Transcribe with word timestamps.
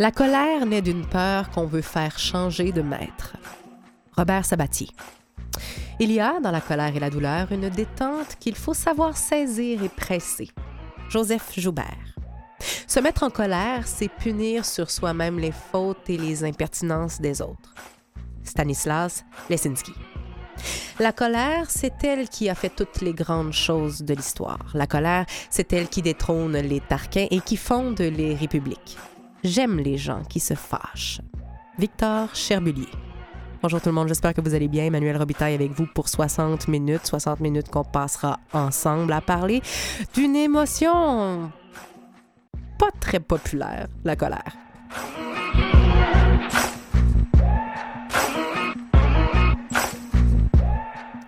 La 0.00 0.10
colère 0.10 0.64
naît 0.64 0.80
d'une 0.80 1.04
peur 1.04 1.50
qu'on 1.50 1.66
veut 1.66 1.82
faire 1.82 2.18
changer 2.18 2.72
de 2.72 2.80
maître. 2.80 3.36
Robert 4.16 4.46
Sabatier. 4.46 4.88
Il 5.98 6.10
y 6.10 6.18
a 6.20 6.40
dans 6.40 6.50
la 6.50 6.62
colère 6.62 6.96
et 6.96 7.00
la 7.00 7.10
douleur 7.10 7.52
une 7.52 7.68
détente 7.68 8.36
qu'il 8.40 8.56
faut 8.56 8.72
savoir 8.72 9.18
saisir 9.18 9.84
et 9.84 9.90
presser. 9.90 10.48
Joseph 11.10 11.52
Joubert. 11.54 12.14
Se 12.86 12.98
mettre 12.98 13.24
en 13.24 13.28
colère, 13.28 13.86
c'est 13.86 14.08
punir 14.08 14.64
sur 14.64 14.90
soi-même 14.90 15.38
les 15.38 15.52
fautes 15.52 16.08
et 16.08 16.16
les 16.16 16.44
impertinences 16.44 17.20
des 17.20 17.42
autres. 17.42 17.74
Stanislas 18.42 19.26
Lesinski. 19.50 19.92
La 20.98 21.12
colère, 21.12 21.66
c'est 21.68 22.02
elle 22.04 22.30
qui 22.30 22.48
a 22.48 22.54
fait 22.54 22.74
toutes 22.74 23.02
les 23.02 23.12
grandes 23.12 23.52
choses 23.52 24.00
de 24.00 24.14
l'histoire. 24.14 24.64
La 24.72 24.86
colère, 24.86 25.26
c'est 25.50 25.74
elle 25.74 25.88
qui 25.88 26.00
détrône 26.00 26.56
les 26.56 26.80
Tarquins 26.80 27.26
et 27.30 27.40
qui 27.40 27.58
fonde 27.58 28.00
les 28.00 28.34
républiques. 28.34 28.96
J'aime 29.42 29.78
les 29.78 29.96
gens 29.96 30.22
qui 30.28 30.38
se 30.38 30.54
fâchent. 30.54 31.20
Victor 31.78 32.34
Cherbulier. 32.34 32.88
Bonjour 33.62 33.80
tout 33.80 33.88
le 33.88 33.94
monde, 33.94 34.08
j'espère 34.08 34.34
que 34.34 34.40
vous 34.42 34.54
allez 34.54 34.68
bien. 34.68 34.84
Emmanuel 34.84 35.16
Robitaille 35.16 35.54
avec 35.54 35.72
vous 35.72 35.86
pour 35.86 36.08
60 36.08 36.68
minutes. 36.68 37.06
60 37.06 37.40
minutes 37.40 37.68
qu'on 37.70 37.84
passera 37.84 38.38
ensemble 38.52 39.12
à 39.12 39.20
parler 39.20 39.62
d'une 40.14 40.36
émotion 40.36 41.50
pas 42.78 42.90
très 42.98 43.20
populaire, 43.20 43.88
la 44.04 44.16
colère. 44.16 44.56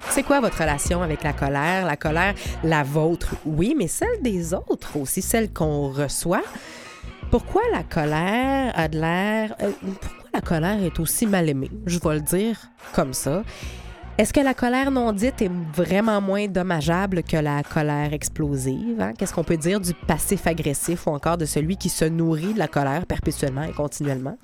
C'est 0.08 0.22
quoi 0.22 0.40
votre 0.40 0.58
relation 0.58 1.02
avec 1.02 1.22
la 1.22 1.32
colère? 1.32 1.86
La 1.86 1.96
colère, 1.96 2.34
la 2.64 2.82
vôtre, 2.82 3.34
oui, 3.46 3.74
mais 3.76 3.86
celle 3.86 4.22
des 4.22 4.52
autres 4.52 4.98
aussi, 4.98 5.22
celle 5.22 5.52
qu'on 5.52 5.90
reçoit. 5.90 6.42
Pourquoi 7.32 7.62
la 7.72 7.82
colère 7.82 8.72
a 8.78 8.88
de 8.88 9.00
l'air. 9.00 9.56
euh, 9.62 9.70
pourquoi 10.02 10.28
la 10.34 10.40
colère 10.42 10.82
est 10.84 11.00
aussi 11.00 11.26
mal 11.26 11.48
aimée? 11.48 11.70
Je 11.86 11.98
vais 11.98 12.14
le 12.16 12.20
dire 12.20 12.58
comme 12.94 13.14
ça. 13.14 13.42
Est-ce 14.18 14.34
que 14.34 14.40
la 14.40 14.52
colère 14.52 14.90
non 14.90 15.12
dite 15.12 15.40
est 15.40 15.50
vraiment 15.74 16.20
moins 16.20 16.46
dommageable 16.46 17.22
que 17.22 17.38
la 17.38 17.62
colère 17.62 18.12
explosive? 18.12 19.00
hein? 19.00 19.12
Qu'est-ce 19.16 19.32
qu'on 19.32 19.44
peut 19.44 19.56
dire 19.56 19.80
du 19.80 19.94
passif 19.94 20.46
agressif 20.46 21.06
ou 21.06 21.10
encore 21.10 21.38
de 21.38 21.46
celui 21.46 21.78
qui 21.78 21.88
se 21.88 22.04
nourrit 22.04 22.52
de 22.52 22.58
la 22.58 22.68
colère 22.68 23.06
perpétuellement 23.06 23.62
et 23.62 23.72
continuellement? 23.72 24.36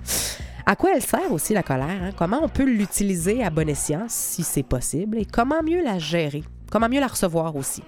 À 0.65 0.75
quoi 0.75 0.89
elle 0.95 1.03
sert 1.03 1.31
aussi 1.31 1.53
la 1.53 1.61
colère? 1.61 1.89
hein? 2.01 2.09
Comment 2.17 2.39
on 2.41 2.49
peut 2.49 2.65
l'utiliser 2.65 3.43
à 3.43 3.51
bon 3.51 3.69
escient 3.69 4.05
si 4.07 4.41
c'est 4.41 4.63
possible? 4.63 5.19
Et 5.19 5.25
comment 5.25 5.61
mieux 5.61 5.83
la 5.83 5.99
gérer? 5.99 6.43
Comment 6.71 6.89
mieux 6.89 6.99
la 6.99 7.07
recevoir 7.07 7.55
aussi? 7.55 7.83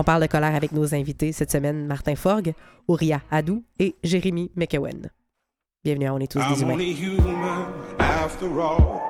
On 0.00 0.04
parle 0.04 0.22
de 0.22 0.28
colère 0.28 0.54
avec 0.54 0.70
nos 0.70 0.94
invités 0.94 1.32
cette 1.32 1.50
semaine, 1.50 1.84
Martin 1.84 2.14
Forgue, 2.14 2.54
Ouria 2.86 3.20
Hadou 3.32 3.64
et 3.80 3.96
Jérémy 4.04 4.52
McEwen. 4.54 5.10
Bienvenue 5.82 6.06
à 6.06 6.14
On 6.14 6.20
est 6.20 6.30
tous 6.30 6.38
des 6.38 6.62
humains. 6.62 6.74
only 6.74 6.92
human 6.92 7.66
after 7.98 8.46
all. 8.46 9.00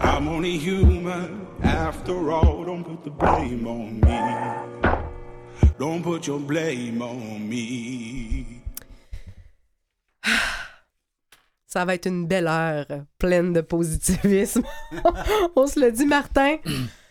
I'm 0.00 0.26
only 0.26 0.58
human 0.58 1.46
after 1.62 2.32
all. 2.32 2.64
Don't 2.66 2.82
put 2.82 3.04
the 3.04 3.10
blame 3.16 3.68
on 3.68 4.00
me. 4.00 4.18
Don't 5.78 6.02
put 6.02 6.26
your 6.26 6.40
blame 6.40 7.00
on 7.00 7.38
me. 7.38 8.44
Ça 11.68 11.84
va 11.84 11.94
être 11.94 12.06
une 12.06 12.26
belle 12.26 12.48
heure 12.48 12.88
pleine 13.16 13.52
de 13.52 13.60
positivisme. 13.60 14.64
On 15.54 15.68
se 15.68 15.78
le 15.78 15.92
dit, 15.92 16.06
Martin. 16.06 16.56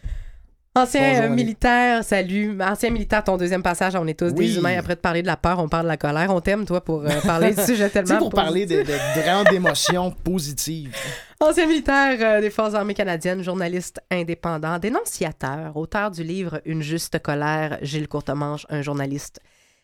Ancien 0.73 1.01
Bonjour, 1.15 1.23
euh, 1.25 1.35
militaire, 1.35 2.01
salut. 2.05 2.57
Ancien 2.61 2.91
militaire, 2.91 3.21
ton 3.25 3.35
deuxième 3.35 3.61
passage, 3.61 3.93
on 3.97 4.07
est 4.07 4.17
tous 4.17 4.31
Oui. 4.31 4.47
des 4.47 4.57
humains. 4.57 4.77
Après 4.77 4.95
de 4.95 5.01
parler 5.01 5.21
de 5.21 5.27
la 5.27 5.35
peur, 5.35 5.59
on 5.59 5.67
parle 5.67 5.83
de 5.83 5.89
la 5.89 5.97
colère. 5.97 6.33
On 6.33 6.39
t'aime, 6.39 6.63
toi, 6.63 6.79
pour 6.79 7.01
euh, 7.01 7.09
parler 7.25 7.53
du 7.53 7.61
sujet 7.61 7.89
tellement. 7.93 8.19
pour 8.19 8.29
parler 8.29 8.65
de, 8.65 8.77
de, 8.77 8.83
de 8.83 9.19
vraiment 9.21 9.43
d'émotions 9.43 10.11
positives. 10.11 10.95
Ancien 11.41 11.67
militaire 11.67 12.17
euh, 12.21 12.39
des 12.39 12.49
Forces 12.49 12.73
armées 12.73 12.93
canadiennes, 12.93 13.43
journaliste 13.43 13.99
indépendant, 14.09 14.79
dénonciateur, 14.79 15.75
auteur 15.75 16.09
du 16.09 16.23
livre 16.23 16.61
Une 16.63 16.81
juste 16.81 17.19
colère, 17.19 17.77
Gilles 17.81 18.07
Courtemanche, 18.07 18.65
un 18.69 18.81
journaliste 18.81 19.41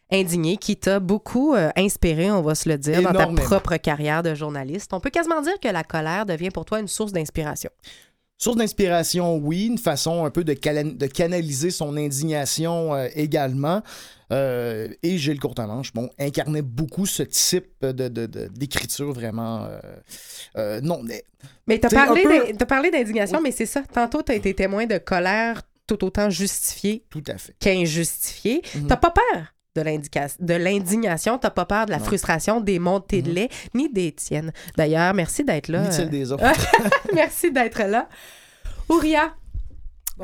indigné 0.09 0.55
qui 0.55 0.77
t'a 0.77 1.01
beaucoup 1.01 1.53
euh, 1.53 1.69
inspiré, 1.75 2.31
on 2.31 2.41
va 2.41 2.55
se 2.55 2.69
le 2.69 2.77
dire, 2.77 3.01
dans 3.01 3.11
ta 3.11 3.27
propre 3.27 3.75
carrière 3.75 4.23
de 4.23 4.35
journaliste. 4.35 4.93
On 4.93 5.01
peut 5.01 5.09
quasiment 5.09 5.41
dire 5.41 5.59
que 5.61 5.67
la 5.67 5.83
colère 5.83 6.25
devient 6.25 6.49
pour 6.49 6.63
toi 6.63 6.79
une 6.79 6.87
source 6.87 7.11
d'inspiration. 7.11 7.69
Source 8.39 8.57
d'inspiration, 8.57 9.37
oui, 9.37 9.65
une 9.65 9.79
façon 9.79 10.23
un 10.25 10.29
peu 10.29 10.43
de, 10.43 10.53
canaliser 10.53 11.71
son 11.71 11.97
indignation 11.97 12.93
euh, 12.93 13.07
également. 13.15 13.81
Euh, 14.31 14.89
et 15.01 15.17
Gilles 15.17 15.39
Courtemanche, 15.39 15.91
bon, 15.93 16.09
incarnait 16.19 16.61
beaucoup 16.61 17.05
ce 17.05 17.23
type 17.23 17.65
de, 17.81 17.91
de- 18.09 18.25
de- 18.27 18.47
d'écriture 18.53 19.11
vraiment. 19.13 19.63
euh, 19.65 19.79
euh, 20.57 20.81
non, 20.81 21.01
mais 21.03 21.23
Mais 21.65 21.79
t'as 21.79 21.89
parlé, 21.89 22.23
peu- 22.23 22.65
parlé 22.65 22.91
d'indignation, 22.91 23.41
mais 23.41 23.51
c'est 23.51 23.65
ça. 23.65 23.81
Tantôt, 23.91 24.21
t'as 24.21 24.35
été 24.35 24.53
témoin 24.53 24.85
de 24.85 24.97
colère 24.97 25.61
tout 25.87 26.03
autant 26.03 26.29
justifiée 26.29 27.05
tout 27.09 27.23
à 27.27 27.37
fait. 27.37 27.55
qu'injustifiée. 27.59 28.61
Mhm. 28.75 28.87
T'as 28.87 28.97
pas 28.97 29.11
peur? 29.11 29.45
De 29.81 30.53
l'indignation, 30.53 31.37
t'as 31.37 31.49
pas 31.49 31.65
peur 31.65 31.85
de 31.85 31.91
la 31.91 31.97
Non. 31.99 32.03
frustration, 32.05 32.61
des 32.61 32.79
montées 32.79 33.21
de 33.21 33.29
Mhm. 33.29 33.35
lait, 33.35 33.49
ni 33.73 33.89
des 33.89 34.11
tiennes. 34.11 34.51
D'ailleurs, 34.77 35.13
merci 35.13 35.43
d'être 35.43 35.67
là. 35.69 35.83
Ni 35.89 36.05
des 36.09 36.31
autres. 36.31 36.43
merci 37.13 37.51
d'être 37.51 37.81
là. 37.83 38.07
Ouria, 38.89 39.33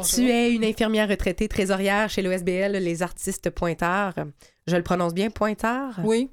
tu 0.01 0.29
es 0.29 0.51
une 0.53 0.65
infirmière 0.65 1.07
retraitée 1.07 1.47
trésorière 1.47 2.09
chez 2.09 2.21
l'OSBL 2.21 2.71
Les 2.71 3.03
Artistes 3.03 3.49
Pointeurs. 3.49 4.15
Je 4.65 4.75
le 4.77 4.83
prononce 4.83 5.13
bien, 5.13 5.29
Pointeurs? 5.29 5.99
Oui, 6.03 6.31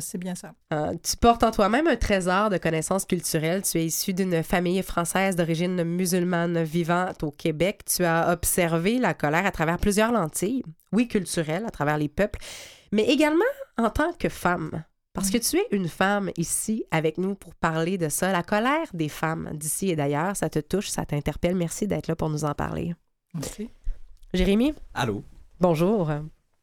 c'est 0.00 0.18
bien 0.18 0.34
ça. 0.34 0.54
Euh, 0.72 0.92
tu 1.02 1.16
portes 1.16 1.42
en 1.42 1.50
toi-même 1.50 1.88
un 1.88 1.96
trésor 1.96 2.48
de 2.48 2.56
connaissances 2.56 3.04
culturelles. 3.04 3.62
Tu 3.62 3.78
es 3.78 3.86
issu 3.86 4.14
d'une 4.14 4.42
famille 4.42 4.82
française 4.82 5.34
d'origine 5.34 5.82
musulmane 5.82 6.62
vivant 6.62 7.08
au 7.22 7.30
Québec. 7.30 7.80
Tu 7.84 8.04
as 8.04 8.30
observé 8.32 8.98
la 8.98 9.12
colère 9.12 9.44
à 9.44 9.50
travers 9.50 9.78
plusieurs 9.78 10.12
lentilles, 10.12 10.62
oui, 10.92 11.08
culturelles, 11.08 11.64
à 11.66 11.70
travers 11.70 11.98
les 11.98 12.08
peuples, 12.08 12.38
mais 12.92 13.04
également 13.04 13.44
en 13.76 13.90
tant 13.90 14.12
que 14.12 14.28
femme. 14.28 14.84
Parce 15.14 15.30
que 15.30 15.38
tu 15.38 15.56
es 15.58 15.66
une 15.70 15.88
femme 15.88 16.30
ici 16.36 16.84
avec 16.90 17.18
nous 17.18 17.36
pour 17.36 17.54
parler 17.54 17.96
de 17.98 18.08
ça. 18.08 18.32
La 18.32 18.42
colère 18.42 18.88
des 18.92 19.08
femmes 19.08 19.50
d'ici 19.54 19.90
et 19.90 19.96
d'ailleurs, 19.96 20.36
ça 20.36 20.50
te 20.50 20.58
touche, 20.58 20.88
ça 20.88 21.06
t'interpelle. 21.06 21.54
Merci 21.54 21.86
d'être 21.86 22.08
là 22.08 22.16
pour 22.16 22.28
nous 22.30 22.44
en 22.44 22.52
parler. 22.52 22.94
Merci. 23.32 23.70
Jérémy, 24.34 24.74
Allô? 24.92 25.22
bonjour. 25.60 26.10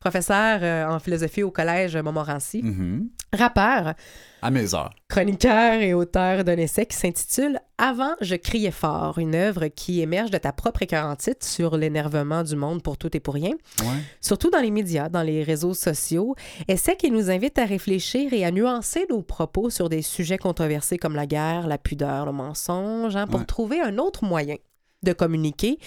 Professeur 0.02 0.60
euh, 0.64 0.88
en 0.88 1.00
philosophie 1.00 1.44
au 1.44 1.52
Collège 1.52 1.96
Montmorency. 1.96 2.62
Mhm. 2.64 3.08
Rappeur, 3.34 3.94
À 4.42 4.50
mes 4.52 4.74
heures. 4.76 4.90
chroniqueur 5.08 5.76
et 5.76 5.94
auteur 5.94 6.44
d'un 6.44 6.58
essai 6.58 6.86
qui 6.88 6.98
s'intitule 6.98 7.60
Avant, 7.78 8.16
je 8.20 8.36
criais 8.36 8.72
fort, 8.72 9.20
une 9.20 9.36
œuvre 9.36 9.68
qui 9.68 10.02
émerge 10.02 10.32
de 10.32 10.38
ta 10.40 10.52
propre 10.52 10.82
écœur 10.82 11.06
en 11.06 11.16
titre 11.16 11.46
sur 11.46 11.78
l'énervement 11.78 12.44
du 12.44 12.56
monde 12.56 12.82
pour 12.84 12.98
tout 12.98 13.16
et 13.16 13.20
pour 13.22 13.36
rien, 13.36 13.54
Ouais. 13.82 14.02
surtout 14.20 14.50
dans 14.50 14.60
les 14.60 14.72
médias, 14.72 15.08
dans 15.08 15.22
les 15.22 15.44
réseaux 15.44 15.74
sociaux. 15.76 16.36
Essai 16.68 16.98
qui 16.98 17.10
nous 17.12 17.30
invite 17.32 17.58
à 17.60 17.66
réfléchir 17.66 18.34
et 18.34 18.44
à 18.44 18.52
nuancer 18.52 19.06
nos 19.10 19.22
propos 19.22 19.70
sur 19.70 19.88
des 19.88 20.02
sujets 20.02 20.38
controversés 20.40 20.98
comme 20.98 21.16
la 21.16 21.28
guerre, 21.28 21.68
la 21.68 21.78
pudeur, 21.78 22.26
le 22.26 22.32
mensonge, 22.34 23.16
hein, 23.16 23.28
pour 23.28 23.40
Ouais. 23.42 23.46
trouver 23.46 23.80
un 23.80 23.98
autre 24.00 24.26
moyen 24.26 24.56
de 25.04 25.14
communiquer, 25.14 25.78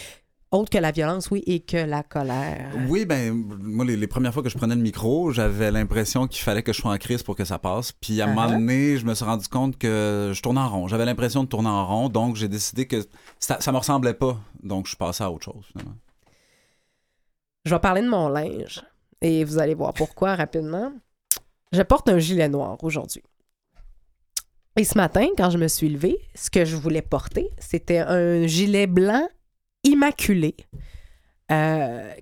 autre 0.54 0.70
que 0.70 0.78
la 0.78 0.90
violence, 0.92 1.30
oui, 1.30 1.42
et 1.46 1.60
que 1.60 1.76
la 1.76 2.02
colère. 2.02 2.70
Oui, 2.88 3.04
ben, 3.04 3.32
moi, 3.60 3.84
les, 3.84 3.96
les 3.96 4.06
premières 4.06 4.32
fois 4.32 4.42
que 4.42 4.48
je 4.48 4.56
prenais 4.56 4.74
le 4.74 4.80
micro, 4.80 5.30
j'avais 5.32 5.70
l'impression 5.70 6.26
qu'il 6.26 6.42
fallait 6.42 6.62
que 6.62 6.72
je 6.72 6.80
sois 6.80 6.92
en 6.92 6.98
crise 6.98 7.22
pour 7.22 7.36
que 7.36 7.44
ça 7.44 7.58
passe. 7.58 7.92
Puis 7.92 8.20
à 8.20 8.24
un 8.24 8.28
moment 8.28 8.42
Ah. 8.48 8.52
donné, 8.52 8.96
je 8.96 9.04
me 9.04 9.14
suis 9.14 9.24
rendu 9.24 9.48
compte 9.48 9.76
que 9.78 10.32
je 10.34 10.40
tournais 10.42 10.60
en 10.60 10.68
rond. 10.68 10.88
J'avais 10.88 11.04
l'impression 11.04 11.44
de 11.44 11.48
tourner 11.48 11.68
en 11.68 11.86
rond, 11.86 12.08
donc 12.08 12.36
j'ai 12.36 12.48
décidé 12.48 12.86
que 12.86 13.04
ça, 13.38 13.60
ça 13.60 13.72
me 13.72 13.78
ressemblait 13.78 14.14
pas. 14.14 14.38
Donc 14.62 14.86
je 14.86 14.90
suis 14.90 14.96
passé 14.96 15.22
à 15.24 15.30
autre 15.30 15.44
chose, 15.44 15.64
finalement. 15.72 15.96
Je 17.64 17.74
vais 17.74 17.80
parler 17.80 18.02
de 18.02 18.08
mon 18.08 18.28
linge 18.28 18.82
et 19.22 19.44
vous 19.44 19.58
allez 19.58 19.74
voir 19.74 19.92
pourquoi 19.94 20.34
rapidement. 20.36 20.92
Je 21.72 21.82
porte 21.82 22.08
un 22.08 22.18
gilet 22.18 22.48
noir 22.48 22.76
aujourd'hui. 22.82 23.22
Et 24.76 24.84
ce 24.84 24.96
matin, 24.98 25.26
quand 25.36 25.50
je 25.50 25.58
me 25.58 25.68
suis 25.68 25.88
levée, 25.88 26.18
ce 26.34 26.50
que 26.50 26.64
je 26.64 26.74
voulais 26.76 27.02
porter, 27.02 27.48
c'était 27.58 27.98
un 28.00 28.46
gilet 28.46 28.86
blanc 28.88 29.26
immaculé. 29.84 30.56
Euh, 31.50 32.12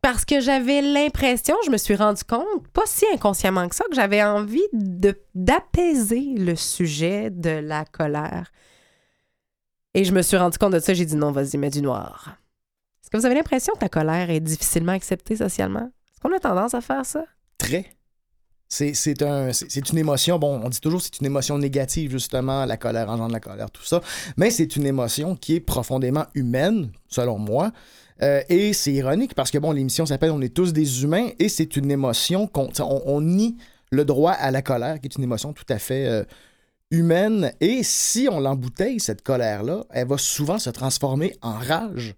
parce 0.00 0.24
que 0.24 0.40
j'avais 0.40 0.80
l'impression, 0.80 1.56
je 1.66 1.70
me 1.70 1.76
suis 1.76 1.96
rendu 1.96 2.22
compte, 2.24 2.68
pas 2.72 2.86
si 2.86 3.04
inconsciemment 3.12 3.68
que 3.68 3.74
ça, 3.74 3.84
que 3.90 3.96
j'avais 3.96 4.22
envie 4.22 4.62
de, 4.72 5.18
d'apaiser 5.34 6.34
le 6.36 6.54
sujet 6.54 7.30
de 7.30 7.50
la 7.50 7.84
colère. 7.84 8.52
Et 9.94 10.04
je 10.04 10.12
me 10.12 10.22
suis 10.22 10.36
rendu 10.36 10.56
compte 10.58 10.74
de 10.74 10.78
ça, 10.78 10.94
j'ai 10.94 11.04
dit 11.04 11.16
non, 11.16 11.32
vas-y, 11.32 11.56
mets 11.56 11.70
du 11.70 11.82
noir. 11.82 12.36
Est-ce 13.02 13.10
que 13.10 13.16
vous 13.16 13.26
avez 13.26 13.34
l'impression 13.34 13.72
que 13.74 13.80
la 13.80 13.88
colère 13.88 14.30
est 14.30 14.40
difficilement 14.40 14.92
acceptée 14.92 15.36
socialement? 15.36 15.90
Est-ce 16.12 16.20
qu'on 16.20 16.36
a 16.36 16.38
tendance 16.38 16.74
à 16.74 16.80
faire 16.80 17.04
ça? 17.04 17.24
Très. 17.56 17.97
C'est, 18.68 18.92
c'est, 18.92 19.22
un, 19.22 19.52
c'est, 19.52 19.70
c'est 19.70 19.88
une 19.90 19.98
émotion, 19.98 20.38
bon, 20.38 20.60
on 20.62 20.68
dit 20.68 20.80
toujours 20.80 21.00
c'est 21.00 21.18
une 21.20 21.26
émotion 21.26 21.56
négative, 21.56 22.10
justement, 22.10 22.66
la 22.66 22.76
colère 22.76 23.08
engendre 23.08 23.32
la 23.32 23.40
colère, 23.40 23.70
tout 23.70 23.82
ça, 23.82 24.02
mais 24.36 24.50
c'est 24.50 24.76
une 24.76 24.84
émotion 24.84 25.36
qui 25.36 25.54
est 25.54 25.60
profondément 25.60 26.26
humaine, 26.34 26.90
selon 27.08 27.38
moi. 27.38 27.72
Euh, 28.22 28.42
et 28.48 28.72
c'est 28.72 28.92
ironique 28.92 29.34
parce 29.34 29.50
que, 29.50 29.58
bon, 29.58 29.72
l'émission 29.72 30.06
s'appelle 30.06 30.30
On 30.30 30.40
est 30.40 30.54
tous 30.54 30.72
des 30.72 31.02
humains 31.02 31.28
et 31.38 31.48
c'est 31.48 31.76
une 31.76 31.90
émotion 31.90 32.46
qu'on 32.46 32.70
on, 32.80 33.20
nie 33.20 33.56
le 33.90 34.04
droit 34.04 34.32
à 34.32 34.50
la 34.50 34.62
colère, 34.62 35.00
qui 35.00 35.06
est 35.06 35.16
une 35.16 35.24
émotion 35.24 35.52
tout 35.52 35.66
à 35.68 35.78
fait 35.78 36.06
euh, 36.06 36.24
humaine. 36.90 37.52
Et 37.60 37.82
si 37.82 38.28
on 38.30 38.40
l'embouteille, 38.40 39.00
cette 39.00 39.22
colère-là, 39.22 39.84
elle 39.90 40.08
va 40.08 40.18
souvent 40.18 40.58
se 40.58 40.70
transformer 40.70 41.34
en 41.42 41.52
rage. 41.52 42.16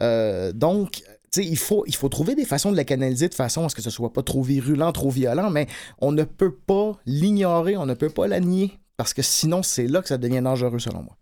Euh, 0.00 0.52
donc, 0.52 1.02
il 1.36 1.58
faut, 1.58 1.84
il 1.86 1.94
faut 1.94 2.08
trouver 2.08 2.34
des 2.34 2.44
façons 2.44 2.70
de 2.70 2.76
la 2.76 2.84
canaliser 2.84 3.28
de 3.28 3.34
façon 3.34 3.64
à 3.64 3.68
ce 3.68 3.74
que 3.74 3.82
ce 3.82 3.90
soit 3.90 4.12
pas 4.12 4.22
trop 4.22 4.42
virulent, 4.42 4.92
trop 4.92 5.10
violent, 5.10 5.50
mais 5.50 5.66
on 6.00 6.12
ne 6.12 6.24
peut 6.24 6.54
pas 6.54 6.92
l'ignorer, 7.06 7.76
on 7.76 7.86
ne 7.86 7.94
peut 7.94 8.10
pas 8.10 8.26
la 8.26 8.40
nier, 8.40 8.78
parce 8.96 9.14
que 9.14 9.22
sinon, 9.22 9.62
c'est 9.62 9.86
là 9.86 10.02
que 10.02 10.08
ça 10.08 10.18
devient 10.18 10.42
dangereux, 10.42 10.78
selon 10.78 11.02
moi. 11.02 11.16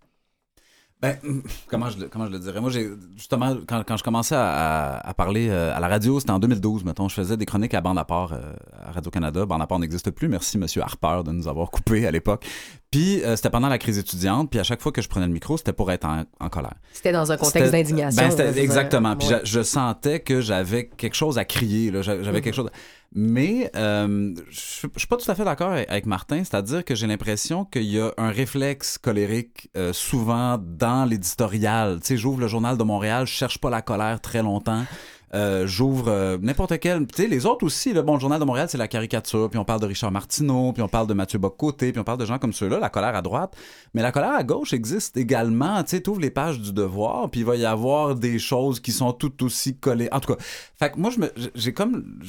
Ben, 1.00 1.16
comment 1.68 1.88
je, 1.88 2.04
comment 2.06 2.26
je 2.26 2.32
le 2.32 2.38
dirais? 2.38 2.60
Moi, 2.60 2.70
justement, 3.16 3.56
quand, 3.66 3.82
quand 3.86 3.96
je 3.96 4.04
commençais 4.04 4.36
à 4.36 5.14
parler 5.16 5.48
euh, 5.48 5.74
à 5.74 5.80
la 5.80 5.88
radio, 5.88 6.20
c'était 6.20 6.32
en 6.32 6.38
2012, 6.38 6.84
mettons. 6.84 7.08
Je 7.08 7.14
faisais 7.14 7.36
des 7.36 7.46
chroniques 7.46 7.74
à 7.74 7.80
bande 7.80 7.98
à 7.98 8.04
part 8.04 8.32
euh, 8.32 8.52
à 8.72 8.92
Radio-Canada. 8.92 9.46
Bande 9.46 9.62
à 9.62 9.66
part 9.66 9.78
n'existe 9.78 10.10
plus. 10.10 10.28
Merci, 10.28 10.58
Monsieur 10.58 10.82
Harper, 10.82 11.22
de 11.24 11.32
nous 11.32 11.48
avoir 11.48 11.70
coupé 11.70 12.06
à 12.06 12.10
l'époque. 12.10 12.44
Puis, 12.90 13.22
euh, 13.22 13.36
c'était 13.36 13.50
pendant 13.50 13.68
la 13.68 13.78
crise 13.78 13.98
étudiante. 13.98 14.50
Puis, 14.50 14.58
à 14.58 14.64
chaque 14.64 14.80
fois 14.80 14.90
que 14.90 15.00
je 15.00 15.08
prenais 15.08 15.26
le 15.26 15.32
micro, 15.32 15.56
c'était 15.56 15.72
pour 15.72 15.92
être 15.92 16.04
en, 16.04 16.24
en 16.40 16.48
colère. 16.48 16.74
C'était 16.92 17.12
dans 17.12 17.30
un 17.30 17.36
contexte 17.36 17.70
d'indignation. 17.70 18.28
Ben, 18.36 18.56
exactement. 18.56 19.14
Puis 19.16 19.28
Ouais. 19.28 19.40
je, 19.44 19.62
sentais 19.62 20.18
que 20.20 20.40
j'avais 20.40 20.88
quelque 20.88 21.14
chose 21.14 21.38
à 21.38 21.44
crier. 21.44 21.92
J'avais 22.02 22.24
Mhm. 22.32 22.40
quelque 22.40 22.54
chose. 22.54 22.70
Mais 23.12 23.70
euh, 23.76 24.34
je 24.50 24.60
suis 24.96 25.06
pas 25.08 25.16
tout 25.16 25.28
à 25.30 25.34
fait 25.36 25.44
d'accord 25.44 25.70
avec- 25.72 25.88
avec 25.90 26.06
Martin. 26.06 26.38
C'est-à-dire 26.44 26.84
que 26.84 26.94
j'ai 26.96 27.06
l'impression 27.06 27.64
qu'il 27.64 27.84
y 27.84 28.00
a 28.00 28.12
un 28.18 28.30
réflexe 28.30 28.98
colérique 28.98 29.68
euh, 29.76 29.92
souvent 29.92 30.58
dans 30.60 31.04
l'éditorial. 31.08 31.98
Tu 32.00 32.06
sais, 32.08 32.16
j'ouvre 32.16 32.40
le 32.40 32.48
journal 32.48 32.76
de 32.76 32.82
Montréal, 32.84 33.26
je 33.26 33.32
cherche 33.32 33.58
pas 33.58 33.70
la 33.70 33.82
colère 33.82 34.20
très 34.20 34.42
longtemps. 34.42 34.84
Euh, 35.32 35.66
j'ouvre 35.66 36.08
euh, 36.08 36.38
n'importe 36.40 36.78
quel. 36.80 37.06
Tu 37.06 37.22
sais, 37.22 37.28
les 37.28 37.46
autres 37.46 37.64
aussi, 37.64 37.92
le 37.92 38.02
bon, 38.02 38.18
Journal 38.18 38.40
de 38.40 38.44
Montréal, 38.44 38.68
c'est 38.68 38.78
la 38.78 38.88
caricature, 38.88 39.48
puis 39.48 39.58
on 39.58 39.64
parle 39.64 39.80
de 39.80 39.86
Richard 39.86 40.10
Martineau, 40.10 40.72
puis 40.72 40.82
on 40.82 40.88
parle 40.88 41.06
de 41.06 41.14
Mathieu 41.14 41.38
Bock-Côté, 41.38 41.92
puis 41.92 42.00
on 42.00 42.04
parle 42.04 42.18
de 42.18 42.24
gens 42.24 42.38
comme 42.38 42.52
ceux-là, 42.52 42.80
la 42.80 42.88
colère 42.88 43.14
à 43.14 43.22
droite. 43.22 43.56
Mais 43.94 44.02
la 44.02 44.10
colère 44.10 44.34
à 44.34 44.42
gauche 44.42 44.72
existe 44.72 45.16
également. 45.16 45.82
Tu 45.84 45.90
sais, 45.90 46.00
t'ouvres 46.00 46.20
les 46.20 46.30
pages 46.30 46.60
du 46.60 46.72
devoir, 46.72 47.30
puis 47.30 47.40
il 47.40 47.46
va 47.46 47.56
y 47.56 47.64
avoir 47.64 48.16
des 48.16 48.38
choses 48.38 48.80
qui 48.80 48.92
sont 48.92 49.12
tout 49.12 49.44
aussi 49.44 49.76
collées. 49.76 50.08
En 50.10 50.20
tout 50.20 50.34
cas, 50.34 50.42
fait 50.78 50.90
que 50.90 50.98
moi, 50.98 51.10
j'ai 51.54 51.72
comme, 51.72 52.20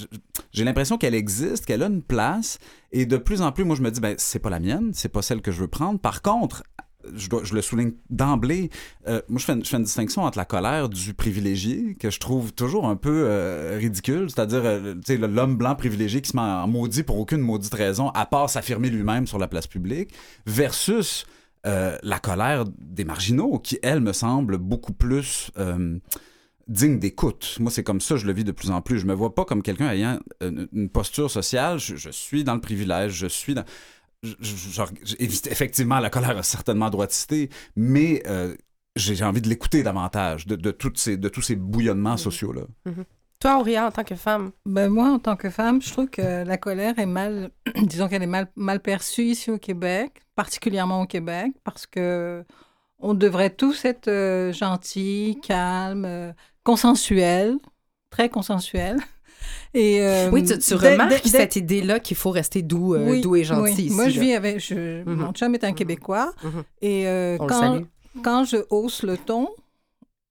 j'ai 0.51 0.63
l'impression 0.63 0.97
qu'elle 0.97 1.15
existe, 1.15 1.65
qu'elle 1.65 1.83
a 1.83 1.87
une 1.87 2.03
place, 2.03 2.59
et 2.91 3.05
de 3.05 3.17
plus 3.17 3.41
en 3.41 3.51
plus, 3.51 3.63
moi, 3.63 3.75
je 3.75 3.81
me 3.81 3.89
dis, 3.89 3.99
ben, 3.99 4.15
c'est 4.17 4.39
pas 4.39 4.49
la 4.49 4.59
mienne, 4.59 4.91
c'est 4.93 5.09
pas 5.09 5.21
celle 5.21 5.41
que 5.41 5.51
je 5.51 5.61
veux 5.61 5.67
prendre. 5.67 5.99
Par 5.99 6.21
contre, 6.21 6.63
je, 7.15 7.53
le 7.53 7.61
souligne 7.61 7.93
d'emblée, 8.09 8.69
euh, 9.07 9.21
moi, 9.29 9.39
je 9.39 9.45
fais, 9.45 9.53
une, 9.53 9.83
distinction 9.83 10.23
entre 10.23 10.37
la 10.37 10.45
colère 10.45 10.89
du 10.89 11.13
privilégié, 11.13 11.95
que 11.95 12.09
je 12.09 12.19
trouve 12.19 12.53
toujours 12.53 12.87
un 12.87 12.95
peu 12.95 13.23
euh, 13.25 13.77
ridicule, 13.79 14.29
c'est-à-dire 14.29 14.61
euh, 14.63 14.95
l'homme 15.09 15.57
blanc 15.57 15.75
privilégié 15.75 16.21
qui 16.21 16.29
se 16.29 16.35
met 16.35 16.41
en 16.41 16.67
maudit 16.67 17.03
pour 17.03 17.17
aucune 17.19 17.41
maudite 17.41 17.73
raison, 17.73 18.09
à 18.09 18.25
part 18.25 18.49
s'affirmer 18.49 18.89
lui-même 18.89 19.27
sur 19.27 19.37
la 19.37 19.47
place 19.47 19.67
publique, 19.67 20.13
versus 20.45 21.25
la 21.63 22.17
colère 22.19 22.65
des 22.79 23.05
marginaux, 23.05 23.59
qui, 23.59 23.77
elle, 23.83 23.99
me 23.99 24.13
semble 24.13 24.57
beaucoup 24.57 24.93
plus... 24.93 25.51
digne 26.67 26.99
d'écoute. 26.99 27.57
Moi, 27.59 27.69
c'est 27.69 27.83
comme 27.83 27.99
ça 27.99 28.15
je 28.15 28.25
le 28.25 28.33
vis 28.33 28.45
de 28.45 28.51
plus 28.51 28.71
en 28.71 28.81
plus. 28.81 28.97
Je 28.97 29.05
me 29.05 29.13
vois 29.13 29.35
pas 29.35 29.45
comme 29.45 29.61
quelqu'un 29.61 29.89
ayant 29.89 30.19
une, 30.41 30.67
une 30.73 30.89
posture 30.89 31.29
sociale. 31.29 31.79
Je, 31.79 31.97
je 31.97 32.09
suis 32.09 32.43
dans 32.43 32.55
le 32.55 32.61
privilège, 32.61 33.11
je 33.11 33.27
suis 33.27 33.53
dans... 33.53 33.65
je- 34.23 35.15
effectivement, 35.49 35.99
la 35.99 36.09
colère 36.09 36.37
a 36.37 36.43
certainement 36.43 36.89
droiticité, 36.89 37.49
mais 37.75 38.21
euh, 38.27 38.55
j'ai 38.95 39.15
j'ai 39.15 39.23
envie 39.25 39.41
de 39.41 39.49
l'écouter 39.49 39.83
davantage, 39.83 40.45
de, 40.47 40.55
de, 40.55 40.71
toutes 40.71 40.97
ces, 40.97 41.17
de 41.17 41.29
tous 41.29 41.41
ces 41.41 41.55
bouillonnements 41.55 42.17
sociaux-là. 42.17 42.63
Toi, 43.39 43.57
Auria, 43.59 43.87
en 43.87 43.91
tant 43.91 44.03
que 44.03 44.15
femme, 44.15 44.51
Ben, 44.65 44.89
moi, 44.89 45.09
en 45.09 45.17
tant 45.19 45.35
que 45.35 45.49
femme, 45.49 45.81
je 45.81 45.91
trouve 45.91 46.07
que 46.09 46.43
la 46.43 46.57
colère 46.57 46.99
est 46.99 47.07
mal, 47.07 47.49
disons 47.75 48.07
qu'elle 48.07 48.21
est 48.23 48.27
mal, 48.27 48.51
mal 48.55 48.79
perçue 48.79 49.23
ici 49.23 49.49
au 49.49 49.57
Québec, 49.57 50.21
particulièrement 50.35 51.01
au 51.01 51.07
Québec, 51.07 51.53
parce 51.63 51.87
que 51.87 52.45
on 52.99 53.15
devrait 53.15 53.49
tous 53.49 53.83
être 53.85 54.07
euh, 54.09 54.53
gentils, 54.53 55.39
calmes, 55.41 56.05
euh, 56.05 56.31
consensuels, 56.63 57.57
très 58.11 58.29
consensuels. 58.29 58.99
Et, 59.73 60.01
euh, 60.01 60.29
oui, 60.31 60.43
tu, 60.43 60.73
remarques 60.73 61.21
cette 61.25 61.55
idée-là 61.55 61.99
qu'il 61.99 62.17
faut 62.17 62.31
rester 62.31 62.61
doux, 62.61 62.93
euh, 62.95 63.09
Oui, 63.09 63.21
doux 63.21 63.35
et 63.35 63.43
gentil 63.43 63.61
oui. 63.77 63.83
ici. 63.85 63.95
Moi, 63.95 64.09
je 64.09 64.15
là. 64.19 64.21
vis 64.21 64.33
avec. 64.33 64.59
Je, 64.59 65.03
Mhm. 65.03 65.15
Mon 65.15 65.31
chum 65.33 65.53
est 65.55 65.63
un 65.63 65.73
Québécois. 65.73 66.33
Mhm. 66.43 66.63
Et 66.81 67.07
euh, 67.07 67.37
quand, 67.37 67.81
quand 68.23 68.43
je 68.45 68.57
hausse 68.69 69.03
le 69.03 69.17
ton, 69.17 69.47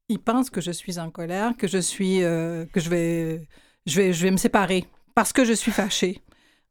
il 0.08 0.18
pense 0.18 0.50
que 0.50 0.60
je 0.60 0.70
suis 0.72 0.98
en 0.98 1.10
colère, 1.10 1.56
que 1.56 1.68
je 1.68 1.78
suis. 1.78 2.22
euh, 2.22 2.64
que 2.72 2.80
je 2.80 2.90
vais, 2.90 3.46
je, 3.86 3.96
vais, 4.00 4.12
je 4.12 4.22
vais 4.24 4.30
me 4.30 4.36
séparer 4.36 4.84
parce 5.14 5.32
que 5.32 5.44
je 5.44 5.52
suis 5.52 5.72
fâchée. 5.72 6.20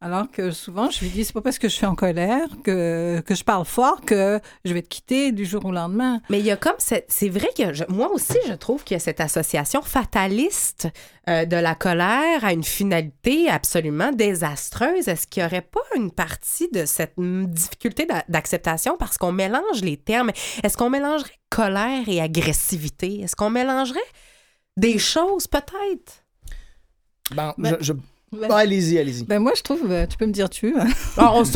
Alors 0.02 0.32
que 0.32 0.52
souvent, 0.52 0.90
je 0.90 1.02
lui 1.02 1.10
dis 1.10 1.26
c'est 1.26 1.34
pas 1.34 1.42
parce 1.42 1.60
que 1.60 1.68
je 1.68 1.74
suis 1.76 1.86
en 1.86 1.94
colère, 1.94 2.48
que, 2.64 3.20
que 3.26 3.36
je 3.36 3.44
parle 3.44 3.66
fort, 3.66 4.00
que 4.00 4.40
je 4.64 4.74
vais 4.74 4.82
te 4.82 4.88
quitter 4.88 5.34
du 5.34 5.44
jour 5.46 5.66
au 5.66 5.74
lendemain. 5.74 6.22
Mais 6.30 6.40
il 6.40 6.46
y 6.46 6.52
a 6.52 6.56
comme 6.56 6.76
cette... 6.78 7.06
C'est 7.12 7.28
vrai 7.28 7.50
que 7.58 7.74
je- 7.74 7.84
moi 7.90 8.10
aussi, 8.14 8.38
je 8.48 8.54
trouve 8.54 8.86
qu'il 8.86 8.96
y 8.96 8.98
a 8.98 9.02
cette 9.02 9.20
association 9.20 9.82
fataliste 9.82 10.88
euh, 11.28 11.44
de 11.44 11.58
la 11.58 11.76
colère 11.76 12.46
à 12.46 12.54
une 12.54 12.64
finalité 12.64 13.50
absolument 13.50 14.14
désastreuse. 14.14 15.10
Est-ce 15.10 15.28
qu'il 15.28 15.44
n'y 15.44 15.48
aurait 15.48 15.62
pas 15.70 15.82
une 15.98 16.12
partie 16.12 16.70
de 16.70 16.86
cette 16.86 17.16
difficulté 17.20 18.06
d'a- 18.06 18.24
d'acceptation 18.30 18.96
parce 18.98 19.18
qu'on 19.18 19.34
mélange 19.34 19.82
les 19.82 19.98
termes? 19.98 20.32
Est-ce 20.64 20.78
qu'on 20.78 20.90
mélangerait 20.90 21.30
colère 21.50 22.08
et 22.08 22.22
agressivité? 22.22 23.20
Est-ce 23.20 23.36
qu'on 23.36 23.50
mélangerait 23.50 24.00
des 24.78 24.98
choses 24.98 25.48
peut-être? 25.48 26.24
Bon, 27.32 27.54
Ben- 27.58 27.76
je, 27.82 27.88
je- 27.88 27.94
Ben, 28.32 28.48
Ah, 28.52 28.58
allez-y, 28.58 28.98
allez-y. 29.00 29.24
ben 29.24 29.40
moi, 29.40 29.54
je 29.56 29.62
trouve, 29.64 29.92
euh, 29.92 30.06
tu 30.06 30.18
peux 30.18 30.26
me 30.26 30.32
dire 30.32 30.50
tu. 30.50 30.76
hein. 30.78 30.88
Ah, 31.18 31.32
on, 31.34 31.44
se- 31.44 31.52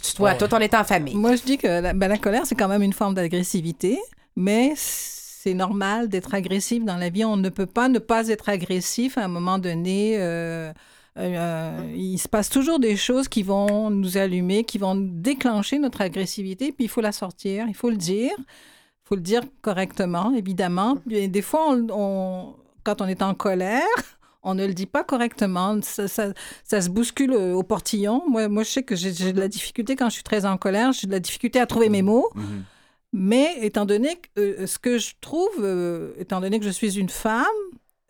tutoie. 0.00 0.30
Ouais. 0.32 0.36
Toi, 0.38 0.48
on 0.52 0.58
est 0.58 0.74
en 0.74 0.84
famille. 0.84 1.14
Moi, 1.14 1.36
je 1.36 1.42
dis 1.42 1.56
que 1.58 1.66
la, 1.66 1.92
ben, 1.94 2.08
la 2.08 2.18
colère, 2.18 2.44
c'est 2.46 2.54
quand 2.54 2.68
même 2.68 2.82
une 2.82 2.92
forme 2.92 3.14
d'agressivité, 3.14 3.98
mais 4.36 4.72
c'est 4.76 5.54
normal 5.54 6.08
d'être 6.08 6.34
agressif 6.34 6.84
dans 6.84 6.96
la 6.96 7.08
vie. 7.08 7.24
On 7.24 7.36
ne 7.38 7.48
peut 7.48 7.66
pas 7.66 7.88
ne 7.88 7.98
pas 7.98 8.28
être 8.28 8.48
agressif 8.50 9.16
à 9.16 9.24
un 9.24 9.28
moment 9.28 9.58
donné. 9.58 10.16
euh, 10.18 10.72
euh, 11.18 11.92
il 11.96 12.18
se 12.18 12.28
passe 12.28 12.48
toujours 12.48 12.78
des 12.78 12.96
choses 12.96 13.26
qui 13.28 13.42
vont 13.42 13.90
nous 13.90 14.16
allumer, 14.16 14.64
qui 14.64 14.78
vont 14.78 14.94
déclencher 14.96 15.78
notre 15.78 16.02
agressivité, 16.02 16.70
puis 16.72 16.84
il 16.84 16.88
faut 16.88 17.00
la 17.00 17.12
sortir, 17.12 17.64
il 17.68 17.74
faut 17.74 17.90
le 17.90 17.96
dire. 17.96 18.32
Il 18.38 19.08
faut 19.08 19.14
le 19.16 19.20
dire 19.22 19.42
correctement, 19.62 20.32
évidemment. 20.36 20.98
Et 21.10 21.26
des 21.26 21.42
fois, 21.42 21.66
on- 21.70 21.86
on- 21.90 22.54
quand 22.84 23.00
on 23.02 23.06
est 23.08 23.22
en 23.22 23.34
colère, 23.34 23.82
on 24.42 24.54
ne 24.54 24.66
le 24.66 24.72
dit 24.74 24.86
pas 24.86 25.04
correctement. 25.04 25.78
Ça, 25.82 26.08
ça- 26.08 26.32
ça 26.64 26.80
se 26.80 26.88
bouscule 26.88 27.32
euh, 27.32 27.52
au 27.54 27.62
portillon. 27.62 28.22
Moi, 28.28 28.48
moi 28.48 28.62
je 28.62 28.70
sais 28.70 28.82
que 28.82 28.96
j'ai 28.96 29.32
de 29.32 29.40
la 29.40 29.48
difficulté 29.48 29.96
quand 29.96 30.08
je 30.08 30.14
suis 30.14 30.22
très 30.22 30.44
en 30.46 30.56
colère. 30.56 30.92
J'ai 30.92 31.06
de 31.06 31.12
la 31.12 31.20
difficulté 31.20 31.60
à 31.60 31.66
trouver 31.66 31.88
mes 31.88 32.02
mots. 32.02 32.28
Mhm. 32.34 32.64
Mais 33.12 33.56
étant 33.62 33.86
donné 33.86 34.16
que 34.34 34.40
euh, 34.40 34.66
ce 34.66 34.78
que 34.78 34.96
je 34.98 35.12
trouve, 35.20 35.50
euh, 35.60 36.12
étant 36.18 36.40
donné 36.40 36.58
que 36.60 36.64
je 36.64 36.70
suis 36.70 36.98
une 36.98 37.08
femme, 37.08 37.44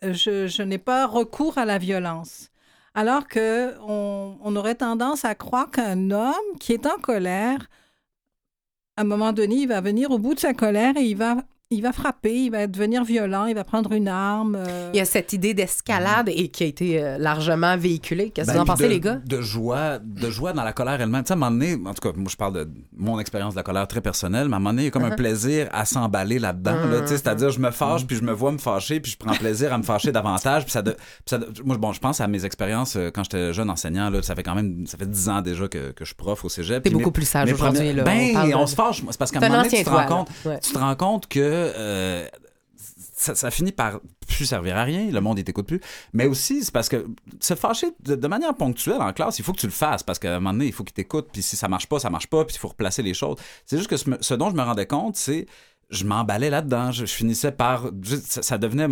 je, 0.03 0.47
je 0.47 0.61
n'ai 0.63 0.77
pas 0.77 1.05
recours 1.07 1.57
à 1.57 1.65
la 1.65 1.77
violence. 1.77 2.49
Alors 2.93 3.27
que 3.27 3.73
on, 3.87 4.37
on 4.43 4.55
aurait 4.55 4.75
tendance 4.75 5.25
à 5.25 5.33
croire 5.33 5.71
qu'un 5.71 6.11
homme 6.11 6.33
qui 6.59 6.73
est 6.73 6.85
en 6.85 6.97
colère, 6.99 7.67
à 8.97 9.01
un 9.01 9.05
moment 9.05 9.31
donné, 9.33 9.55
il 9.55 9.67
va 9.67 9.81
venir 9.81 10.11
au 10.11 10.19
bout 10.19 10.33
de 10.35 10.39
sa 10.39 10.53
colère 10.53 10.95
et 10.97 11.03
il 11.03 11.15
va, 11.17 11.37
il 11.71 11.81
va 11.81 11.91
frapper, 11.93 12.33
il 12.35 12.51
va 12.51 12.67
devenir 12.67 13.03
violent, 13.03 13.45
il 13.45 13.55
va 13.55 13.63
prendre 13.63 13.91
une 13.93 14.07
arme. 14.07 14.55
euh, 14.55 14.89
Il 14.93 14.97
y 14.97 14.99
a 14.99 15.05
cette 15.05 15.31
idée 15.33 15.53
d'escalade 15.53 16.29
et 16.29 16.49
qui 16.49 16.63
a 16.63 16.65
été 16.67 17.01
euh, 17.01 17.17
largement 17.17 17.77
véhiculée. 17.77 18.29
Qu'est-ce 18.29 18.47
que 18.47 18.53
Ben, 18.53 18.57
vous 18.57 18.61
en 18.61 18.65
puis 18.65 18.71
pensez, 18.73 18.83
de, 18.83 18.89
les 18.89 18.99
gars? 18.99 19.19
De 19.25 19.41
joie, 19.41 19.99
de 19.99 20.29
joie 20.29 20.53
dans 20.53 20.63
la 20.63 20.73
colère 20.73 20.99
elle-même. 21.01 21.23
Tu 21.23 21.27
sais, 21.29 21.33
à 21.33 21.37
un 21.37 21.39
moment 21.39 21.51
donné, 21.51 21.73
en 21.85 21.93
tout 21.93 22.01
cas, 22.07 22.15
moi, 22.17 22.27
je 22.29 22.35
parle 22.35 22.53
de 22.53 22.69
mon 22.97 23.19
expérience 23.19 23.53
de 23.53 23.59
la 23.59 23.63
colère 23.63 23.87
très 23.87 24.01
personnelle, 24.01 24.47
mais 24.47 24.53
à 24.53 24.57
un 24.57 24.59
moment 24.59 24.71
donné, 24.71 24.83
il 24.83 24.85
y 24.85 24.87
a 24.89 24.91
comme 24.91 25.03
un 25.05 25.09
Uh-huh. 25.11 25.15
plaisir 25.15 25.67
à 25.71 25.85
s'emballer 25.85 26.39
là-dedans. 26.39 26.73
là, 26.85 27.01
tu 27.01 27.07
sais, 27.07 27.17
C'est-à-dire, 27.17 27.49
je 27.51 27.59
me 27.59 27.71
fâche, 27.71 28.05
puis 28.05 28.15
je 28.17 28.23
me 28.23 28.31
vois 28.33 28.51
me 28.51 28.57
fâcher, 28.57 28.99
puis 28.99 29.11
je 29.11 29.17
prends 29.17 29.33
plaisir 29.33 29.73
à 29.73 29.77
me 29.77 29.83
fâcher 29.83 30.11
davantage. 30.11 30.63
Puis 30.63 30.71
ça, 30.71 30.81
de- 30.81 30.91
puis 30.91 30.99
ça 31.25 31.37
de- 31.37 31.47
moi, 31.63 31.77
bon, 31.77 31.91
je 31.93 31.99
pense 31.99 32.19
à 32.21 32.27
mes 32.27 32.43
expériences 32.45 32.95
euh, 32.95 33.11
quand 33.13 33.23
j'étais 33.23 33.53
jeune 33.53 33.69
enseignant. 33.69 34.09
Là, 34.09 34.21
ça 34.21 34.35
fait 34.35 34.43
quand 34.43 34.55
même, 34.55 34.85
ça 34.87 34.97
fait 34.97 35.09
10 35.09 35.29
ans 35.29 35.41
déjà 35.41 35.67
que, 35.67 35.91
que 35.91 36.03
je 36.03 36.09
suis 36.09 36.15
prof 36.15 36.43
au 36.45 36.49
cégep. 36.49 36.83
T'es 36.83 36.89
Puis 36.89 36.97
mes- 36.97 37.03
beaucoup 37.03 37.11
plus 37.13 37.25
sage 37.27 37.47
mes 37.47 37.53
aujourd'hui. 37.53 37.93
Ben, 37.93 38.35
on, 38.55 38.63
de- 38.63 38.69
se 38.69 38.75
fâche. 38.75 39.01
C'est 39.09 39.17
parce 39.17 39.31
qu'à 39.31 39.39
un 39.39 39.49
moment 39.49 39.63
donné, 39.63 39.77
tu 39.77 39.83
te 39.83 39.89
rends 39.89 40.05
compte, 40.05 40.29
Ouais. 40.45 40.59
tu 40.61 40.71
te 40.73 40.77
rends 40.77 40.95
compte 40.95 41.27
que 41.27 41.60
euh, 41.61 42.27
ça, 43.15 43.51
finit 43.51 43.71
par 43.71 43.99
plus 44.27 44.45
servir 44.45 44.77
à 44.77 44.83
rien, 44.83 45.11
le 45.11 45.21
monde 45.21 45.37
ne 45.37 45.43
t'écoute 45.43 45.67
plus. 45.67 45.81
Mais 46.13 46.25
aussi, 46.25 46.63
c'est 46.63 46.73
parce 46.73 46.89
que 46.89 47.07
se 47.39 47.55
fâcher 47.55 47.87
de, 47.99 48.27
manière 48.27 48.55
ponctuelle 48.55 49.01
en 49.01 49.13
classe, 49.13 49.39
il 49.39 49.45
faut 49.45 49.53
que 49.53 49.59
tu 49.59 49.67
le 49.67 49.71
fasses 49.71 50.03
parce 50.03 50.19
qu'à 50.19 50.35
un 50.35 50.39
moment 50.39 50.53
donné, 50.53 50.67
il 50.67 50.73
faut 50.73 50.83
qu'il 50.83 50.93
t'écoute, 50.93 51.29
puis 51.31 51.41
si 51.41 51.55
ça 51.55 51.67
marche 51.67 51.87
pas, 51.87 51.99
ça 51.99 52.09
marche 52.09 52.27
pas, 52.27 52.43
puis 52.45 52.55
il 52.55 52.59
faut 52.59 52.69
replacer 52.69 53.03
les 53.03 53.13
choses. 53.13 53.37
C'est 53.65 53.77
juste 53.77 53.89
que 53.89 53.97
ce, 53.97 54.33
dont 54.33 54.49
je 54.49 54.55
me 54.55 54.63
rendais 54.63 54.87
compte, 54.87 55.15
c'est 55.15 55.45
je 55.89 56.05
m'emballais 56.05 56.49
là-dedans. 56.49 56.91
Je, 56.91 57.05
finissais 57.05 57.51
par. 57.51 57.89
ça, 58.25 58.41
ça 58.41 58.57
devenait 58.57 58.87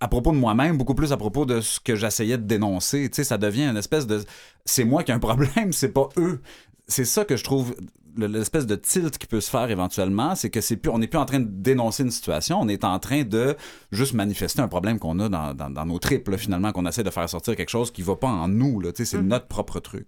à 0.00 0.08
propos 0.08 0.32
de 0.32 0.36
moi-même, 0.36 0.76
beaucoup 0.76 0.94
plus 0.94 1.12
à 1.12 1.16
propos 1.16 1.46
de 1.46 1.60
ce 1.60 1.80
que 1.80 1.96
j'essayais 1.96 2.38
de 2.38 2.44
dénoncer. 2.44 3.08
Tu 3.08 3.16
sais, 3.16 3.24
ça 3.24 3.38
devient 3.38 3.64
une 3.64 3.76
espèce 3.76 4.06
de. 4.06 4.22
C'est 4.64 4.84
moi 4.84 5.02
qui 5.02 5.10
ai 5.10 5.14
un 5.14 5.18
problème, 5.18 5.72
c'est 5.72 5.92
pas 5.92 6.08
eux. 6.16 6.40
C'est 6.86 7.04
ça 7.04 7.24
que 7.24 7.36
je 7.36 7.44
trouve 7.44 7.74
l'espèce 8.16 8.66
de 8.66 8.74
tilt 8.76 9.18
qui 9.18 9.26
peut 9.26 9.40
se 9.40 9.50
faire 9.50 9.70
éventuellement, 9.70 10.34
c'est 10.34 10.50
que 10.50 10.60
c'est 10.60 10.76
plus, 10.76 10.90
on 10.90 10.98
n'est 10.98 11.06
plus 11.06 11.18
en 11.18 11.24
train 11.26 11.40
de 11.40 11.48
dénoncer 11.48 12.02
une 12.02 12.10
situation, 12.10 12.58
on 12.60 12.68
est 12.68 12.84
en 12.84 12.98
train 12.98 13.22
de 13.22 13.56
juste 13.92 14.14
manifester 14.14 14.60
un 14.60 14.68
problème 14.68 14.98
qu'on 14.98 15.18
a 15.20 15.28
dans, 15.28 15.54
dans- 15.54 15.70
dans 15.70 15.86
nos 15.86 15.98
tripes, 15.98 16.28
là, 16.28 16.36
finalement, 16.38 16.72
qu'on 16.72 16.86
essaie 16.86 17.04
de 17.04 17.10
faire 17.10 17.28
sortir 17.28 17.54
quelque 17.56 17.68
chose 17.68 17.90
qui 17.90 18.02
va 18.02 18.16
pas 18.16 18.28
en 18.28 18.48
nous. 18.48 18.80
Là, 18.80 18.90
c'est 18.94 19.20
notre 19.22 19.46
propre 19.46 19.80
truc. 19.80 20.06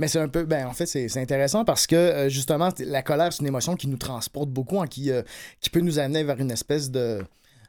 Mais 0.00 0.08
c'est 0.08 0.18
un 0.18 0.28
peu, 0.28 0.44
ben 0.44 0.66
en 0.66 0.72
fait, 0.72 0.86
c'est 0.86 1.16
intéressant 1.20 1.64
parce 1.64 1.86
que 1.86 1.94
euh, 1.94 2.28
justement, 2.28 2.70
la 2.80 3.02
colère, 3.02 3.32
c'est 3.32 3.42
une 3.42 3.46
émotion 3.46 3.76
qui 3.76 3.86
nous 3.86 3.96
transporte 3.96 4.48
beaucoup, 4.50 4.80
hein, 4.80 4.88
qui, 4.88 5.12
euh, 5.12 5.22
qui 5.60 5.70
peut 5.70 5.80
nous 5.80 6.00
amener 6.00 6.24
vers 6.24 6.40
une 6.40 6.50
espèce 6.50 6.90
de. 6.90 7.22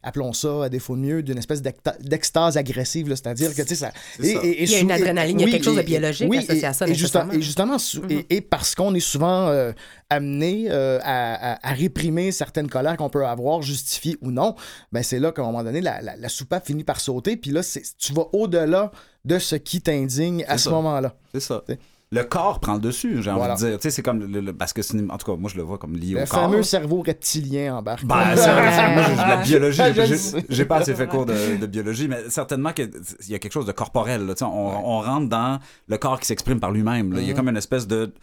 Appelons 0.08 0.34
ça, 0.34 0.66
à 0.66 0.70
défaut 0.70 0.96
de 0.96 1.02
mieux, 1.02 1.24
d'une 1.24 1.40
espèce 1.40 1.62
d'extase 2.00 2.58
agressive. 2.58 3.08
C'est-à-dire 3.10 3.56
que, 3.56 3.62
tu 3.64 3.70
sais, 3.70 3.76
ça. 3.76 3.92
C'est 4.20 4.34
ça. 4.36 4.40
Il 4.44 4.70
y 4.70 4.76
a 4.76 4.80
une 4.80 4.92
adrénaline, 4.92 5.40
il 5.40 5.46
y 5.48 5.50
a 5.50 5.52
quelque 5.52 5.66
chose 5.66 5.76
de 5.78 5.82
biologique 5.82 6.30
oui, 6.30 6.38
associé 6.38 6.62
et- 6.62 6.66
à 6.66 6.74
ça, 6.74 6.88
Et, 6.88 6.94
justement, 6.94 7.26
nécessairement. 7.26 7.34
et 7.34 7.42
justement, 7.42 7.80
sou- 7.80 8.04
et, 8.30 8.38
et 8.38 8.42
parce 8.42 8.76
qu'on 8.76 8.94
est 8.94 9.00
souvent 9.00 9.48
euh, 9.48 9.72
amené 10.12 10.68
euh, 10.70 11.00
à, 11.04 11.54
à- 11.54 11.70
à 11.72 11.74
réprimer 11.74 12.32
certaines 12.32 12.70
colères 12.70 12.98
qu'on 12.98 13.10
peut 13.10 13.26
avoir, 13.26 13.62
justifiées 13.64 14.18
ou 14.22 14.30
non, 14.32 14.56
ben 14.92 15.02
c'est 15.04 15.20
là 15.20 15.32
qu'à 15.32 15.42
un 15.42 15.46
moment 15.46 15.64
donné, 15.64 15.82
la, 15.82 16.02
la, 16.02 16.16
la 16.16 16.30
soupape 16.30 16.68
finit 16.68 16.84
par 16.84 17.00
sauter. 17.00 17.36
Puis 17.36 17.50
là, 17.52 17.62
tu 17.98 18.14
vas 18.14 18.28
au-delà 18.34 18.92
de 19.26 19.40
ce 19.40 19.56
qui 19.56 19.82
t'indigne 19.82 20.46
à 20.48 20.58
ce 20.60 20.70
moment-là. 20.70 21.16
C'est 21.34 21.40
ça. 21.40 21.64
T'sais. 21.66 21.80
Le 22.12 22.24
corps 22.24 22.60
prend 22.60 22.76
le 22.76 22.80
dessus, 22.80 23.24
j'ai 23.24 23.32
Voilà. 23.32 23.54
envie 23.54 23.64
de 23.64 23.70
dire. 23.70 23.80
Tu 23.80 23.84
sais, 23.84 23.90
c'est 23.90 24.04
comme. 24.04 24.20
le- 24.32 24.40
le- 24.40 24.54
parce 24.54 24.74
que, 24.74 24.82
c'est 24.82 24.94
une- 24.98 25.10
en 25.12 25.18
tout 25.18 25.26
cas, 25.32 25.38
moi, 25.38 25.50
je 25.52 25.58
le 25.58 25.64
vois 25.64 25.78
comme 25.80 25.96
lié 25.96 26.14
Le 26.14 26.24
au 26.24 26.26
corps. 26.26 26.42
fameux 26.42 26.62
cerveau 26.64 27.02
reptilien 27.02 27.78
embarque. 27.78 28.06
Ben, 28.06 28.36
c'est 28.36 28.52
vrai, 28.52 28.72
c'est- 28.72 28.94
moi, 28.94 29.04
j'ai- 29.10 29.16
la 29.16 29.38
biologie, 29.38 29.82
le 29.94 30.46
j'ai- 30.50 30.66
pas 30.66 30.78
assez 30.78 30.94
fait 30.94 31.08
cours 31.08 31.26
de, 31.26 31.58
de 31.58 31.66
biologie, 31.66 32.08
mais 32.08 32.30
certainement 32.30 32.74
qu'il 32.74 32.92
y 33.28 33.34
a 33.36 33.40
quelque 33.40 33.52
chose 33.52 33.66
de 33.66 33.72
corporel. 33.72 34.26
là, 34.28 34.34
on, 34.42 34.46
on 34.46 35.02
rentre 35.02 35.30
dans 35.30 35.60
le 35.88 35.98
corps 35.98 36.20
qui 36.20 36.28
s'exprime 36.28 36.60
par 36.60 36.72
lui-même. 36.72 37.14
Il 37.18 37.24
y 37.24 37.26
a 37.26 37.32
Mhm. 37.32 37.36
comme 37.38 37.50
une 37.50 37.58
espèce 37.58 37.88
de. 37.88 38.14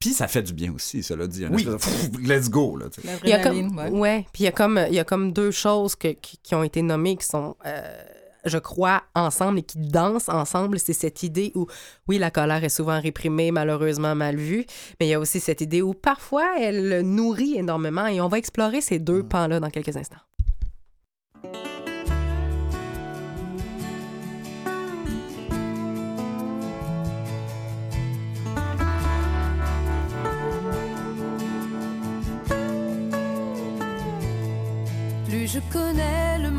Puis 0.00 0.10
ça 0.10 0.26
fait 0.28 0.42
du 0.42 0.52
bien 0.54 0.72
aussi, 0.74 1.02
cela 1.02 1.26
dit. 1.26 1.42
Une 1.44 1.54
Oui. 1.54 1.62
espèce 1.68 2.08
de 2.10 2.16
pff, 2.16 2.26
let's 2.28 2.48
go. 2.50 2.76
Là. 2.76 2.86
Il 3.22 3.28
y 3.28 3.32
a 3.32 3.38
comme, 3.38 3.76
ouais. 3.78 3.90
ouais, 3.90 4.26
puis 4.32 4.42
il 4.42 4.46
y 4.46 4.48
a 4.48 4.52
comme, 4.52 4.80
il 4.88 4.94
y 4.94 4.98
a 4.98 5.04
comme 5.04 5.32
deux 5.32 5.50
choses 5.50 5.94
que- 5.94 6.08
qui, 6.08 6.38
qui 6.42 6.54
ont 6.54 6.62
été 6.62 6.80
nommées 6.82 7.16
qui 7.16 7.26
sont, 7.26 7.54
euh, 7.66 7.82
je 8.44 8.58
crois, 8.58 9.02
ensemble 9.14 9.60
et 9.60 9.62
qui 9.62 9.78
dansent 9.78 10.28
ensemble. 10.28 10.78
C'est 10.78 10.92
cette 10.92 11.22
idée 11.22 11.52
où, 11.54 11.66
oui, 12.08 12.18
la 12.18 12.30
colère 12.30 12.64
est 12.64 12.68
souvent 12.68 13.00
réprimée, 13.00 13.50
malheureusement 13.50 14.14
mal 14.14 14.36
vue, 14.36 14.64
mais 14.98 15.06
il 15.06 15.10
y 15.10 15.14
a 15.14 15.20
aussi 15.20 15.40
cette 15.40 15.60
idée 15.60 15.82
où 15.82 15.94
parfois 15.94 16.58
elle 16.58 17.02
nourrit 17.02 17.56
énormément 17.56 18.06
et 18.06 18.20
on 18.20 18.28
va 18.28 18.38
explorer 18.38 18.80
ces 18.80 18.98
deux 18.98 19.22
pans-là 19.22 19.60
dans 19.60 19.70
quelques 19.70 19.96
instants. 19.96 20.16
Plus 35.28 35.46
je 35.46 35.60
connais 35.72 36.38
le 36.38 36.50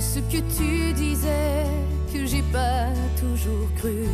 ce 0.00 0.20
que 0.20 0.38
tu 0.56 0.92
disais 0.92 1.64
que 2.12 2.24
j'ai 2.24 2.42
pas 2.52 2.86
toujours 3.18 3.68
cru. 3.76 4.06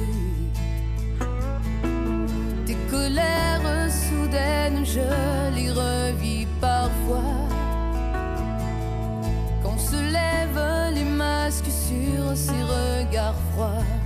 Tes 2.67 2.77
colères 2.91 3.91
soudaines, 3.91 4.85
je 4.85 5.55
les 5.55 5.71
revis 5.71 6.47
parfois. 6.61 7.49
Quand 9.63 9.79
se 9.79 9.97
lèvent 9.97 10.95
les 10.95 11.05
masques 11.05 11.71
sur 11.71 12.37
ces 12.37 12.63
regards 12.63 13.41
froids. 13.53 14.04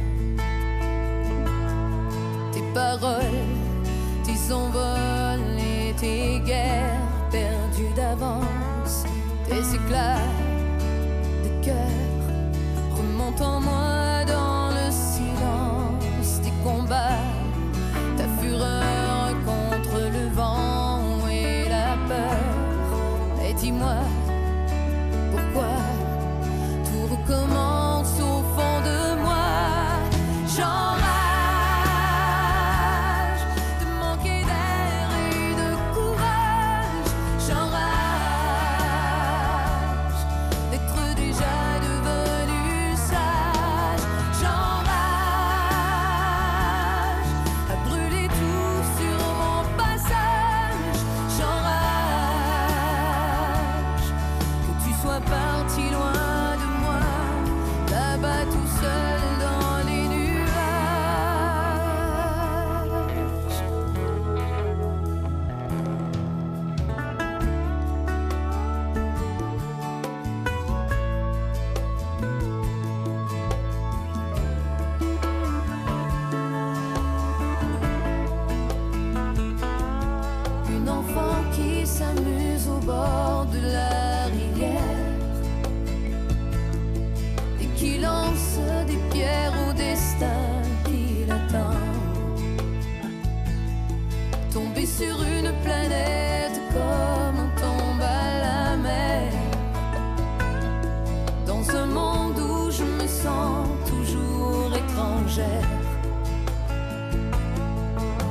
Étrangère. 105.08 105.62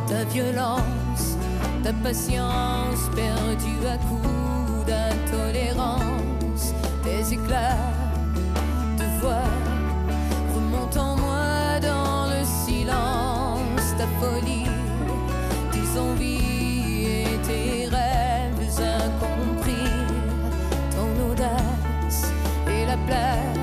Ta 0.08 0.24
violence, 0.26 1.38
ta 1.84 1.94
patience 1.94 3.10
perdue 3.16 3.86
à 3.88 3.98
coup 3.98 4.84
d'intolérance, 4.86 6.74
tes 7.04 7.34
éclats 7.34 7.94
de 8.98 9.20
voix 9.20 9.50
remontent 10.56 11.00
en 11.00 11.18
moi 11.18 11.80
dans 11.82 12.28
le 12.30 12.44
silence, 12.66 13.96
ta 13.98 14.08
folie, 14.20 14.72
tes 15.72 16.00
envies 16.00 17.06
et 17.06 17.38
tes 17.48 17.88
rêves 17.90 18.80
incompris, 18.80 19.92
ton 20.92 21.32
audace 21.32 22.32
et 22.68 22.86
la 22.86 22.98
place 23.06 23.57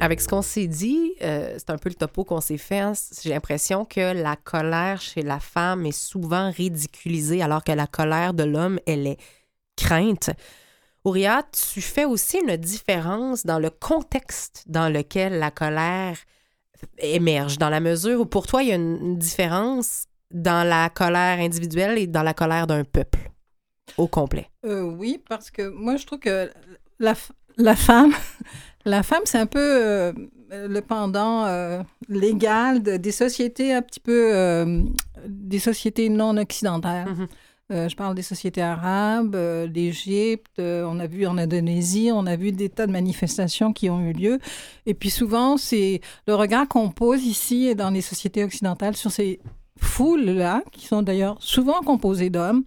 avec 0.00 0.20
ce 0.20 0.28
qu'on 0.28 0.42
s'est 0.42 0.66
dit, 0.66 1.14
euh, 1.22 1.54
c'est 1.58 1.70
un 1.70 1.78
peu 1.78 1.88
le 1.88 1.94
topo 1.94 2.24
qu'on 2.24 2.40
s'est 2.40 2.58
fait. 2.58 2.78
hein, 2.78 2.92
J'ai 3.22 3.30
l'impression 3.30 3.84
que 3.84 4.12
la 4.12 4.36
colère 4.36 5.00
chez 5.00 5.22
la 5.22 5.40
femme 5.40 5.86
est 5.86 5.92
souvent 5.92 6.50
ridiculisée, 6.50 7.42
alors 7.42 7.64
que 7.64 7.72
la 7.72 7.86
colère 7.86 8.34
de 8.34 8.44
l'homme, 8.44 8.78
elle 8.86 9.06
est 9.06 9.18
crainte. 9.76 10.30
Auria, 11.04 11.42
tu 11.52 11.80
fais 11.80 12.04
aussi 12.04 12.38
une 12.38 12.56
différence 12.56 13.46
dans 13.46 13.58
le 13.58 13.70
contexte 13.70 14.64
dans 14.66 14.88
lequel 14.92 15.38
la 15.38 15.50
colère 15.50 16.16
émerge, 16.98 17.58
dans 17.58 17.70
la 17.70 17.80
mesure 17.80 18.20
où 18.20 18.26
pour 18.26 18.46
toi, 18.46 18.62
il 18.62 18.68
y 18.68 18.72
a 18.72 18.76
une 18.76 19.16
différence 19.18 20.04
dans 20.30 20.66
la 20.68 20.90
colère 20.90 21.38
individuelle 21.38 21.98
et 21.98 22.06
dans 22.06 22.22
la 22.22 22.34
colère 22.34 22.66
d'un 22.66 22.84
peuple 22.84 23.18
au 23.96 24.06
complet. 24.06 24.50
Euh, 24.66 24.82
oui, 24.82 25.22
parce 25.28 25.50
que 25.50 25.68
moi, 25.68 25.96
je 25.96 26.06
trouve 26.06 26.18
que 26.18 26.50
la, 26.98 27.14
la 27.56 27.74
femme, 27.74 28.12
la 28.84 29.02
femme, 29.02 29.22
c'est 29.24 29.38
un 29.38 29.46
peu 29.46 29.58
euh, 29.60 30.12
le 30.50 30.80
pendant 30.80 31.44
euh, 31.44 31.82
légal 32.08 32.82
de- 32.82 32.96
des 32.96 33.12
sociétés 33.12 33.72
un 33.74 33.82
petit 33.82 34.00
peu, 34.00 34.30
euh, 34.34 34.82
des 35.26 35.58
sociétés 35.58 36.08
non 36.08 36.36
occidentales. 36.36 37.08
Mhm. 37.08 37.26
Euh, 37.70 37.86
je 37.86 37.94
parle 37.96 38.14
des 38.14 38.22
sociétés 38.22 38.62
arabes, 38.62 39.36
l'Égypte, 39.74 40.58
on 40.58 40.98
a 40.98 41.06
vu 41.06 41.26
en 41.26 41.36
Indonésie, 41.36 42.08
on 42.14 42.24
a 42.24 42.34
vu 42.34 42.50
des 42.50 42.70
tas 42.70 42.86
de 42.86 42.92
manifestations 42.92 43.74
qui 43.74 43.90
ont 43.90 44.00
eu 44.00 44.14
lieu. 44.14 44.38
Et 44.86 44.94
puis 44.94 45.10
souvent, 45.10 45.58
c'est 45.58 46.00
le 46.26 46.34
regard 46.34 46.66
qu'on 46.66 46.88
pose 46.90 47.26
ici 47.26 47.66
et 47.66 47.74
dans 47.74 47.90
les 47.90 48.00
sociétés 48.00 48.42
occidentales 48.42 48.96
sur 48.96 49.10
ces 49.10 49.38
foules-là, 49.78 50.62
qui 50.72 50.86
sont 50.86 51.02
d'ailleurs 51.02 51.36
souvent 51.40 51.82
composées 51.82 52.30
d'hommes, 52.30 52.64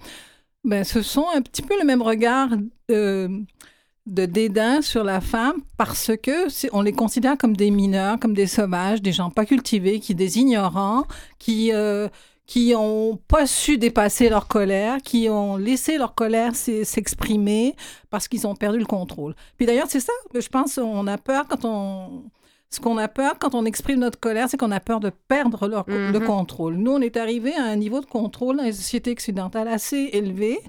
ben, 0.64 0.84
ce 0.84 1.02
sont 1.02 1.26
un 1.34 1.42
petit 1.42 1.64
peu 1.64 1.74
le 1.80 1.86
même 1.86 2.04
regard 2.04 2.50
de 4.12 4.26
dédain 4.26 4.82
sur 4.82 5.04
la 5.04 5.22
femme 5.22 5.56
parce 5.78 6.12
que 6.22 6.48
on 6.74 6.82
les 6.82 6.92
considère 6.94 7.38
comme 7.38 7.56
des 7.56 7.72
mineurs, 7.72 8.20
comme 8.20 8.34
des 8.34 8.48
sauvages, 8.48 9.02
des 9.02 9.12
gens 9.14 9.30
pas 9.30 9.46
cultivés, 9.46 10.00
qui 10.00 10.14
des 10.16 10.38
ignorants, 10.38 11.06
qui 11.40 11.72
euh, 11.74 12.08
qui 12.46 12.74
ont 12.76 13.18
pas 13.30 13.48
su 13.48 13.78
dépasser 13.78 14.28
leur 14.28 14.48
colère, 14.48 14.98
qui 15.02 15.30
ont 15.30 15.56
laissé 15.56 15.98
leur 15.98 16.14
colère 16.14 16.54
s'e- 16.54 16.84
s'exprimer 16.84 17.76
parce 18.10 18.28
qu'ils 18.28 18.46
ont 18.46 18.56
perdu 18.56 18.80
le 18.80 18.86
contrôle. 18.86 19.34
Puis 19.56 19.66
d'ailleurs, 19.66 19.88
c'est 19.90 20.02
ça, 20.02 20.12
je 20.36 20.48
pense, 20.50 20.78
on 20.78 21.08
a 21.08 21.18
peur 21.18 21.46
quand 21.48 21.64
on 21.64 22.24
ce 22.70 22.80
qu'on 22.80 22.98
a 22.98 23.08
peur 23.08 23.34
quand 23.40 23.54
on 23.56 23.66
exprime 23.66 24.00
notre 24.00 24.20
colère, 24.20 24.48
c'est 24.50 24.58
qu'on 24.58 24.72
a 24.72 24.80
peur 24.82 25.00
de 25.00 25.12
perdre 25.30 25.68
leur, 25.68 25.86
le 25.88 26.20
Mhm. 26.20 26.26
contrôle. 26.26 26.76
Nous, 26.76 26.92
on 26.92 27.02
est 27.02 27.16
arrivé 27.18 27.54
à 27.54 27.64
un 27.64 27.76
niveau 27.78 28.00
de 28.02 28.06
contrôle 28.06 28.58
dans 28.58 28.64
les 28.64 28.74
sociétés 28.74 29.12
occidentales 29.12 29.68
assez 29.70 30.10
élevé. 30.14 30.60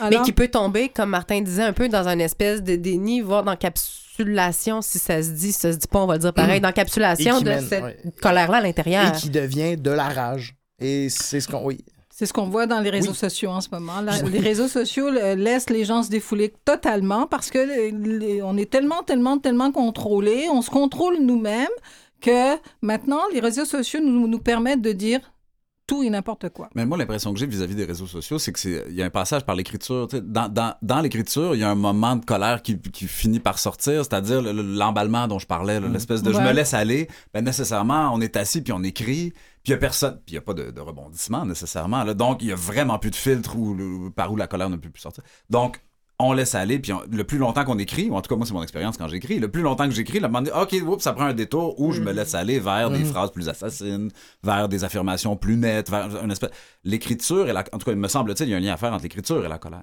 Alors- 0.00 0.22
qui 0.22 0.32
peut 0.32 0.48
tomber, 0.48 0.88
comme 0.88 1.10
Martin 1.10 1.40
disait, 1.40 1.62
un 1.62 1.72
peu 1.72 1.88
dans 1.88 2.06
une 2.08 2.20
espèce 2.20 2.62
de 2.62 2.76
déni, 2.76 3.20
voire 3.20 3.42
d'encapsulation, 3.44 4.82
si 4.82 4.98
ça 4.98 5.22
se 5.22 5.30
dit, 5.30 5.52
ça 5.52 5.72
se 5.72 5.78
dit 5.78 5.86
pas, 5.88 6.00
on 6.00 6.06
va 6.06 6.14
le 6.14 6.20
dire 6.20 6.32
pareil, 6.32 6.60
d'encapsulation 6.62 7.40
de 7.40 7.48
mène, 7.50 7.66
cette 7.66 7.82
ouais. 7.82 7.96
colère-là 8.22 8.58
à 8.58 8.60
l'intérieur. 8.60 9.06
Et 9.08 9.12
qui 9.18 9.30
devient 9.30 9.76
de 9.76 9.90
la 9.90 10.08
rage. 10.08 10.54
Et 10.78 11.08
c'est 11.08 11.40
ce 11.40 11.48
qu'on. 11.48 11.64
Oui. 11.64 11.78
C'est 12.10 12.24
ce 12.24 12.32
qu'on 12.32 12.48
voit 12.48 12.66
dans 12.66 12.80
les 12.80 12.88
réseaux 12.88 13.10
Oui. 13.10 13.16
sociaux 13.16 13.50
en 13.50 13.60
ce 13.60 13.68
moment. 13.70 14.00
Là, 14.00 14.12
Les 14.22 14.38
réseaux 14.40 14.68
sociaux 14.68 15.08
euh, 15.08 15.34
laissent 15.34 15.68
les 15.68 15.84
gens 15.84 16.02
se 16.02 16.08
défouler 16.08 16.54
totalement 16.64 17.26
parce 17.26 17.50
que 17.50 17.58
les- 17.58 17.90
les- 17.90 18.42
on 18.42 18.56
est 18.56 18.70
tellement, 18.70 19.02
tellement, 19.02 19.36
tellement 19.38 19.70
contrôlés, 19.70 20.46
on 20.50 20.62
se 20.62 20.70
contrôle 20.70 21.18
nous-mêmes 21.20 21.68
que 22.22 22.56
maintenant 22.80 23.20
les 23.34 23.40
réseaux 23.40 23.66
sociaux 23.66 24.00
nous, 24.02 24.26
nous 24.28 24.38
permettent 24.38 24.80
de 24.80 24.92
dire 24.92 25.20
tout 25.86 26.02
et 26.02 26.10
n'importe 26.10 26.48
quoi. 26.50 26.68
Mais 26.74 26.84
moi, 26.84 26.98
l'impression 26.98 27.32
que 27.32 27.38
j'ai 27.38 27.46
vis-à-vis 27.46 27.74
des 27.76 27.84
réseaux 27.84 28.06
sociaux, 28.06 28.38
c'est 28.38 28.52
que 28.52 28.58
c'est 28.58 28.84
il 28.88 28.94
y 28.96 29.02
a 29.02 29.04
un 29.06 29.10
passage 29.10 29.44
par 29.44 29.54
l'écriture. 29.54 30.08
Dans, 30.22 30.48
dans, 30.48 30.74
dans 30.82 31.00
l'écriture, 31.00 31.54
il 31.54 31.60
y 31.60 31.64
a 31.64 31.70
un 31.70 31.74
moment 31.76 32.16
de 32.16 32.24
colère 32.24 32.62
qui, 32.62 32.80
qui 32.80 33.06
finit 33.06 33.38
par 33.40 33.58
sortir, 33.58 34.04
c'est-à-dire 34.04 34.42
le- 34.42 34.52
le- 34.52 34.62
l'emballement 34.62 35.28
dont 35.28 35.38
je 35.38 35.46
parlais, 35.46 35.78
là, 35.80 35.86
l'espèce 35.88 36.22
de 36.22 36.32
je 36.32 36.38
me 36.38 36.52
laisse 36.52 36.74
aller. 36.74 37.08
Ben 37.32 37.44
nécessairement, 37.44 38.10
on 38.12 38.20
est 38.20 38.36
assis 38.36 38.62
puis 38.62 38.72
on 38.72 38.82
écrit, 38.82 39.30
puis 39.30 39.66
il 39.66 39.70
y 39.70 39.74
a 39.74 39.78
personne, 39.78 40.14
puis 40.26 40.32
il 40.32 40.34
y 40.34 40.38
a 40.38 40.42
pas 40.42 40.54
de, 40.54 40.70
de 40.70 40.80
rebondissement 40.80 41.44
nécessairement. 41.46 42.02
Là. 42.04 42.14
Donc 42.14 42.42
il 42.42 42.48
y 42.48 42.52
a 42.52 42.56
vraiment 42.56 42.98
plus 42.98 43.10
de 43.10 43.16
filtre 43.16 43.56
où, 43.56 44.10
par 44.14 44.32
où 44.32 44.36
la 44.36 44.46
colère 44.48 44.70
ne 44.70 44.76
peut 44.76 44.90
plus 44.90 45.02
sortir. 45.02 45.22
Donc 45.50 45.80
on 46.18 46.32
laisse 46.32 46.54
aller, 46.54 46.78
puis 46.78 46.92
on- 46.92 47.02
le 47.10 47.24
plus 47.24 47.38
longtemps 47.38 47.64
qu'on 47.64 47.78
écrit, 47.78 48.08
ou 48.08 48.14
en 48.16 48.22
tout 48.22 48.28
cas 48.30 48.36
moi 48.36 48.46
c'est 48.46 48.54
mon 48.54 48.62
expérience 48.62 48.96
quand 48.96 49.06
j'écris, 49.08 49.38
le 49.38 49.50
plus 49.50 49.62
longtemps 49.62 49.86
que 49.88 49.94
j'écris, 49.94 50.18
le 50.18 50.28
moment 50.28 50.40
donné, 50.42 50.56
ok, 50.58 50.74
oups, 50.86 51.02
ça 51.04 51.12
prend 51.12 51.24
un 51.26 51.34
détour 51.34 51.78
où 51.80 51.92
je 51.92 52.00
me 52.00 52.12
laisse 52.12 52.34
aller 52.34 52.58
vers 52.58 52.90
des 52.90 53.04
phrases 53.04 53.30
plus 53.32 53.48
assassines, 53.48 54.10
vers 54.42 54.68
des 54.68 54.82
affirmations 54.84 55.36
plus 55.36 55.56
nettes, 55.56 55.90
vers 55.90 56.08
une 56.24 56.30
espèce. 56.32 56.50
L'écriture 56.84 57.48
et 57.48 57.52
la, 57.52 57.64
en 57.72 57.78
tout 57.78 57.84
cas 57.84 57.92
il 57.92 57.98
me 57.98 58.08
semble-t-il, 58.08 58.48
il 58.48 58.52
y 58.52 58.54
a 58.54 58.56
un 58.56 58.60
lien 58.60 58.72
à 58.72 58.76
faire 58.78 58.92
entre 58.92 59.02
l'écriture 59.02 59.44
et 59.44 59.48
la 59.48 59.58
colère. 59.58 59.82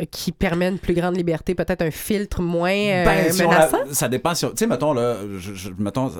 Euh, 0.00 0.04
Qui 0.10 0.30
permet 0.32 0.68
une 0.68 0.78
plus 0.78 0.94
grande 0.94 1.16
liberté, 1.16 1.54
peut-être 1.54 1.82
un 1.82 1.90
filtre 1.90 2.40
moins 2.42 2.70
euh, 2.72 3.04
Ben, 3.04 3.32
si 3.32 3.42
menaçant? 3.42 3.78
ça 3.92 4.08
dépend 4.08 4.34
si 4.34 4.46
Tu 4.46 4.52
sais, 4.56 4.66
mettons, 4.66 4.92
là, 4.92 5.16
je, 5.38 5.54
je- 5.54 5.70
mettons, 5.78 6.12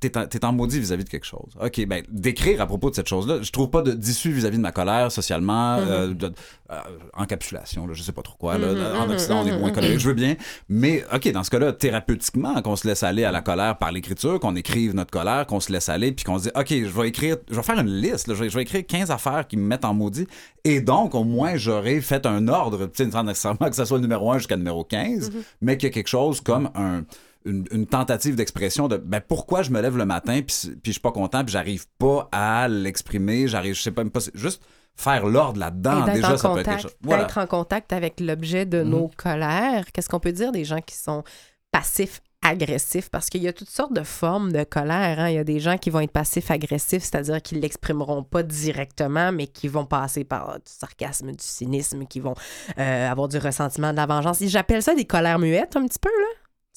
t'es- 0.00 0.44
en 0.44 0.52
maudit 0.52 0.78
vis-à-vis 0.80 1.04
de 1.04 1.08
quelque 1.08 1.26
chose. 1.26 1.56
OK, 1.60 1.86
ben, 1.86 2.02
d'écrire 2.08 2.60
à 2.60 2.66
propos 2.66 2.90
de 2.90 2.94
cette 2.94 3.08
chose-là, 3.08 3.38
je 3.42 3.50
trouve 3.50 3.70
pas 3.70 3.82
de- 3.82 3.92
d'issue 3.92 4.32
vis-à-vis 4.32 4.56
de 4.58 4.62
ma 4.62 4.72
colère 4.72 5.10
socialement, 5.12 5.78
Mm-hmm. 5.78 5.86
euh, 5.90 6.14
de- 6.14 6.32
euh, 6.70 6.76
encapsulation, 7.14 7.86
là, 7.86 7.94
je 7.94 8.02
sais 8.02 8.12
pas 8.12 8.22
trop 8.22 8.36
quoi. 8.38 8.58
là. 8.58 8.72
Mhm, 8.72 9.00
en 9.00 9.06
mhm, 9.06 9.12
Occident, 9.12 9.42
on 9.42 9.46
est 9.46 9.52
mhm, 9.52 9.60
moins 9.60 9.70
colérique, 9.70 9.98
je 10.00 10.08
veux 10.08 10.14
bien. 10.14 10.36
Mais, 10.68 11.04
OK, 11.14 11.30
dans 11.32 11.44
ce 11.44 11.50
cas-là, 11.50 11.72
thérapeutiquement, 11.72 12.60
qu'on 12.62 12.76
se 12.76 12.86
laisse 12.86 13.02
aller 13.02 13.24
à 13.24 13.32
la 13.32 13.42
colère 13.42 13.76
par 13.78 13.92
l'écriture, 13.92 14.40
qu'on 14.40 14.56
écrive 14.56 14.94
notre 14.94 15.10
colère, 15.10 15.46
qu'on 15.46 15.60
se 15.60 15.70
laisse 15.72 15.88
aller, 15.88 16.12
puis 16.12 16.24
qu'on 16.24 16.38
se 16.38 16.44
dit, 16.44 16.50
OK, 16.54 16.68
je 16.70 16.84
vais 17.00 17.08
écrire, 17.08 17.36
je 17.50 17.56
vais 17.56 17.62
faire 17.62 17.78
une 17.78 17.90
liste, 18.00 18.28
là, 18.28 18.34
je, 18.34 18.42
vais, 18.44 18.48
je 18.50 18.54
vais 18.56 18.62
écrire 18.62 18.86
15 18.86 19.10
affaires 19.10 19.46
qui 19.46 19.56
me 19.56 19.64
mettent 19.64 19.84
en 19.84 19.94
maudit. 19.94 20.26
Et 20.64 20.80
donc, 20.80 21.14
au 21.14 21.24
moins, 21.24 21.56
j'aurais 21.56 22.00
fait 22.00 22.24
un 22.26 22.48
ordre, 22.48 22.88
sans 23.10 23.24
nécessairement 23.24 23.68
que 23.68 23.76
ça 23.76 23.84
soit 23.84 23.98
le 23.98 24.02
numéro 24.02 24.30
1 24.32 24.38
jusqu'à 24.38 24.54
le 24.56 24.60
numéro 24.60 24.84
15, 24.84 25.30
Mhm. 25.30 25.42
mais 25.60 25.76
qu'il 25.76 25.88
y 25.88 25.90
a 25.90 25.94
quelque 25.94 26.08
chose 26.08 26.40
comme 26.40 26.70
un 26.74 27.02
une, 27.44 27.66
une 27.70 27.86
tentative 27.86 28.36
d'expression 28.36 28.88
de 28.88 28.96
ben 28.96 29.20
pourquoi 29.20 29.62
je 29.62 29.70
me 29.70 29.80
lève 29.80 29.96
le 29.96 30.06
matin 30.06 30.40
puis 30.46 30.56
puis 30.70 30.80
je 30.86 30.92
suis 30.92 31.00
pas 31.00 31.12
content 31.12 31.44
puis 31.44 31.52
j'arrive 31.52 31.86
pas 31.98 32.28
à 32.32 32.68
l'exprimer 32.68 33.48
j'arrive 33.48 33.74
je 33.74 33.82
sais 33.82 33.90
pas 33.90 34.02
même 34.04 34.10
pas 34.12 34.20
juste 34.34 34.62
faire 34.94 35.26
l'ordre 35.26 35.58
là-dedans 35.58 36.04
d'être 36.04 36.14
déjà 36.14 36.34
en 36.34 36.36
ça 36.36 36.50
peut 36.50 36.60
être 36.60 36.68
quelque 36.68 36.82
chose 36.82 36.96
voilà 37.02 37.22
d'être 37.24 37.38
en 37.38 37.46
contact 37.46 37.92
avec 37.92 38.20
l'objet 38.20 38.66
de 38.66 38.82
nos 38.82 39.10
colères. 39.16 39.86
Qu'est-ce 39.92 40.08
qu'on 40.08 40.20
peut 40.20 40.32
dire 40.32 40.52
des 40.52 40.64
gens 40.64 40.80
qui 40.80 40.94
sont 40.94 41.24
passifs 41.70 42.20
agressifs? 42.42 43.08
Parce 43.08 43.30
qu'il 43.30 43.42
y 43.42 43.48
a 43.48 43.52
toutes 43.54 43.70
sortes 43.70 43.94
de 43.94 44.02
formes 44.02 44.52
de 44.52 44.64
colère. 44.64 45.18
hein. 45.18 45.28
Il 45.30 45.34
y 45.36 45.38
a 45.38 45.44
des 45.44 45.60
gens 45.60 45.78
qui 45.78 45.88
vont 45.88 46.00
être 46.00 46.12
passifs-agressifs, 46.12 47.04
c'est-à-dire 47.04 47.40
qu'ils 47.40 47.60
l'exprimeront 47.60 48.22
pas 48.22 48.42
directement, 48.42 49.32
mais 49.32 49.46
qui 49.46 49.68
vont 49.68 49.86
passer 49.86 50.24
par 50.24 50.56
du 50.56 50.60
sarcasme, 50.66 51.30
du 51.30 51.36
cynisme, 51.44 52.04
qui 52.04 52.20
vont 52.20 52.34
euh, 52.78 53.10
avoir 53.10 53.28
du 53.28 53.38
ressentiment, 53.38 53.92
de 53.92 53.96
la 53.96 54.06
vengeance. 54.06 54.42
J'appelle 54.44 54.82
ça 54.82 54.94
des 54.94 55.06
colères 55.06 55.38
muettes 55.38 55.76
un 55.76 55.86
petit 55.86 55.98
peu, 56.00 56.10
là. 56.10 56.26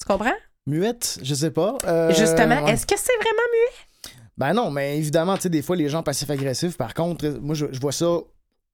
Tu 0.00 0.06
comprends? 0.06 0.36
Muette, 0.66 1.18
je 1.22 1.34
sais 1.34 1.50
pas. 1.50 1.76
Euh, 1.84 2.12
Justement, 2.12 2.62
ouais. 2.64 2.72
est-ce 2.72 2.86
que 2.86 2.94
c'est 2.96 3.16
vraiment 3.16 3.42
muet? 3.52 4.12
Ben 4.36 4.52
non, 4.52 4.70
mais 4.70 4.98
évidemment, 4.98 5.36
tu 5.36 5.42
sais, 5.42 5.48
des 5.48 5.62
fois, 5.62 5.76
les 5.76 5.88
gens 5.88 6.02
passifs-agressifs, 6.02 6.76
par 6.76 6.92
contre, 6.92 7.26
moi, 7.40 7.54
je, 7.54 7.66
je 7.70 7.80
vois 7.80 7.92
ça 7.92 8.18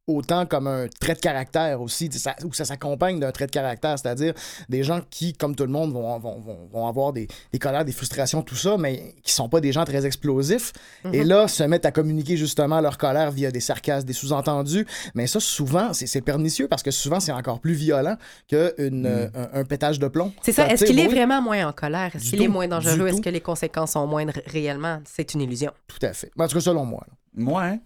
autant 0.08 0.46
comme 0.46 0.66
un 0.66 0.86
trait 1.00 1.14
de 1.14 1.20
caractère 1.20 1.80
aussi, 1.80 2.10
ça, 2.12 2.34
ou 2.44 2.52
ça 2.52 2.64
s'accompagne 2.64 3.20
d'un 3.20 3.30
trait 3.30 3.46
de 3.46 3.52
caractère, 3.52 3.98
c'est-à-dire 3.98 4.34
des 4.68 4.82
gens 4.82 5.00
qui, 5.10 5.32
comme 5.32 5.54
tout 5.54 5.62
le 5.64 5.70
monde, 5.70 5.92
vont, 5.92 6.18
vont, 6.18 6.40
vont, 6.40 6.68
vont 6.72 6.86
avoir 6.88 7.12
des, 7.12 7.28
des 7.52 7.58
colères, 7.58 7.84
des 7.84 7.92
frustrations, 7.92 8.42
tout 8.42 8.56
ça, 8.56 8.76
mais 8.76 9.14
qui 9.22 9.32
sont 9.32 9.48
pas 9.48 9.60
des 9.60 9.72
gens 9.72 9.84
très 9.84 10.04
explosifs. 10.04 10.72
Et 11.12 11.22
là, 11.24 11.46
se 11.46 11.62
mettent 11.62 11.86
à 11.86 11.92
communiquer 11.92 12.36
justement 12.36 12.80
leur 12.80 12.98
colère 12.98 13.30
via 13.30 13.50
des 13.50 13.60
sarcasmes, 13.60 14.06
des 14.06 14.12
sous-entendus. 14.12 14.86
Mais 15.14 15.26
ça, 15.26 15.38
souvent, 15.40 15.92
c'est 15.92 16.06
c'est 16.06 16.20
pernicieux 16.20 16.68
parce 16.68 16.82
que 16.82 16.90
souvent, 16.90 17.20
c'est 17.20 17.32
encore 17.32 17.60
plus 17.60 17.74
violent 17.74 18.16
qu'un 18.48 18.70
un, 18.78 19.30
un 19.52 19.64
pétage 19.64 19.98
de 19.98 20.08
plomb. 20.08 20.32
C'est 20.42 20.52
ça. 20.52 20.66
Est-ce 20.68 20.84
qu'il 20.84 20.98
est 20.98 21.08
vraiment 21.08 21.40
moins 21.40 21.68
en 21.68 21.72
colère? 21.72 22.14
Est-ce 22.14 22.30
qu'il 22.30 22.42
est 22.42 22.48
moins 22.48 22.66
dangereux? 22.68 23.06
Est-ce 23.06 23.20
que 23.20 23.30
les 23.30 23.40
conséquences 23.40 23.92
sont 23.92 24.06
moindres 24.06 24.34
réellement? 24.46 25.00
C'est 25.04 25.34
une 25.34 25.42
illusion. 25.42 25.70
Tout 25.86 26.04
à 26.04 26.12
fait. 26.12 26.30
En 26.38 26.48
tout 26.48 26.54
cas, 26.54 26.60
selon 26.60 26.84
moi. 26.84 27.04
là. 27.36 27.44
ouais 27.44 27.80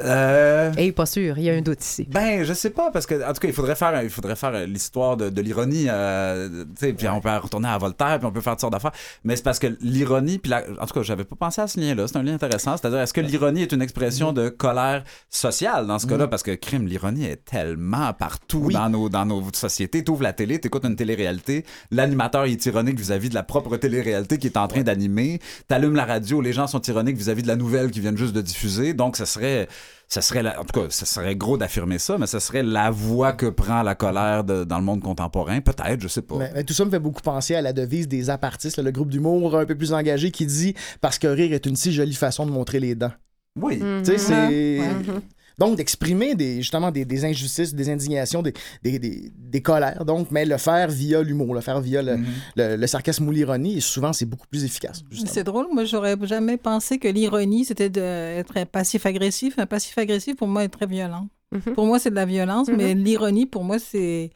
Euh, 0.00 0.72
Et 0.78 0.90
pas 0.90 1.06
sûr, 1.06 1.36
il 1.38 1.44
y 1.44 1.50
a 1.50 1.52
un 1.54 1.60
doute 1.60 1.82
ici. 1.84 2.08
Ben, 2.10 2.44
je 2.44 2.52
sais 2.54 2.70
pas, 2.70 2.90
parce 2.90 3.06
que, 3.06 3.14
en 3.28 3.32
tout 3.32 3.40
cas, 3.40 3.48
il 3.48 3.54
faudrait 3.54 3.74
faire, 3.76 4.02
il 4.02 4.10
faudrait 4.10 4.36
faire 4.36 4.52
euh, 4.54 4.66
l'histoire 4.66 5.16
de, 5.16 5.28
de 5.28 5.42
l'ironie, 5.42 5.86
euh, 5.88 6.64
tu 6.64 6.86
sais, 6.86 6.92
puis 6.94 7.06
on 7.08 7.20
peut 7.20 7.28
retourner 7.36 7.68
à 7.68 7.76
Voltaire, 7.78 8.18
puis 8.18 8.26
on 8.26 8.32
peut 8.32 8.40
faire 8.40 8.54
toutes 8.54 8.62
sortes 8.62 8.72
d'affaires. 8.72 8.92
Mais 9.22 9.36
c'est 9.36 9.42
parce 9.42 9.58
que 9.58 9.68
l'ironie, 9.80 10.38
puis 10.38 10.50
la- 10.50 10.64
en 10.80 10.86
tout 10.86 10.94
cas, 10.94 11.02
j'avais 11.02 11.24
pas 11.24 11.36
pensé 11.36 11.60
à 11.60 11.66
ce 11.68 11.78
lien-là. 11.78 12.08
C'est 12.08 12.16
un 12.16 12.22
lien 12.22 12.34
intéressant. 12.34 12.76
C'est-à-dire, 12.76 13.00
est-ce 13.00 13.12
que 13.12 13.20
l'ironie 13.20 13.62
est 13.62 13.72
une 13.72 13.82
expression 13.82 14.32
de 14.32 14.48
colère 14.48 15.04
sociale 15.28 15.86
dans 15.86 15.98
ce 15.98 16.06
cas-là? 16.06 16.26
Parce 16.26 16.42
que, 16.42 16.52
crime, 16.54 16.86
l'ironie 16.86 17.26
est 17.26 17.44
tellement 17.44 18.12
partout 18.14 18.62
Oui. 18.64 18.74
dans 18.74 18.88
nos, 18.88 19.08
dans 19.08 19.26
nos 19.26 19.42
sociétés. 19.52 20.02
T'ouvres 20.02 20.22
la 20.22 20.32
télé, 20.32 20.58
t'écoutes 20.58 20.84
une 20.84 20.96
télé-réalité, 20.96 21.64
l'animateur 21.90 22.44
est 22.44 22.64
ironique 22.66 22.98
vis-à-vis 22.98 23.28
de 23.28 23.34
la 23.34 23.42
propre 23.42 23.76
télé-réalité 23.76 24.38
qui 24.38 24.46
est 24.46 24.56
en 24.56 24.66
train 24.68 24.82
d'animer. 24.82 25.38
T'allumes 25.68 25.94
la 25.94 26.06
radio, 26.06 26.40
les 26.40 26.52
gens 26.52 26.66
sont 26.66 26.80
ironiques 26.82 27.16
vis-à-vis 27.16 27.42
de 27.42 27.48
la 27.48 27.56
nouvelle 27.56 27.90
qui 27.90 28.00
viennent 28.00 28.16
juste 28.16 28.32
de 28.34 28.40
diffuser. 28.40 28.94
Donc, 28.94 29.16
ça 29.16 29.26
serait, 29.26 29.68
ça 30.08 30.20
serait, 30.20 30.42
la- 30.42 30.60
en 30.60 30.64
tout 30.64 30.78
cas, 30.80 30.86
ça 30.90 31.06
serait 31.06 31.34
gros 31.36 31.56
d'affirmer 31.56 31.98
ça, 31.98 32.18
mais 32.18 32.26
ça 32.26 32.38
serait 32.40 32.62
la 32.62 32.90
voie 32.90 33.32
que 33.32 33.46
prend 33.46 33.82
la 33.82 33.94
colère 33.94 34.44
de- 34.44 34.64
dans 34.64 34.78
le 34.78 34.84
monde 34.84 35.00
contemporain. 35.00 35.60
Peut-être, 35.60 36.00
je 36.00 36.08
sais 36.08 36.22
pas. 36.22 36.36
Mais, 36.36 36.50
mais 36.54 36.64
tout 36.64 36.74
ça 36.74 36.84
me 36.84 36.90
fait 36.90 36.98
beaucoup 36.98 37.22
penser 37.22 37.54
à 37.54 37.62
la 37.62 37.72
devise 37.72 38.08
des 38.08 38.28
apartistes, 38.30 38.78
le 38.78 38.90
groupe 38.90 39.08
d'humour 39.08 39.56
un 39.58 39.64
peu 39.64 39.74
plus 39.74 39.92
engagé 39.92 40.30
qui 40.30 40.44
dit 40.46 40.74
Parce 41.00 41.18
que 41.18 41.26
rire 41.28 41.52
est 41.54 41.64
une 41.66 41.76
si 41.76 41.92
jolie 41.92 42.14
façon 42.14 42.44
de 42.46 42.50
montrer 42.50 42.78
les 42.80 42.94
dents. 42.94 43.12
Oui. 43.60 43.78
Tu 43.78 44.04
sais, 44.04 44.18
c'est. 44.18 44.78
Mhm. 44.80 45.20
Donc, 45.58 45.76
d'exprimer 45.76 46.34
des, 46.34 46.56
justement 46.56 46.90
des, 46.90 47.04
des 47.04 47.24
injustices, 47.24 47.74
des 47.74 47.88
indignations, 47.90 48.42
des, 48.42 48.52
des, 48.82 48.98
des, 48.98 49.30
des 49.36 49.60
colères, 49.62 50.04
donc, 50.04 50.30
mais 50.30 50.44
le 50.44 50.56
faire 50.56 50.88
via 50.88 51.22
l'humour, 51.22 51.54
le 51.54 51.60
faire 51.60 51.80
via 51.80 52.02
le, 52.02 52.16
le- 52.56 52.76
le 52.76 52.86
sarcasme 52.86 53.26
ou 53.28 53.30
l'ironie, 53.30 53.76
et 53.76 53.80
souvent, 53.80 54.12
c'est 54.12 54.24
beaucoup 54.26 54.46
plus 54.48 54.64
efficace. 54.64 55.02
C'est 55.26 55.44
drôle, 55.44 55.66
moi 55.72 55.84
j'aurais 55.84 56.16
jamais 56.22 56.56
pensé 56.56 56.98
que 56.98 57.08
l'ironie 57.08 57.64
c'était 57.64 57.90
d'être 57.90 58.56
un 58.56 58.66
passif-agressif. 58.66 59.58
Un 59.58 59.66
passif-agressif 59.66 60.36
pour 60.36 60.48
moi 60.48 60.64
est 60.64 60.68
très 60.68 60.86
violent. 60.86 61.28
Mhm. 61.52 61.74
Pour 61.74 61.86
moi 61.86 61.98
c'est 61.98 62.10
de 62.10 62.14
la 62.14 62.24
violence, 62.26 62.68
Mhm. 62.68 62.76
mais 62.76 62.94
l'ironie 62.94 63.46
pour 63.46 63.62
moi 63.64 63.78
c'est 63.78 64.30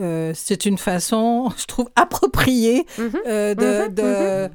euh, 0.00 0.32
c'est 0.34 0.64
une 0.66 0.78
façon, 0.78 1.50
je 1.58 1.66
trouve, 1.66 1.88
appropriée 1.96 2.84
Mhm. 2.98 3.10
euh, 3.26 3.54
de, 3.54 3.88
Mhm, 3.88 3.94
de- 3.94 4.54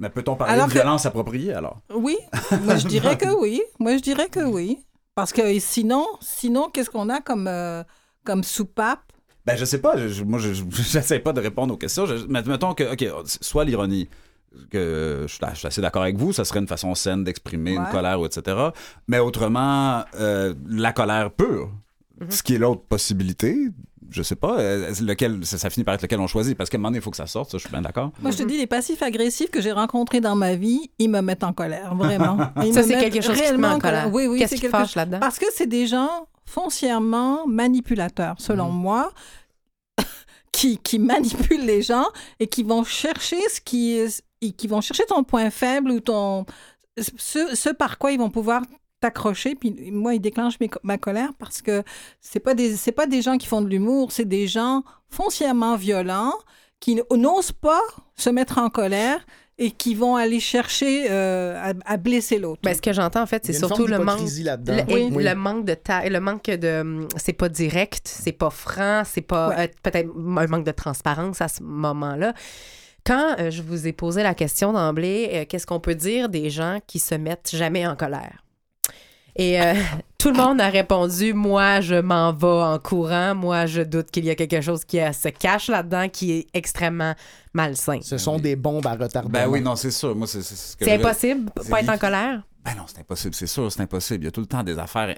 Mais 0.00 0.10
peut-on 0.10 0.34
parler 0.36 0.54
Alors 0.54 0.66
de 0.66 0.72
que- 0.72 0.78
violence 0.78 1.06
appropriée 1.06 1.52
alors? 1.54 1.80
Oui, 1.94 2.16
moi 2.62 2.76
je 2.76 2.86
dirais 2.88 3.16
que 3.16 3.28
oui. 3.40 3.62
Moi 3.78 3.96
je 3.96 4.02
dirais 4.02 4.28
que 4.28 4.40
oui. 4.40 4.78
Parce 5.14 5.32
que 5.32 5.58
sinon, 5.58 6.06
sinon 6.20 6.68
qu'est-ce 6.70 6.90
qu'on 6.90 7.08
a 7.10 7.20
comme, 7.20 7.46
euh, 7.46 7.82
comme 8.24 8.42
soupape? 8.42 9.00
Ben, 9.44 9.56
je 9.56 9.64
sais 9.64 9.80
pas. 9.80 9.96
je- 9.96 10.08
je- 10.08 10.24
moi, 10.24 10.38
je 10.38 10.52
j'essaie 10.70 11.18
pas 11.18 11.32
de 11.32 11.40
répondre 11.40 11.74
aux 11.74 11.76
questions. 11.76 12.06
Je, 12.06 12.14
mais 12.28 12.42
mettons 12.42 12.74
que, 12.74 12.92
OK, 12.92 13.04
soit 13.26 13.64
l'ironie, 13.64 14.08
que 14.70 15.24
je 15.26 15.32
suis, 15.34 15.44
je 15.52 15.56
suis 15.58 15.66
assez 15.66 15.80
d'accord 15.80 16.02
avec 16.02 16.16
vous, 16.16 16.32
ça 16.32 16.44
serait 16.44 16.60
une 16.60 16.68
façon 16.68 16.94
saine 16.94 17.24
d'exprimer 17.24 17.72
une 17.74 17.86
colère, 17.90 18.20
ou 18.20 18.26
etc. 18.26 18.56
Mais 19.08 19.18
autrement, 19.18 20.04
euh, 20.20 20.54
la 20.68 20.92
colère 20.92 21.30
pure, 21.32 21.70
ce 22.28 22.42
qui 22.42 22.54
est 22.54 22.58
l'autre 22.58 22.82
possibilité, 22.82 23.68
je 24.12 24.22
sais 24.22 24.36
pas, 24.36 24.58
euh, 24.58 24.92
lequel, 25.02 25.44
ça, 25.44 25.58
ça 25.58 25.70
finit 25.70 25.84
par 25.84 25.94
être 25.94 26.02
lequel 26.02 26.20
on 26.20 26.26
choisit, 26.26 26.56
parce 26.56 26.70
qu'à 26.70 26.76
un 26.76 26.78
moment 26.78 26.88
donné, 26.90 26.98
il 26.98 27.02
faut 27.02 27.10
que 27.10 27.16
ça 27.16 27.26
sorte, 27.26 27.50
ça, 27.50 27.58
je 27.58 27.62
suis 27.62 27.70
bien 27.70 27.82
d'accord. 27.82 28.10
Moi, 28.20 28.30
je 28.30 28.38
te 28.38 28.42
dis, 28.42 28.56
les 28.56 28.66
passifs 28.66 29.02
agressifs 29.02 29.50
que 29.50 29.60
j'ai 29.60 29.72
rencontrés 29.72 30.20
dans 30.20 30.36
ma 30.36 30.54
vie, 30.54 30.90
ils 30.98 31.08
me 31.10 31.20
mettent 31.20 31.44
en 31.44 31.52
colère, 31.52 31.94
vraiment. 31.94 32.38
Ils 32.62 32.72
Ça, 32.74 32.82
me 32.82 32.86
c'est 32.86 32.98
quelque 32.98 33.20
chose 33.20 33.34
qui 33.34 33.40
te 33.40 33.40
met 33.40 33.48
réellement 33.48 33.68
en 33.68 33.78
colère. 33.78 34.10
Oui, 34.12 34.26
oui, 34.26 34.38
Qu'est-ce 34.38 34.50
c'est 34.50 34.54
qui 34.56 34.60
quelque 34.62 34.76
fâche 34.76 34.94
là-dedans? 34.94 35.20
Parce 35.20 35.38
que 35.38 35.46
c'est 35.54 35.66
des 35.66 35.86
gens 35.86 36.26
foncièrement 36.44 37.46
manipulateurs, 37.46 38.34
selon 38.38 38.70
Mhm. 38.70 38.76
moi, 38.78 39.12
qui, 40.52 40.78
qui 40.78 40.98
manipulent 40.98 41.64
les 41.64 41.82
gens 41.82 42.06
et 42.40 42.46
qui 42.46 42.62
vont 42.62 42.84
chercher 42.84 43.38
ce 43.48 43.60
qui 43.60 43.96
est, 43.96 44.22
et 44.40 44.52
qui 44.52 44.66
vont 44.66 44.80
chercher 44.80 45.04
ton 45.06 45.24
point 45.24 45.50
faible 45.50 45.90
ou 45.90 46.00
ton 46.00 46.44
ce, 47.16 47.54
ce 47.54 47.70
par 47.70 47.96
quoi 47.98 48.12
ils 48.12 48.18
vont 48.18 48.28
pouvoir 48.30 48.62
t'accrocher 49.02 49.54
puis 49.54 49.90
moi 49.92 50.12
mes 50.60 50.68
co- 50.68 50.80
ma 50.82 50.96
colère 50.98 51.30
parce 51.38 51.60
que 51.60 51.82
c'est 52.20 52.40
pas 52.40 52.54
des 52.54 52.76
c'est 52.76 52.92
pas 53.00 53.06
des 53.06 53.20
gens 53.20 53.36
qui 53.36 53.46
font 53.46 53.60
de 53.60 53.68
l'humour 53.68 54.12
c'est 54.12 54.24
des 54.38 54.46
gens 54.46 54.82
foncièrement 55.10 55.76
violents 55.76 56.32
qui 56.80 57.00
n'osent 57.14 57.52
pas 57.52 57.80
se 58.16 58.30
mettre 58.30 58.58
en 58.58 58.70
colère 58.70 59.20
et 59.58 59.70
qui 59.70 59.94
vont 59.94 60.16
aller 60.16 60.40
chercher 60.40 61.06
euh, 61.10 61.54
à, 61.62 61.92
à 61.92 61.96
blesser 61.96 62.38
l'autre. 62.38 62.60
Ben, 62.64 62.74
ce 62.74 62.80
que 62.82 62.92
j'entends, 62.92 63.22
en 63.22 63.26
fait, 63.26 63.42
Il 63.46 63.52
c'est 63.54 63.58
surtout 63.60 63.86
le 63.86 63.98
manque. 63.98 64.18
Le, 64.20 64.92
Oui. 64.92 65.20
et 65.20 65.22
le 65.28 65.34
manque 65.36 65.64
de 65.66 65.74
ta- 65.74 66.08
le 66.08 66.20
manque 66.20 66.46
de 66.46 67.06
c'est 67.16 67.34
pas 67.34 67.48
direct, 67.50 68.08
c'est 68.08 68.32
pas 68.32 68.50
franc, 68.50 69.02
c'est 69.04 69.20
pas 69.20 69.50
Ouais. 69.50 69.54
euh, 69.60 69.66
peut-être 69.84 70.08
un 70.16 70.46
manque 70.48 70.64
de 70.64 70.72
transparence 70.72 71.40
à 71.42 71.48
ce 71.48 71.62
moment-là. 71.62 72.32
Quand 73.04 73.36
euh, 73.38 73.50
je 73.50 73.62
vous 73.62 73.86
ai 73.86 73.92
posé 73.92 74.22
la 74.22 74.34
question 74.34 74.72
d'emblée, 74.72 75.30
euh, 75.32 75.44
qu'est-ce 75.48 75.66
qu'on 75.66 75.80
peut 75.80 75.94
dire 75.94 76.28
des 76.28 76.50
gens 76.50 76.78
qui 76.86 76.98
se 76.98 77.14
mettent 77.14 77.50
jamais 77.52 77.86
en 77.86 77.94
colère? 77.94 78.42
Et 79.36 79.60
euh, 79.60 79.74
tout 80.18 80.30
le 80.30 80.36
monde 80.36 80.60
a 80.60 80.68
répondu 80.68 81.32
moi 81.34 81.80
je 81.80 81.94
m'en 81.94 82.32
vais 82.32 82.46
en 82.46 82.78
courant, 82.78 83.34
moi 83.34 83.66
je 83.66 83.82
doute 83.82 84.10
qu'il 84.10 84.24
y 84.24 84.30
a 84.30 84.34
quelque 84.34 84.60
chose 84.60 84.84
qui 84.84 85.00
euh, 85.00 85.12
se 85.12 85.28
cache 85.28 85.68
là-dedans 85.68 86.08
qui 86.08 86.32
est 86.32 86.46
extrêmement 86.54 87.14
malsain. 87.54 87.98
Ce 88.02 88.18
sont 88.18 88.38
des 88.38 88.56
bombes 88.56 88.86
à 88.86 88.94
retardement. 88.94 89.30
Ben 89.32 89.48
oui, 89.48 89.60
non, 89.60 89.74
c'est 89.76 89.90
sûr. 89.90 90.14
Moi, 90.14 90.26
c'est 90.26 90.42
c'est 90.42 90.54
ce 90.56 90.76
que 90.76 90.84
C'est 90.84 90.96
je- 90.96 91.00
impossible 91.04 91.50
pas 91.70 91.80
être 91.80 91.88
en 91.90 91.98
colère? 91.98 92.42
Ben 92.64 92.74
non, 92.76 92.84
c'est 92.86 93.00
impossible, 93.00 93.34
c'est 93.34 93.46
sûr, 93.46 93.70
c'est 93.72 93.80
impossible. 93.80 94.22
Il 94.22 94.26
y 94.26 94.28
a 94.28 94.30
tout 94.30 94.40
le 94.40 94.46
temps 94.46 94.62
des 94.62 94.78
affaires 94.78 95.16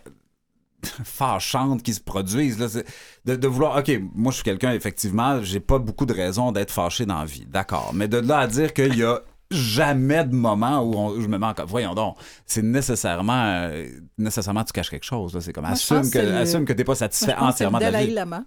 fâchantes 1.04 1.82
qui 1.82 1.94
se 1.94 2.00
produisent. 2.00 2.58
Là. 2.58 2.68
C'est- 2.68 2.84
De, 3.24 3.36
de 3.36 3.48
vouloir, 3.48 3.78
OK, 3.78 3.90
moi 4.14 4.30
je 4.30 4.36
suis 4.36 4.44
quelqu'un, 4.44 4.72
effectivement, 4.72 5.42
j'ai 5.42 5.60
pas 5.60 5.78
beaucoup 5.78 6.06
de 6.06 6.12
raisons 6.14 6.52
d'être 6.52 6.70
fâché 6.70 7.06
dans 7.06 7.18
la 7.20 7.24
vie, 7.24 7.46
d'accord. 7.46 7.92
Mais 7.94 8.08
de 8.08 8.18
là 8.18 8.38
à 8.40 8.46
dire 8.46 8.72
qu'il 8.72 8.96
y 8.96 9.02
a 9.04 9.20
jamais 9.50 10.24
de 10.24 10.34
moment 10.34 10.80
où, 10.82 10.94
on- 10.96 11.10
où 11.10 11.20
je 11.20 11.28
me 11.28 11.38
co- 11.54 11.66
Voyons 11.66 11.94
donc, 11.94 12.16
c'est 12.46 12.62
nécessairement, 12.62 13.44
euh, 13.46 13.86
nécessairement 14.18 14.64
tu 14.64 14.72
caches 14.72 14.90
quelque 14.90 15.04
chose. 15.04 15.34
là. 15.34 15.40
C'est 15.40 15.52
comme, 15.52 15.64
Moi, 15.64 15.72
assume 15.72 16.10
que, 16.10 16.18
le- 16.18 16.36
assume 16.36 16.64
que 16.64 16.72
t'es 16.72 16.84
pas 16.84 16.94
satisfait 16.94 17.34
entièrement 17.38 17.78
de 17.78 17.84
la 17.84 18.04
vie. 18.04 18.12
Lama. 18.12 18.44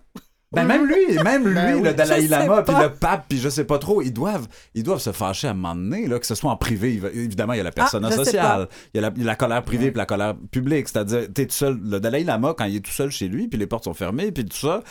Ben 0.54 0.64
même 0.64 0.86
lui, 0.86 0.96
même 1.26 1.46
lui, 1.46 1.54
Ben 1.56 1.76
oui. 1.76 1.82
le 1.84 1.94
Dalai 1.94 2.26
Lama, 2.30 2.64
puis 2.64 2.74
le 2.82 2.90
pape, 2.94 3.26
puis 3.28 3.38
je 3.38 3.50
sais 3.50 3.66
pas 3.66 3.80
trop, 3.80 4.02
ils 4.02 4.14
doivent, 4.14 4.48
ils 4.74 4.82
doivent 4.84 5.02
se 5.02 5.12
fâcher 5.12 5.50
à 5.50 5.52
un 5.52 5.54
moment 5.54 5.76
donné, 5.76 6.08
là, 6.08 6.20
que 6.20 6.26
ce 6.26 6.36
soit 6.36 6.50
en 6.50 6.56
privé. 6.56 7.02
Évidemment, 7.14 7.52
il 7.52 7.58
y 7.58 7.60
a 7.60 7.64
la 7.66 7.72
personne 7.74 8.06
Ah, 8.06 8.12
sais 8.12 8.16
sociale, 8.24 8.70
il 8.94 9.02
y, 9.02 9.04
a 9.04 9.10
la, 9.10 9.14
la 9.18 9.36
colère 9.36 9.62
privée 9.64 9.92
puis 9.92 9.98
la 9.98 10.06
colère 10.06 10.36
publique. 10.50 10.88
C'est-à-dire, 10.88 11.24
t'es 11.34 11.48
tout 11.48 11.54
seul. 11.54 11.78
Le 11.84 12.00
Dalai 12.00 12.24
Lama, 12.24 12.56
quand 12.58 12.64
il 12.64 12.78
est 12.78 12.80
tout 12.80 12.92
seul 12.92 13.12
chez 13.12 13.28
lui, 13.28 13.50
puis 13.50 13.60
les 13.60 13.68
portes 13.68 13.84
sont 13.84 13.94
fermées, 13.94 14.32
puis 14.32 14.46
tout 14.46 14.56
ça, 14.56 14.84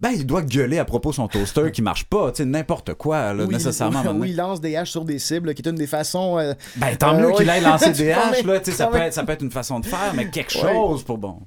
ben 0.00 0.10
il 0.10 0.24
doit 0.26 0.42
gueuler 0.42 0.78
à 0.78 0.84
propos 0.84 1.10
de 1.10 1.16
son 1.16 1.28
toaster 1.28 1.70
qui 1.72 1.82
marche 1.82 2.04
pas, 2.04 2.30
tu 2.32 2.38
sais, 2.38 2.44
n'importe 2.44 2.94
quoi, 2.94 3.32
là, 3.34 3.44
Oui, 3.44 3.52
nécessairement. 3.54 4.02
Oui, 4.14 4.30
il 4.30 4.36
lance 4.36 4.60
des 4.60 4.76
haches 4.76 4.90
sur 4.92 5.04
des 5.04 5.18
cibles, 5.18 5.54
qui 5.54 5.62
est 5.62 5.68
une 5.68 5.74
des 5.76 5.86
façons. 5.88 6.38
euh, 6.38 6.54
Ben 6.76 6.96
tant 6.96 7.14
Euh, 7.14 7.20
mieux 7.20 7.26
oui. 7.28 7.34
qu'il 7.36 7.50
aille 7.50 7.62
lancer 7.62 7.90
des 7.92 8.10
haches, 8.12 8.44
là, 8.44 8.60
tu 8.60 8.70
sais, 8.70 8.76
ça 8.76 8.86
peut, 8.86 8.98
être, 8.98 9.12
ça 9.12 9.24
peut 9.24 9.32
être 9.32 9.42
une 9.42 9.50
façon 9.50 9.80
de 9.80 9.86
faire, 9.86 10.12
mais 10.14 10.30
quelque 10.30 10.54
Ouais. 10.58 10.72
chose 10.72 11.02
pour 11.02 11.18
bon. 11.18 11.40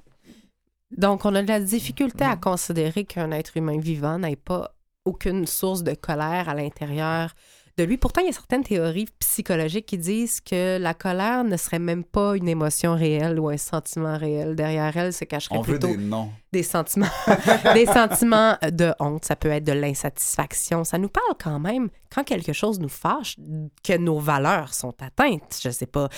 Donc, 0.97 1.23
on 1.25 1.33
a 1.35 1.41
de 1.41 1.47
la 1.47 1.59
difficulté 1.61 2.25
à 2.25 2.35
considérer 2.35 3.05
qu'un 3.05 3.31
être 3.31 3.55
humain 3.55 3.79
vivant 3.79 4.19
n'ait 4.19 4.35
pas 4.35 4.75
aucune 5.05 5.47
source 5.47 5.83
de 5.83 5.93
colère 5.93 6.49
à 6.49 6.53
l'intérieur 6.53 7.33
de 7.81 7.87
lui. 7.87 7.97
Pourtant, 7.97 8.21
il 8.21 8.27
y 8.27 8.29
a 8.29 8.33
certaines 8.33 8.63
théories 8.63 9.07
psychologiques 9.19 9.85
qui 9.87 9.97
disent 9.97 10.39
que 10.41 10.77
la 10.77 10.93
colère 10.93 11.43
ne 11.43 11.57
serait 11.57 11.79
même 11.79 12.03
pas 12.03 12.35
une 12.35 12.47
émotion 12.47 12.95
réelle 12.95 13.39
ou 13.39 13.49
un 13.49 13.57
sentiment 13.57 14.17
réel. 14.17 14.55
Derrière 14.55 14.95
elle 14.95 15.13
se 15.13 15.25
cacherait 15.25 15.57
On 15.57 15.61
veut 15.61 15.79
plutôt 15.79 15.95
des 15.95 15.97
noms. 15.97 16.29
des 16.51 16.63
sentiments, 16.63 17.07
des 17.73 17.85
sentiments 17.85 18.57
de 18.61 18.93
honte, 18.99 19.25
ça 19.25 19.35
peut 19.35 19.49
être 19.49 19.63
de 19.63 19.71
l'insatisfaction. 19.71 20.83
Ça 20.83 20.97
nous 20.97 21.09
parle 21.09 21.35
quand 21.41 21.59
même, 21.59 21.89
quand 22.13 22.23
quelque 22.23 22.53
chose 22.53 22.79
nous 22.79 22.89
fâche, 22.89 23.35
que 23.83 23.97
nos 23.97 24.19
valeurs 24.19 24.73
sont 24.73 24.93
atteintes. 25.01 25.59
Je 25.61 25.69
ne 25.69 25.73
sais 25.73 25.87
pas 25.87 26.09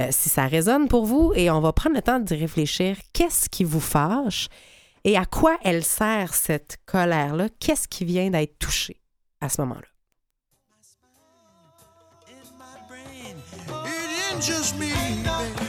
euh, 0.00 0.08
si 0.10 0.28
ça 0.28 0.46
résonne 0.46 0.88
pour 0.88 1.04
vous 1.04 1.32
et 1.36 1.50
on 1.50 1.60
va 1.60 1.72
prendre 1.72 1.96
le 1.96 2.02
temps 2.02 2.18
d'y 2.18 2.34
réfléchir. 2.34 2.96
Qu'est-ce 3.12 3.48
qui 3.48 3.64
vous 3.64 3.80
fâche 3.80 4.48
et 5.04 5.16
à 5.16 5.24
quoi 5.24 5.58
elle 5.62 5.84
sert 5.84 6.34
cette 6.34 6.78
colère-là? 6.86 7.48
Qu'est-ce 7.60 7.88
qui 7.88 8.04
vient 8.04 8.30
d'être 8.30 8.58
touché 8.58 9.00
à 9.40 9.48
ce 9.48 9.60
moment-là? 9.62 9.91
Just 14.42 14.76
me, 14.76 14.90
baby. 14.90 15.66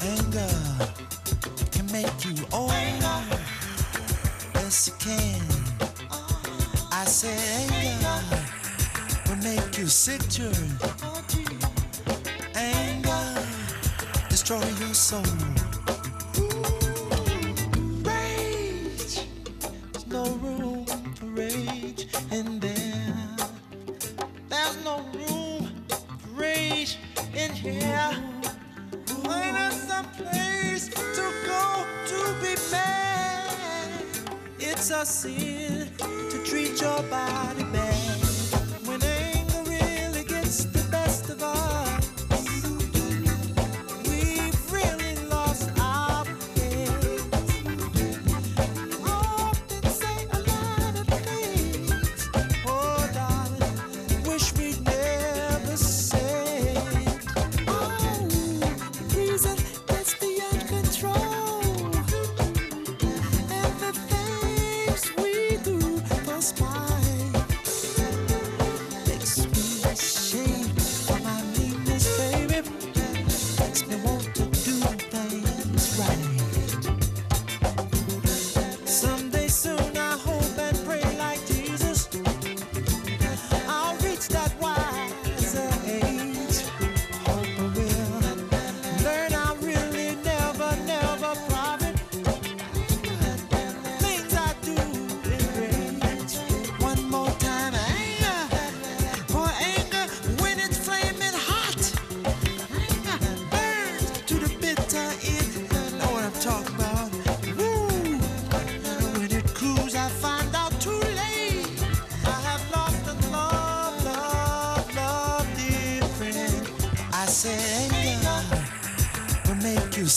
Anger 0.00 0.48
uh, 0.80 0.86
can 1.70 1.86
make 1.92 2.24
you 2.24 2.34
old. 2.52 2.72
Yes, 4.54 4.88
it 4.88 4.98
can. 4.98 5.42
I 6.90 7.04
said 7.04 7.38
anger 7.70 8.42
will 9.28 9.36
make 9.44 9.76
you 9.76 9.86
sick, 9.88 10.22
children. 10.30 10.70
Anger 12.54 13.46
destroy 14.30 14.64
your 14.80 14.94
soul. 14.94 15.61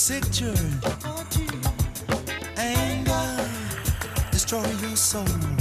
Sick, 0.06 0.32
children. 0.32 0.72
Anger 2.58 3.50
destroy 4.32 4.62
your 4.82 4.96
soul. 4.96 5.55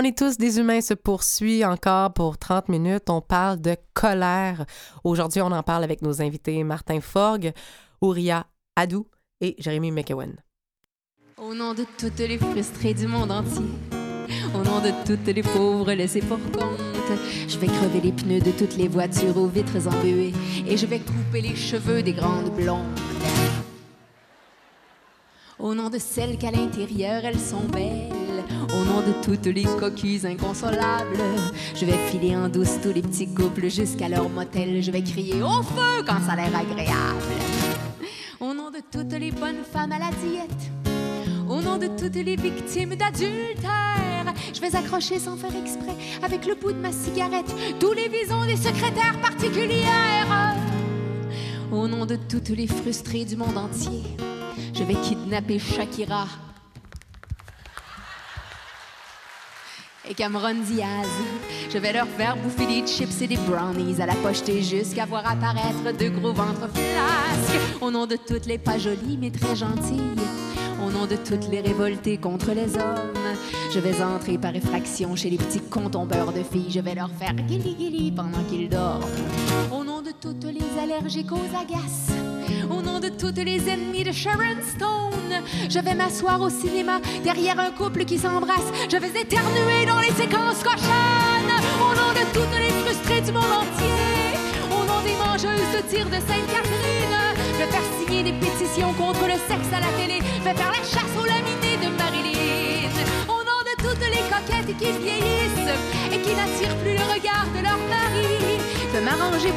On 0.00 0.04
est 0.04 0.16
tous 0.16 0.38
des 0.38 0.60
humains 0.60 0.80
se 0.80 0.94
poursuit 0.94 1.64
encore 1.64 2.12
pour 2.12 2.38
30 2.38 2.68
minutes. 2.68 3.10
On 3.10 3.20
parle 3.20 3.60
de 3.60 3.74
colère. 3.94 4.64
Aujourd'hui, 5.02 5.42
on 5.42 5.50
en 5.50 5.64
parle 5.64 5.82
avec 5.82 6.02
nos 6.02 6.22
invités 6.22 6.62
Martin 6.62 7.00
Forgue, 7.00 7.52
Ouria 8.00 8.46
Adou 8.76 9.08
et 9.40 9.56
Jérémy 9.58 9.90
McEwen. 9.90 10.36
Au 11.36 11.52
nom 11.52 11.74
de 11.74 11.84
toutes 11.98 12.20
les 12.20 12.38
frustrées 12.38 12.94
du 12.94 13.08
monde 13.08 13.32
entier, 13.32 13.66
au 14.54 14.58
nom 14.58 14.78
de 14.78 14.92
toutes 15.04 15.34
les 15.34 15.42
pauvres 15.42 15.92
laissés 15.92 16.22
pour 16.22 16.38
compte, 16.52 17.18
je 17.48 17.58
vais 17.58 17.66
crever 17.66 18.00
les 18.00 18.12
pneus 18.12 18.40
de 18.40 18.52
toutes 18.52 18.76
les 18.76 18.86
voitures 18.86 19.36
aux 19.36 19.48
vitres 19.48 19.88
embuées 19.88 20.32
et 20.64 20.76
je 20.76 20.86
vais 20.86 21.00
couper 21.00 21.40
les 21.40 21.56
cheveux 21.56 22.04
des 22.04 22.12
grandes 22.12 22.54
blondes. 22.54 22.86
Au 25.58 25.74
nom 25.74 25.90
de 25.90 25.98
celles 25.98 26.38
qu'à 26.38 26.52
l'intérieur 26.52 27.24
elles 27.24 27.40
sont 27.40 27.64
belles, 27.72 28.27
au 28.72 28.84
nom 28.84 29.00
de 29.00 29.12
toutes 29.22 29.46
les 29.46 29.64
coquilles 29.64 30.26
inconsolables, 30.26 31.18
je 31.74 31.84
vais 31.84 31.96
filer 32.10 32.36
en 32.36 32.48
douce 32.48 32.78
tous 32.82 32.92
les 32.92 33.02
petits 33.02 33.32
couples 33.32 33.68
jusqu'à 33.68 34.08
leur 34.08 34.28
motel, 34.28 34.82
je 34.82 34.90
vais 34.90 35.02
crier 35.02 35.42
au 35.42 35.62
feu 35.62 36.04
quand 36.06 36.20
ça 36.26 36.32
a 36.32 36.36
l'air 36.36 36.54
agréable. 36.54 37.34
Au 38.40 38.54
nom 38.54 38.70
de 38.70 38.80
toutes 38.90 39.18
les 39.18 39.30
bonnes 39.30 39.64
femmes 39.70 39.92
à 39.92 39.98
la 39.98 40.10
diète, 40.10 40.70
au 41.48 41.60
nom 41.60 41.78
de 41.78 41.86
toutes 41.86 42.16
les 42.16 42.36
victimes 42.36 42.94
d'adultère, 42.94 44.34
je 44.54 44.60
vais 44.60 44.76
accrocher 44.76 45.18
sans 45.18 45.36
faire 45.36 45.56
exprès 45.56 45.94
avec 46.22 46.46
le 46.46 46.54
bout 46.54 46.72
de 46.72 46.78
ma 46.78 46.92
cigarette 46.92 47.52
tous 47.80 47.92
les 47.92 48.08
visons 48.08 48.44
des 48.44 48.56
secrétaires 48.56 49.18
particulières. 49.20 50.56
Au 51.72 51.86
nom 51.86 52.06
de 52.06 52.16
toutes 52.16 52.50
les 52.50 52.66
frustrées 52.66 53.24
du 53.24 53.36
monde 53.36 53.58
entier, 53.58 54.02
je 54.74 54.84
vais 54.84 54.94
kidnapper 54.94 55.58
Shakira 55.58 56.26
et 60.08 60.14
Cameron 60.14 60.54
Diaz. 60.64 61.06
Je 61.70 61.78
vais 61.78 61.92
leur 61.92 62.06
faire 62.06 62.36
bouffer 62.36 62.66
des 62.66 62.86
chips 62.86 63.22
et 63.22 63.26
des 63.26 63.36
brownies 63.36 64.00
à 64.00 64.06
la 64.06 64.14
pochetée 64.14 64.62
jusqu'à 64.62 65.04
voir 65.04 65.24
apparaître 65.26 65.96
de 65.96 66.08
gros 66.08 66.32
ventres 66.32 66.68
flasques. 66.72 67.60
Au 67.80 67.90
nom 67.90 68.06
de 68.06 68.16
toutes 68.16 68.46
les 68.46 68.58
pas 68.58 68.78
jolies 68.78 69.18
mais 69.20 69.30
très 69.30 69.54
gentilles, 69.54 70.00
au 70.86 70.90
nom 70.90 71.06
de 71.06 71.16
toutes 71.16 71.48
les 71.50 71.60
révoltées 71.60 72.16
contre 72.16 72.52
les 72.52 72.76
hommes, 72.76 73.36
je 73.72 73.80
vais 73.80 74.02
entrer 74.02 74.38
par 74.38 74.54
effraction 74.54 75.14
chez 75.14 75.30
les 75.30 75.36
petits 75.36 75.60
contombeurs 75.60 76.32
de 76.32 76.42
filles. 76.42 76.70
Je 76.70 76.80
vais 76.80 76.94
leur 76.94 77.10
faire 77.10 77.34
guili 77.34 77.74
guili 77.74 78.12
pendant 78.12 78.42
qu'ils 78.48 78.68
dorment. 78.68 79.04
Au 79.72 79.84
nom 79.84 80.00
de 80.00 80.12
toutes 80.20 80.44
les 80.44 80.80
allergiques 80.80 81.32
aux 81.32 81.56
agaces, 81.56 82.12
au 82.70 82.82
nom 82.82 83.00
de 83.00 83.08
toutes 83.08 83.38
les 83.38 83.68
ennemies 83.68 84.04
de 84.04 84.12
Sharon 84.12 84.60
Stone, 84.76 85.42
je 85.68 85.78
vais 85.78 85.94
m'asseoir 85.94 86.40
au 86.40 86.50
cinéma 86.50 87.00
derrière 87.22 87.58
un 87.58 87.70
couple 87.70 88.04
qui 88.04 88.18
s'embrasse. 88.18 88.72
Je 88.90 88.96
vais 88.96 89.20
éternuer 89.20 89.86
dans 89.86 90.00
les 90.00 90.12
séquences 90.12 90.62
cochonnes. 90.62 91.54
Au 91.80 91.94
nom 91.94 92.10
de 92.12 92.24
toutes 92.32 92.58
les 92.58 92.70
frustrées 92.82 93.20
du 93.22 93.32
monde 93.32 93.52
entier, 93.62 94.36
au 94.70 94.84
nom 94.84 95.00
des 95.02 95.16
mangeuses 95.16 95.72
de 95.76 95.88
tir 95.88 96.06
de 96.06 96.14
Sainte-Catherine, 96.14 97.18
je 97.52 97.58
vais 97.58 97.70
faire 97.70 97.88
signer 97.98 98.22
des 98.22 98.32
pétitions 98.32 98.92
contre 98.94 99.26
le 99.26 99.38
sexe 99.48 99.72
à 99.72 99.80
la 99.80 99.92
télé. 99.98 100.18
Je 100.38 100.44
vais 100.44 100.54
faire 100.54 100.72
la 100.72 100.84
chasse 100.84 101.14
aux 101.18 101.26
laminés 101.26 101.78
de 101.82 101.90
Marilyn. 101.96 102.90
Au 103.28 103.40
nom 103.44 103.60
de 103.68 103.74
toutes 103.82 104.04
les 104.08 104.24
coquettes 104.28 104.76
qui 104.76 104.90
vieillissent 104.98 105.74
et 106.12 106.20
qui 106.20 106.34
n'attirent 106.34 106.76
plus 106.78 106.94
le 106.94 107.04
regard 107.12 107.46
de 107.54 107.62
leur 107.62 107.78
mari. 107.88 108.47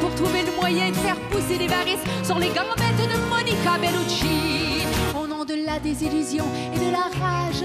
Pour 0.00 0.14
trouver 0.14 0.42
le 0.42 0.52
moyen 0.56 0.90
de 0.90 0.96
faire 0.96 1.16
pousser 1.30 1.58
des 1.58 1.66
varices 1.66 2.00
sur 2.24 2.38
les 2.38 2.48
gambettes 2.48 2.96
de 2.96 3.18
Monica 3.28 3.78
Bellucci. 3.80 4.86
Au 5.14 5.26
nom 5.26 5.44
de 5.44 5.54
la 5.66 5.78
désillusion 5.78 6.44
et 6.74 6.78
de 6.78 6.90
la 6.90 7.06
rage, 7.20 7.62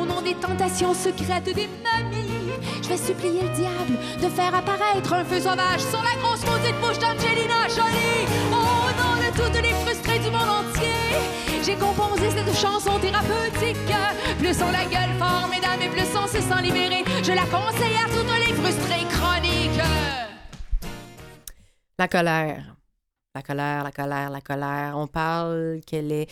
au 0.00 0.06
nom 0.06 0.22
des 0.22 0.34
tentations 0.34 0.94
secrètes 0.94 1.44
des 1.44 1.68
mamies, 1.82 2.54
je 2.82 2.88
vais 2.88 2.96
supplier 2.96 3.42
le 3.42 3.54
diable 3.56 3.98
de 4.22 4.28
faire 4.28 4.54
apparaître 4.54 5.12
un 5.12 5.24
feu 5.24 5.40
sauvage 5.40 5.80
sur 5.80 6.02
la 6.02 6.14
grosse 6.22 6.46
maudite 6.46 6.80
bouche 6.80 6.98
d'Angelina 6.98 7.66
Jolie. 7.68 8.24
Au 8.52 8.88
nom 8.96 9.16
de 9.20 9.36
toutes 9.36 9.60
les 9.60 9.74
frustrées 9.84 10.20
du 10.20 10.30
monde 10.30 10.48
entier, 10.48 11.18
j'ai 11.66 11.74
composé 11.74 12.30
cette 12.30 12.56
chanson 12.56 12.98
thérapeutique. 13.00 13.92
Plus 14.38 14.56
on 14.62 14.70
la 14.70 14.84
gueule 14.84 15.14
fort, 15.18 15.48
mesdames, 15.50 15.82
et 15.82 15.88
plus 15.88 16.16
on 16.16 16.26
se 16.26 16.40
sent 16.40 16.62
libéré. 16.62 17.04
Je 17.22 17.32
la 17.32 17.44
conseille 17.46 17.98
à 17.98 18.08
toutes 18.08 18.46
les 18.46 18.54
frustrées 18.54 19.06
chroniques. 19.10 19.53
La 21.98 22.08
colère. 22.08 22.76
La 23.34 23.42
colère, 23.42 23.84
la 23.84 23.92
colère, 23.92 24.30
la 24.30 24.40
colère. 24.40 24.94
On 24.98 25.06
parle 25.06 25.80
qu'elle 25.86 26.10
est 26.12 26.30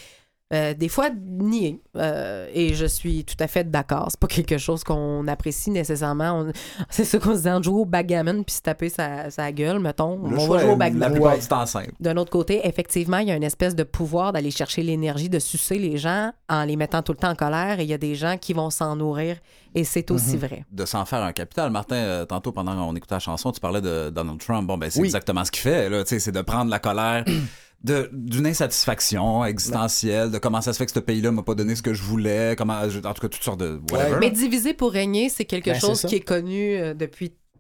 euh, 0.52 0.74
des 0.74 0.88
fois 0.88 1.10
niée. 1.10 1.80
Euh, 1.96 2.48
et 2.52 2.74
je 2.74 2.86
suis 2.86 3.24
tout 3.24 3.36
à 3.40 3.46
fait 3.46 3.70
d'accord. 3.70 4.06
C'est 4.10 4.20
pas 4.20 4.26
quelque 4.26 4.58
chose 4.58 4.84
qu'on 4.84 5.26
apprécie 5.28 5.70
nécessairement. 5.70 6.40
On- 6.40 6.52
C'est 6.90 7.04
ça 7.04 7.18
qu'on 7.18 7.34
se 7.36 7.42
dit 7.42 7.50
en 7.50 7.62
jouer 7.62 7.80
au 7.80 7.84
backgammon 7.84 8.42
puis 8.42 8.54
se 8.56 8.62
taper 8.62 8.88
sa, 8.88 9.30
sa 9.30 9.50
gueule, 9.52 9.78
mettons. 9.80 10.28
Le 10.28 10.36
on 10.36 10.46
choix 10.46 10.56
va 10.58 10.62
jouer 10.64 10.72
au 10.72 10.76
backgammon. 10.76 11.14
plupart 11.14 11.38
du 11.38 11.46
temps 11.46 11.66
simple. 11.66 11.92
D'un 12.00 12.16
autre 12.16 12.30
côté, 12.30 12.66
effectivement, 12.66 13.18
il 13.18 13.28
y 13.28 13.30
a 13.30 13.36
une 13.36 13.42
espèce 13.42 13.74
de 13.74 13.82
pouvoir 13.84 14.32
d'aller 14.32 14.50
chercher 14.50 14.82
l'énergie, 14.82 15.28
de 15.28 15.38
sucer 15.38 15.78
les 15.78 15.96
gens 15.96 16.32
en 16.48 16.64
les 16.64 16.76
mettant 16.76 17.02
tout 17.02 17.12
le 17.12 17.18
temps 17.18 17.30
en 17.30 17.34
colère. 17.34 17.80
Et 17.80 17.84
il 17.84 17.88
y 17.88 17.94
a 17.94 17.98
des 17.98 18.14
gens 18.14 18.36
qui 18.38 18.52
vont 18.52 18.70
s'en 18.70 18.96
nourrir. 18.96 19.36
Et 19.74 19.84
c'est 19.84 20.10
aussi 20.10 20.36
vrai. 20.36 20.66
de 20.70 20.84
s'en 20.84 21.06
faire 21.06 21.22
un 21.22 21.32
capital. 21.32 21.70
Martin, 21.70 21.96
euh, 21.96 22.24
tantôt, 22.26 22.52
pendant 22.52 22.74
qu'on 22.76 22.94
écoutait 22.94 23.14
la 23.14 23.20
chanson, 23.20 23.52
tu 23.52 23.58
parlais 23.60 23.80
de 23.80 24.10
Donald 24.10 24.38
Trump. 24.38 24.66
Bon, 24.66 24.76
ben, 24.76 24.90
c'est 24.90 25.00
Oui. 25.00 25.06
exactement 25.06 25.44
ce 25.46 25.50
qu'il 25.50 25.62
fait, 25.62 25.90
c'est 26.06 26.30
de 26.30 26.42
prendre 26.42 26.70
la 26.70 26.78
colère 26.78 27.24
d'une 27.85 28.47
insatisfaction 28.47 29.45
existentielle, 29.45 30.31
de 30.31 30.38
comment 30.38 30.61
ça 30.61 30.73
se 30.73 30.79
fait 30.79 30.87
que 30.87 30.92
ce 30.92 31.01
pays-là 31.01 31.33
m'a 31.33 31.42
pas 31.42 31.55
donné 31.55 31.75
ce 31.75 31.83
que 31.83 31.95
je 31.95 32.03
voulais, 32.03 32.55
comment, 32.57 32.88
je- 32.88 32.99
en 33.01 33.12
tout 33.12 33.23
cas, 33.23 33.29
toutes 33.29 33.42
sortes 33.42 33.61
de 33.61 33.81
whatever. 33.90 34.18
Mais 34.21 34.31
diviser 34.31 34.73
pour 34.75 34.92
régner, 34.92 35.29
c'est 35.29 35.45
quelque 35.45 35.71
Ben, 35.71 35.81
chose 35.81 36.03
qui 36.03 36.16
est 36.16 36.21
connu 36.21 36.77
euh, 36.77 36.95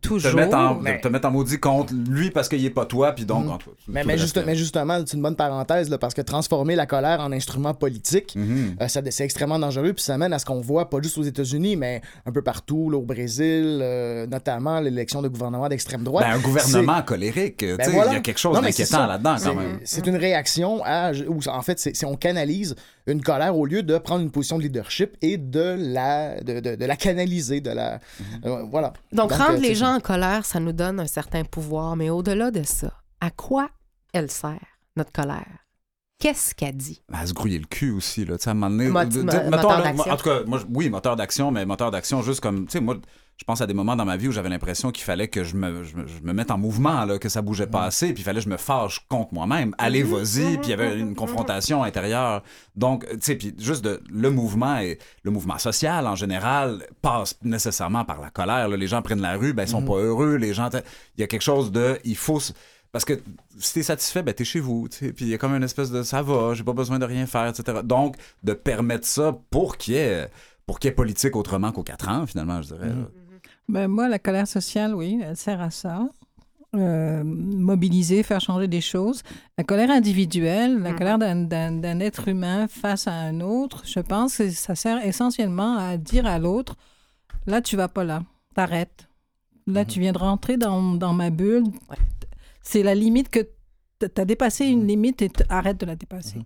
te 0.02 0.36
mettre, 0.36 0.56
en, 0.56 0.74
mais- 0.74 1.00
te 1.00 1.08
mettre 1.08 1.28
en 1.28 1.30
maudit 1.30 1.58
contre 1.58 1.94
lui 1.94 2.30
parce 2.30 2.48
qu'il 2.48 2.64
est 2.64 2.70
pas 2.70 2.84
toi, 2.84 3.12
puis 3.12 3.24
donc 3.24 3.44
Mhm. 3.44 3.50
contre 3.52 3.64
toi. 3.66 3.74
Mais, 3.88 4.04
mais, 4.04 4.18
juste- 4.18 4.38
justement, 4.54 4.98
c'est 5.06 5.16
une 5.16 5.22
bonne 5.22 5.36
parenthèse, 5.36 5.88
là, 5.88 5.98
parce 5.98 6.12
que 6.14 6.20
transformer 6.22 6.74
la 6.76 6.86
colère 6.86 7.20
en 7.20 7.32
instrument 7.32 7.72
politique, 7.74 8.34
Mhm. 8.36 8.76
euh, 8.80 8.86
c'est 8.88 9.24
extrêmement 9.24 9.58
dangereux, 9.58 9.92
puis 9.92 10.02
ça 10.04 10.18
mène 10.18 10.32
à 10.32 10.38
ce 10.38 10.44
qu'on 10.44 10.60
voit, 10.60 10.90
pas 10.90 10.98
juste 11.02 11.16
aux 11.18 11.22
États-Unis, 11.22 11.76
mais 11.76 12.02
un 12.26 12.32
peu 12.32 12.42
partout, 12.42 12.90
là, 12.90 12.98
au 12.98 13.02
Brésil, 13.02 13.78
euh, 13.80 14.26
notamment 14.26 14.80
l'élection 14.80 15.22
de 15.22 15.28
gouvernement 15.28 15.68
d'extrême 15.68 16.02
droite. 16.02 16.24
Ben, 16.26 16.34
un 16.34 16.40
gouvernement 16.40 17.02
colérique, 17.02 17.64
Ben 17.64 17.76
voilà. 17.90 18.10
il 18.10 18.14
y 18.14 18.16
a 18.16 18.20
quelque 18.20 18.38
chose 18.40 18.60
d'inquiétant 18.60 19.06
là-dedans 19.06 19.36
quand 19.42 19.54
même. 19.54 19.78
C'est 19.84 20.06
une 20.06 20.16
réaction 20.16 20.82
à. 20.84 21.12
Ou 21.28 21.38
en 21.48 21.62
fait, 21.62 21.78
c'est- 21.78 22.04
on 22.04 22.16
canalise 22.16 22.74
une 23.06 23.22
colère 23.22 23.56
au 23.56 23.66
lieu 23.66 23.82
de 23.82 23.98
prendre 23.98 24.22
une 24.22 24.30
position 24.30 24.58
de 24.58 24.62
leadership 24.62 25.16
et 25.22 25.36
de 25.38 25.76
la, 25.78 26.40
de, 26.40 26.60
de- 26.60 26.76
de 26.76 26.84
la 26.84 26.96
canaliser, 26.96 27.60
de 27.60 27.70
la... 27.70 28.00
euh, 28.44 28.62
voilà. 28.70 28.92
Donc, 29.12 29.30
Donc, 29.30 29.38
rendre 29.38 29.54
euh, 29.58 29.60
les 29.60 29.74
gens 29.74 29.94
en 29.96 30.00
colère, 30.00 30.44
ça 30.44 30.60
nous 30.60 30.72
donne 30.72 31.00
un 31.00 31.06
certain 31.06 31.44
pouvoir. 31.44 31.96
Mais 31.96 32.10
au-delà 32.10 32.50
de 32.50 32.62
ça, 32.62 32.92
à 33.20 33.30
quoi 33.30 33.70
elle 34.12 34.30
sert, 34.30 34.60
notre 34.96 35.12
colère? 35.12 35.61
Qu'est-ce 36.22 36.54
qu'elle 36.54 36.76
dit? 36.76 37.02
À 37.12 37.26
se 37.26 37.32
grouiller 37.32 37.58
le 37.58 37.66
cul 37.66 37.90
aussi, 37.90 38.24
là. 38.24 38.38
Tu 38.38 38.44
sais, 38.44 38.50
à 38.50 38.52
un 38.52 38.54
moment 38.54 38.70
donné. 38.70 38.86
Mot- 38.88 39.00
mettons, 39.00 39.50
moteur 39.50 39.82
là, 39.82 39.92
en 40.12 40.16
tout 40.16 40.24
cas, 40.24 40.44
moi, 40.46 40.60
oui, 40.72 40.88
moteur 40.88 41.16
d'action, 41.16 41.50
mais 41.50 41.66
moteur 41.66 41.90
d'action 41.90 42.22
juste 42.22 42.38
comme. 42.40 42.66
Tu 42.66 42.74
sais, 42.74 42.80
moi, 42.80 42.96
je 43.36 43.42
pense 43.44 43.60
à 43.60 43.66
des 43.66 43.74
moments 43.74 43.96
dans 43.96 44.04
ma 44.04 44.16
vie 44.16 44.28
où 44.28 44.30
j'avais 44.30 44.48
l'impression 44.48 44.92
qu'il 44.92 45.02
fallait 45.02 45.26
que 45.26 45.42
je 45.42 45.56
me, 45.56 45.82
je, 45.82 45.96
me, 45.96 46.06
je 46.06 46.20
me 46.22 46.32
mette 46.32 46.52
en 46.52 46.58
mouvement, 46.58 47.04
là, 47.06 47.18
que 47.18 47.28
ça 47.28 47.42
bougeait 47.42 47.66
pas 47.66 47.82
assez, 47.82 48.12
puis 48.12 48.22
il 48.22 48.24
fallait 48.24 48.38
que 48.38 48.44
je 48.44 48.50
me 48.50 48.56
fâche 48.56 49.04
contre 49.08 49.34
moi-même. 49.34 49.74
Allez, 49.78 50.04
vas-y, 50.04 50.58
puis 50.58 50.66
il 50.66 50.70
y 50.70 50.72
avait 50.74 50.96
une 50.96 51.16
confrontation 51.16 51.82
intérieure. 51.82 52.44
Donc, 52.76 53.04
tu 53.08 53.16
sais, 53.20 53.34
puis 53.34 53.52
juste 53.58 53.84
de, 53.84 54.00
le 54.08 54.30
mouvement 54.30 54.78
et 54.78 54.98
le 55.24 55.32
mouvement 55.32 55.58
social 55.58 56.06
en 56.06 56.14
général 56.14 56.86
passe 57.00 57.36
nécessairement 57.42 58.04
par 58.04 58.20
la 58.20 58.30
colère. 58.30 58.68
là. 58.68 58.76
Les 58.76 58.86
gens 58.86 59.02
prennent 59.02 59.22
la 59.22 59.36
rue, 59.36 59.54
ben, 59.54 59.64
ils 59.64 59.68
sont 59.68 59.82
pas 59.82 59.94
heureux. 59.96 60.36
Les 60.36 60.54
gens. 60.54 60.68
Il 61.16 61.20
y 61.20 61.24
a 61.24 61.26
quelque 61.26 61.42
chose 61.42 61.72
de. 61.72 61.98
Il 62.04 62.16
faut. 62.16 62.38
Parce 62.92 63.04
que 63.06 63.14
si 63.58 63.72
t'es 63.74 63.82
satisfait, 63.82 64.22
ben 64.22 64.34
t'es 64.34 64.44
chez 64.44 64.60
vous. 64.60 64.86
Puis 64.90 65.12
il 65.22 65.28
y 65.28 65.34
a 65.34 65.38
comme 65.38 65.54
une 65.54 65.62
espèce 65.62 65.90
de 65.90 66.02
ça 66.02 66.20
va, 66.22 66.52
j'ai 66.54 66.62
pas 66.62 66.74
besoin 66.74 66.98
de 66.98 67.06
rien 67.06 67.24
faire, 67.26 67.46
etc. 67.46 67.78
Donc, 67.82 68.16
de 68.42 68.52
permettre 68.52 69.06
ça 69.06 69.34
pour 69.50 69.78
qu'il 69.78 69.94
y 69.94 69.96
ait, 69.96 70.28
pour 70.66 70.78
qu'il 70.78 70.88
y 70.88 70.92
ait 70.92 70.94
politique 70.94 71.34
autrement 71.34 71.72
qu'aux 71.72 71.82
quatre 71.82 72.08
ans, 72.10 72.26
finalement, 72.26 72.60
je 72.60 72.68
dirais. 72.74 72.88
là. 72.88 73.08
Ben, 73.68 73.88
moi, 73.88 74.08
la 74.08 74.18
colère 74.18 74.46
sociale, 74.46 74.94
oui, 74.94 75.20
elle 75.24 75.36
sert 75.36 75.60
à 75.62 75.70
ça. 75.70 76.06
Euh, 76.74 77.22
mobiliser, 77.24 78.22
faire 78.22 78.40
changer 78.40 78.66
des 78.68 78.80
choses. 78.80 79.22
La 79.58 79.64
colère 79.64 79.90
individuelle, 79.90 80.78
la 80.80 80.92
colère 80.94 81.18
d'un- 81.18 81.36
d'un 81.44 81.72
d'un 81.72 82.00
être 82.00 82.28
humain 82.28 82.66
face 82.66 83.06
à 83.06 83.12
un 83.12 83.40
autre, 83.40 83.82
je 83.86 84.00
pense 84.00 84.38
que 84.38 84.50
ça 84.50 84.74
sert 84.74 85.04
essentiellement 85.04 85.76
à 85.78 85.96
dire 85.98 86.26
à 86.26 86.38
l'autre, 86.38 86.76
là, 87.46 87.60
tu 87.60 87.76
vas 87.76 87.88
pas 87.88 88.04
là, 88.04 88.22
t'arrêtes. 88.54 89.06
Là, 89.66 89.84
tu 89.84 90.00
viens 90.00 90.12
de 90.12 90.18
rentrer 90.18 90.56
dans, 90.56 90.94
dans 90.94 91.12
ma 91.12 91.28
bulle. 91.30 91.64
C'est 92.62 92.82
la 92.82 92.94
limite 92.94 93.28
que 93.28 93.40
tu 94.00 94.20
as 94.20 94.24
dépassé 94.24 94.64
une 94.66 94.86
limite 94.86 95.22
et 95.22 95.30
arrête 95.48 95.78
de 95.78 95.86
la 95.86 95.96
dépasser. 95.96 96.40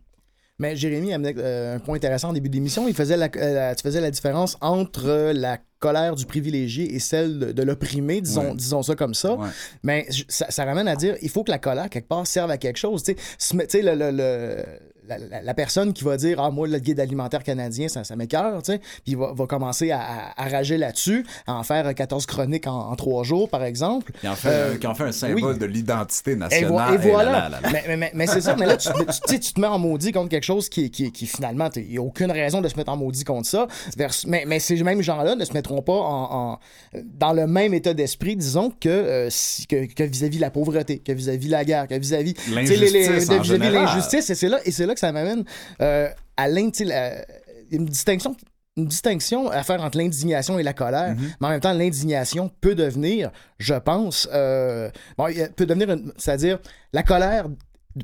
Mais 0.59 0.75
Jérémy 0.75 1.13
amenait 1.13 1.35
euh, 1.37 1.77
un 1.77 1.79
point 1.81 1.97
intéressant 1.97 2.31
en 2.31 2.33
début 2.33 2.49
d'émission. 2.49 2.89
Il 2.89 2.95
faisait 2.95 3.19
la, 3.19 3.29
euh, 3.37 3.55
la- 3.55 3.75
tu 3.75 3.83
faisais 3.83 4.01
la 4.01 4.11
différence 4.11 4.57
entre 4.63 5.33
la 5.35 5.59
colère 5.81 6.15
du 6.17 6.25
privilégié 6.25 6.95
et 6.95 6.99
celle 6.99 7.39
de, 7.39 7.53
de 7.53 7.63
l'opprimé, 7.63 8.23
disons, 8.23 8.49
Ouais. 8.51 8.55
disons 8.57 8.83
ça 8.83 8.95
comme 8.95 9.13
ça. 9.13 9.35
Ouais. 9.35 9.49
Mais 9.83 10.07
ça, 10.29 10.51
ça 10.51 10.65
ramène 10.65 10.89
à 10.89 10.97
dire 10.97 11.17
il 11.21 11.29
faut 11.29 11.45
que 11.45 11.51
la 11.51 11.59
colère, 11.59 11.91
quelque 11.91 12.09
part, 12.09 12.27
serve 12.27 12.51
à 12.51 12.57
quelque 12.57 12.79
chose. 12.79 13.03
Tu 13.03 13.13
sais, 13.13 13.19
se 13.39 13.55
met- 13.55 13.67
tu 13.67 13.79
sais, 13.79 13.83
le- 13.83 13.95
le- 13.95 14.11
le- 14.17 14.65
la, 15.09 15.19
la- 15.19 15.43
la 15.43 15.55
personne 15.55 15.93
qui 15.93 16.05
va 16.05 16.17
dire 16.17 16.41
Ah, 16.41 16.51
moi, 16.51 16.67
le 16.69 16.79
guide 16.79 17.01
alimentaire 17.01 17.43
canadien, 17.43 17.89
ça, 17.89 18.05
ça 18.05 18.17
m'écœure, 18.17 18.63
tu 18.63 18.73
sais, 18.73 18.81
puis 19.05 19.15
va, 19.15 19.33
va 19.35 19.47
commencer 19.47 19.91
à, 19.91 20.01
à- 20.01 20.45
à 20.45 20.49
rager 20.49 20.77
là-dessus, 20.79 21.25
à 21.47 21.55
en 21.55 21.63
faire 21.63 21.95
14 21.95 22.27
chroniques 22.27 22.67
en, 22.67 22.91
en 22.91 22.97
trois 22.97 23.23
jours, 23.25 23.49
par 23.49 23.65
exemple. 23.65 24.13
Qui 24.21 24.29
en 24.29 24.35
fait, 24.37 24.49
Euh, 24.49 24.77
qui 24.77 24.87
en 24.87 24.95
fait 24.95 25.05
un 25.05 25.13
symbole 25.13 25.53
oui. 25.55 25.59
de 25.59 25.67
l'identité 25.67 26.33
Et, 26.33 26.37
nationale. 26.37 26.69
vo- 26.71 26.79
et 26.79 26.97
là 27.07 27.13
voilà. 27.13 27.33
là 27.33 27.49
là 27.49 27.61
là. 27.61 27.69
Mais, 27.73 27.97
mais- 27.97 28.11
mais- 28.15 28.27
c'est 28.27 28.41
ça. 28.41 28.57
Mais 28.57 28.67
là, 28.67 28.77
tu, 28.77 28.89
tu, 29.29 29.53
te 29.53 29.61
mets 29.61 29.67
en 29.67 29.79
maudit 29.79 30.13
contre 30.13 30.29
quelque 30.31 30.45
chose 30.45 30.69
qui, 30.69 30.91
qui, 30.91 31.13
qui 31.13 31.27
finalement, 31.27 31.69
il 31.77 31.87
n'y 31.89 31.99
a 31.99 32.03
aucune 32.03 32.31
raison 32.31 32.61
de 32.61 32.69
se 32.69 32.77
mettre 32.77 32.91
en 32.93 32.97
maudit 32.97 33.25
contre 33.25 33.47
ça. 33.49 33.67
Vers- 33.97 34.11
mais, 34.27 34.45
mais 34.47 34.59
ces 34.59 34.83
mêmes 34.83 35.03
gens-là 35.03 35.35
ne 35.37 35.45
se 35.45 35.53
mettront 35.53 35.83
pas 35.83 35.93
en, 35.93 36.53
en- 36.53 36.59
dans 37.05 37.33
le 37.33 37.47
même 37.47 37.75
état 37.75 37.95
d'esprit, 37.95 38.37
disons, 38.37 38.71
que, 38.81 38.89
euh, 38.89 39.29
si- 39.31 39.67
que, 39.67 39.85
que 39.87 40.03
vis-à-vis 40.03 40.39
la 40.39 40.51
pauvreté, 40.51 40.99
que 40.99 41.13
vis-à-vis 41.13 41.49
la 41.49 41.65
guerre, 41.65 41.87
que 41.89 41.95
vis-à-vis 41.99 42.35
L'injustice 42.53 43.09
vis-à-vis 43.09 43.59
l'injustice. 43.71 44.31
Et 44.31 44.35
c'est 44.35 44.49
là, 44.49 44.59
et 44.65 44.71
c'est 44.73 44.87
là 44.87 44.95
que 44.97 45.01
ça 45.01 45.13
m'amène 45.13 45.45
euh, 45.81 46.09
à 46.37 46.49
une 46.49 47.87
distinction 47.87 48.37
une 48.77 48.87
distinction 48.87 49.51
à 49.51 49.63
faire 49.63 49.83
entre 49.83 49.97
l'indignation 49.97 50.59
et 50.59 50.63
la 50.63 50.75
colère, 50.75 51.15
Mm-hmm. 51.15 51.37
mais 51.41 51.47
en 51.47 51.51
même 51.51 51.61
temps, 51.61 51.73
l'indignation 51.73 52.51
peut 52.61 52.75
devenir, 52.75 53.31
je 53.59 53.75
pense, 53.75 54.29
euh, 54.33 54.91
bon, 55.17 55.29
peut 55.57 55.65
devenir, 55.67 55.97
c'est-à-dire, 56.19 56.59
la 56.93 57.03
colère 57.03 57.47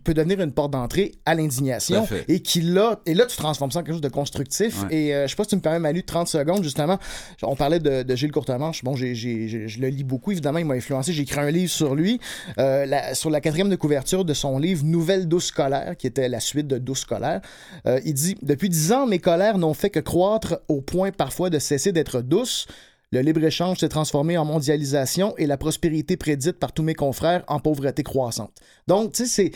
peut 0.00 0.14
devenir 0.14 0.40
une 0.40 0.52
porte 0.52 0.70
d'entrée 0.72 1.12
à 1.26 1.34
l'indignation 1.34 2.06
et 2.28 2.40
qui 2.40 2.62
là 2.62 3.00
et 3.06 3.14
là 3.14 3.26
tu 3.26 3.36
transformes 3.36 3.70
ça 3.70 3.80
en 3.80 3.82
quelque 3.82 3.92
chose 3.94 4.00
de 4.00 4.08
constructif 4.08 4.82
Ouais. 4.84 4.94
et 4.94 5.14
euh, 5.14 5.24
je 5.26 5.30
sais 5.30 5.36
pas 5.36 5.44
si 5.44 5.50
tu 5.50 5.56
me 5.56 5.60
permets 5.60 5.78
Manu 5.78 6.02
30 6.02 6.28
secondes 6.28 6.62
justement. 6.62 6.98
On 7.42 7.56
parlait 7.56 7.78
de, 7.80 8.02
de 8.02 8.16
Gilles 8.16 8.32
Courtemanche. 8.32 8.82
Bon 8.84 8.94
j'ai, 8.96 9.14
je 9.14 9.80
le 9.80 9.88
lis 9.88 10.04
beaucoup 10.04 10.30
évidemment 10.32 10.58
il 10.58 10.64
m'a 10.64 10.74
influencé. 10.74 11.12
J'ai 11.12 11.22
écrit 11.22 11.40
un 11.40 11.50
livre 11.50 11.70
sur 11.70 11.94
lui 11.94 12.20
euh, 12.58 12.86
la- 12.86 13.14
sur 13.14 13.28
la 13.30 13.40
quatrième 13.40 13.68
de 13.68 13.76
couverture 13.76 14.24
de 14.24 14.34
son 14.34 14.58
livre 14.58 14.84
Nouvelle 14.84 15.28
douce 15.28 15.50
colère 15.50 15.96
qui 15.98 16.06
était 16.06 16.28
la 16.28 16.40
suite 16.40 16.66
de 16.68 16.78
Douce 16.78 17.04
colère. 17.04 17.40
Euh, 17.86 18.00
il 18.04 18.14
dit 18.14 18.36
depuis 18.42 18.68
dix 18.68 18.92
ans 18.92 19.06
mes 19.06 19.18
colères 19.18 19.58
n'ont 19.58 19.74
fait 19.74 19.90
que 19.90 20.00
croître 20.00 20.58
au 20.68 20.80
point 20.80 21.10
parfois 21.10 21.50
de 21.50 21.58
cesser 21.58 21.92
d'être 21.92 22.20
douces 22.22 22.66
le 23.12 23.20
libre-échange 23.20 23.78
s'est 23.78 23.88
transformé 23.88 24.36
en 24.38 24.44
mondialisation 24.44 25.34
et 25.36 25.46
la 25.46 25.56
prospérité 25.56 26.16
prédite 26.16 26.58
par 26.58 26.72
tous 26.72 26.82
mes 26.82 26.94
confrères 26.94 27.44
en 27.46 27.60
pauvreté 27.60 28.02
croissante. 28.02 28.50
Donc, 28.88 29.12
tu 29.12 29.26
sais, 29.26 29.52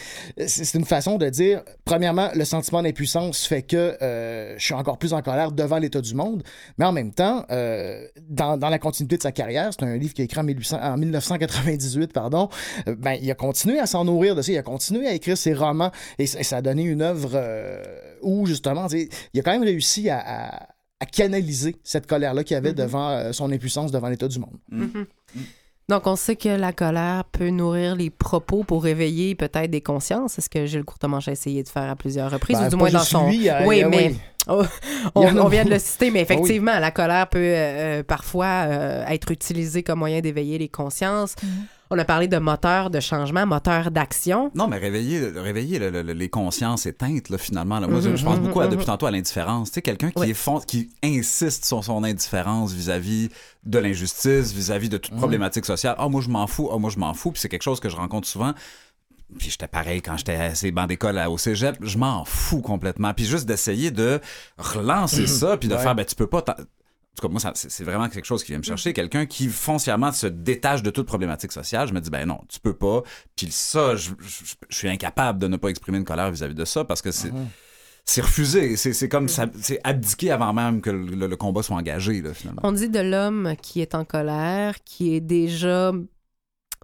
c'est- 0.47 0.75
une 0.77 0.85
façon 0.85 1.17
de 1.17 1.29
dire, 1.31 1.63
premièrement, 1.85 2.29
le 2.35 2.45
sentiment 2.45 2.83
d'impuissance 2.83 3.47
fait 3.47 3.63
que 3.63 3.97
euh, 4.03 4.55
je 4.59 4.65
suis 4.65 4.75
encore 4.75 4.99
plus 4.99 5.15
en 5.15 5.23
colère 5.23 5.53
devant 5.53 5.79
l'état 5.79 6.01
du 6.03 6.15
monde, 6.15 6.43
mais 6.79 6.85
en 6.85 6.93
même 6.93 7.13
temps, 7.13 7.45
euh, 7.51 8.07
dans, 8.29 8.57
dans 8.59 8.69
la 8.69 8.79
continuité 8.79 9.17
de 9.17 9.23
sa 9.23 9.33
carrière, 9.33 9.71
c'est 9.73 9.85
un 9.85 9.97
livre 9.97 10.13
qui 10.15 10.23
est 10.23 10.27
écrit 10.27 10.41
en, 10.41 10.45
1800 10.45 10.79
en 10.83 10.97
1998, 10.99 12.13
pardon, 12.13 12.49
euh, 12.89 12.95
ben, 12.97 13.17
il 13.21 13.31
a 13.31 13.35
continué 13.35 13.79
à 13.79 13.87
s'en 13.87 14.05
nourrir 14.05 14.35
de 14.37 14.43
ça, 14.43 14.53
il 14.53 14.59
a 14.59 14.63
continué 14.63 15.07
à 15.09 15.15
écrire 15.15 15.39
ses 15.39 15.55
romans 15.55 15.91
et, 16.19 16.27
ça- 16.27 16.57
a 16.57 16.63
donné 16.63 16.83
une 16.85 17.03
œuvre 17.03 17.31
euh, 17.35 17.83
où, 18.23 18.47
justement, 18.47 18.87
il 18.89 19.41
a 19.41 19.43
quand 19.43 19.53
même 19.53 19.63
réussi 19.65 20.09
à, 20.11 20.19
à- 20.19 20.69
à 21.01 21.07
canaliser 21.07 21.77
cette 21.85 22.07
colère-là 22.07 22.43
qu'il 22.45 22.57
avait 22.57 22.73
devant 22.73 23.11
euh, 23.11 23.33
son 23.33 23.53
impuissance 23.53 23.93
devant 23.93 24.09
l'état 24.09 24.29
du 24.29 24.39
monde. 24.39 24.57
Donc, 25.89 26.07
on 26.07 26.17
sait 26.17 26.35
que 26.35 26.49
la 26.49 26.73
colère 26.73 27.25
peut 27.31 27.51
nourrir 27.51 27.95
les 27.95 28.11
propos 28.11 28.65
pour 28.65 28.83
réveiller 28.83 29.35
peut-être 29.37 29.71
des 29.71 29.81
consciences. 29.83 30.33
C'est 30.33 30.41
ce 30.41 30.51
que 30.51 30.67
Gilles 30.67 30.85
Courtemanche 30.85 31.29
a 31.29 31.33
essayé 31.33 31.63
de 31.63 31.69
faire 31.69 31.89
à 31.91 31.95
plusieurs 31.97 32.31
reprises, 32.31 32.59
Ben, 32.59 32.67
ou 32.67 32.71
du 32.71 32.77
moins 32.77 32.91
dans 32.91 32.99
son... 33.01 33.29
lui, 33.29 33.49
a- 33.49 33.65
oui, 33.67 33.83
a- 33.83 33.89
mais 33.89 34.09
oui. 34.09 34.17
Oh, 34.49 34.63
on, 35.17 35.49
vient 35.49 35.65
de 35.65 35.71
le 35.71 35.79
citer, 35.81 36.11
mais 36.13 36.21
Ah 36.21 36.27
oui. 36.31 36.35
effectivement, 36.37 36.79
la 36.79 36.93
colère 36.93 37.29
peut 37.29 37.39
euh, 37.39 37.99
euh, 37.99 38.03
parfois 38.05 38.47
euh, 38.69 39.05
être 39.09 39.33
utilisée 39.33 39.83
comme 39.83 39.99
moyen 39.99 40.21
d'éveiller 40.21 40.57
les 40.57 40.69
consciences. 40.69 41.35
On 41.91 41.99
a 41.99 42.05
parlé 42.05 42.27
de 42.27 42.39
moteur 42.39 42.91
de 42.91 42.99
changement, 43.01 43.47
moteur 43.47 43.91
d'action. 43.93 44.51
Non, 44.57 44.67
mais 44.67 44.77
réveiller, 44.79 45.21
réveiller 45.29 45.79
le- 45.79 45.91
le- 46.03 46.13
les 46.13 46.29
consciences 46.29 46.85
éteintes, 46.87 47.29
là, 47.31 47.39
finalement. 47.39 47.79
là. 47.79 47.87
Moi, 47.87 48.01
je- 48.01 48.17
je 48.17 48.25
pense 48.25 48.41
beaucoup 48.41 48.61
à, 48.61 48.67
depuis 48.67 48.85
tantôt 48.87 49.07
à 49.07 49.11
l'indifférence. 49.13 49.71
Tu 49.71 49.75
sais, 49.75 49.83
quelqu'un 49.83 50.11
qui, 50.11 50.19
Oui. 50.21 50.31
est 50.31 50.35
fond- 50.35 50.59
qui 50.61 50.91
insiste 51.05 51.65
sur 51.65 51.85
son 51.85 52.03
indifférence 52.03 52.73
vis-à-vis 52.73 53.29
de 53.65 53.79
l'injustice, 53.79 54.53
vis-à-vis 54.53 54.89
de 54.89 54.97
toute 54.97 55.15
problématique 55.17 55.65
sociale. 55.65 55.95
Ah, 55.99 56.09
moi, 56.09 56.21
je 56.23 56.29
m'en 56.29 56.47
fous. 56.49 56.69
Ah, 56.73 56.79
moi, 56.79 56.91
je 56.91 56.99
m'en 56.99 57.15
fous. 57.15 57.31
Puis 57.31 57.41
c'est 57.41 57.49
quelque 57.49 57.63
chose 57.63 57.79
que 57.79 57.89
je 57.89 57.97
rencontre 57.97 58.27
souvent. 58.27 58.53
Puis 59.39 59.51
j'étais 59.51 59.67
pareil 59.69 60.03
quand 60.03 60.17
j'étais 60.17 60.35
à 60.37 60.55
ces 60.55 60.71
bancs 60.71 60.89
d'école 60.89 61.19
à- 61.19 61.31
au 61.31 61.39
cégep. 61.39 61.77
Je 61.83 61.99
m'en 61.99 62.25
fous 62.25 62.63
complètement. 62.63 63.13
Puis 63.13 63.25
juste 63.25 63.47
d'essayer 63.47 63.91
de 63.91 64.21
relancer 64.59 65.27
ça, 65.27 65.57
puis 65.57 65.69
de 65.69 65.75
Ouais. 65.75 65.81
faire, 65.83 65.95
ben, 65.95 66.05
tu 66.05 66.15
peux 66.15 66.29
pas. 66.29 66.45
Tout 67.17 67.27
cas, 67.27 67.33
moi, 67.33 67.41
c'est 67.55 67.85
vraiment 67.85 68.09
quelque 68.09 68.25
chose 68.27 68.45
qui 68.45 68.53
vient 68.53 68.59
me 68.59 68.63
chercher. 68.65 68.93
Quelqu'un 68.93 69.27
qui 69.27 69.49
foncièrement 69.49 70.13
se 70.13 70.27
détache 70.27 70.83
de 70.83 70.91
toute 70.91 71.07
problématique 71.07 71.53
sociale, 71.53 71.89
je 71.89 71.95
me 71.95 72.01
dis, 72.01 72.11
ben 72.11 72.27
non, 72.27 72.41
tu 72.49 72.61
peux 72.61 72.75
pas. 72.77 73.03
Puis 73.37 73.49
ça, 73.51 73.97
je, 73.97 74.11
je- 74.21 74.55
je 74.69 74.77
suis 74.77 74.89
incapable 74.89 75.39
de 75.39 75.49
ne 75.49 75.57
pas 75.57 75.69
exprimer 75.69 75.99
une 75.99 76.05
colère 76.05 76.31
vis-à-vis 76.31 76.55
de 76.55 76.65
ça 76.65 76.85
parce 76.85 77.03
que 77.03 77.11
c'est. 77.11 77.31
C'est 78.09 78.21
refusé, 78.21 78.77
c'est 78.77 79.09
comme 79.09 79.29
ça, 79.29 79.47
c'est 79.61 79.81
abdiqué 79.83 80.31
avant 80.31 80.53
même 80.53 80.81
que 80.81 80.91
le, 80.91 81.07
le- 81.07 81.27
le 81.27 81.37
combat 81.37 81.65
soit 81.65 81.75
engagé, 81.75 82.23
là, 82.23 82.33
finalement. 82.35 82.61
On 82.63 82.71
dit 82.71 82.89
de 82.89 83.01
l'homme 83.01 83.55
qui 83.61 83.81
est 83.81 83.97
en 83.97 84.05
colère, 84.05 84.77
qui 84.85 85.17
est 85.17 85.21
déjà 85.21 85.91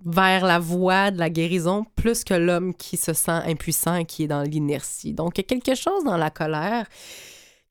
vers 0.05 0.45
la 0.45 0.59
voie 0.59 1.13
de 1.13 1.21
la 1.21 1.31
guérison, 1.31 1.85
plus 1.95 2.25
que 2.25 2.35
l'homme 2.35 2.75
qui 2.75 2.97
se 2.97 3.13
sent 3.13 3.31
impuissant 3.47 3.95
et 3.95 4.05
qui 4.05 4.25
est 4.25 4.27
dans 4.27 4.43
l'inertie. 4.43 5.13
Donc, 5.15 5.39
il 5.39 5.43
y 5.43 5.45
a 5.45 5.47
quelque 5.47 5.77
chose 5.79 6.03
dans 6.05 6.17
la 6.17 6.31
colère 6.31 6.87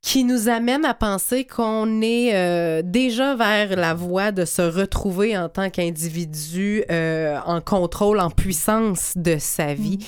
qui 0.01 0.23
nous 0.23 0.49
amène 0.49 0.83
à 0.83 0.95
penser 0.95 1.45
qu'on 1.45 2.01
est 2.01 2.33
euh, 2.35 2.81
déjà 2.83 3.35
vers 3.35 3.75
la 3.75 3.93
voie 3.93 4.31
de 4.31 4.45
se 4.45 4.63
retrouver 4.63 5.37
en 5.37 5.47
tant 5.47 5.69
qu'individu 5.69 6.83
euh, 6.89 7.37
en 7.45 7.61
contrôle, 7.61 8.19
en 8.19 8.31
puissance 8.31 9.13
de 9.15 9.37
sa 9.37 9.75
vie. 9.75 9.99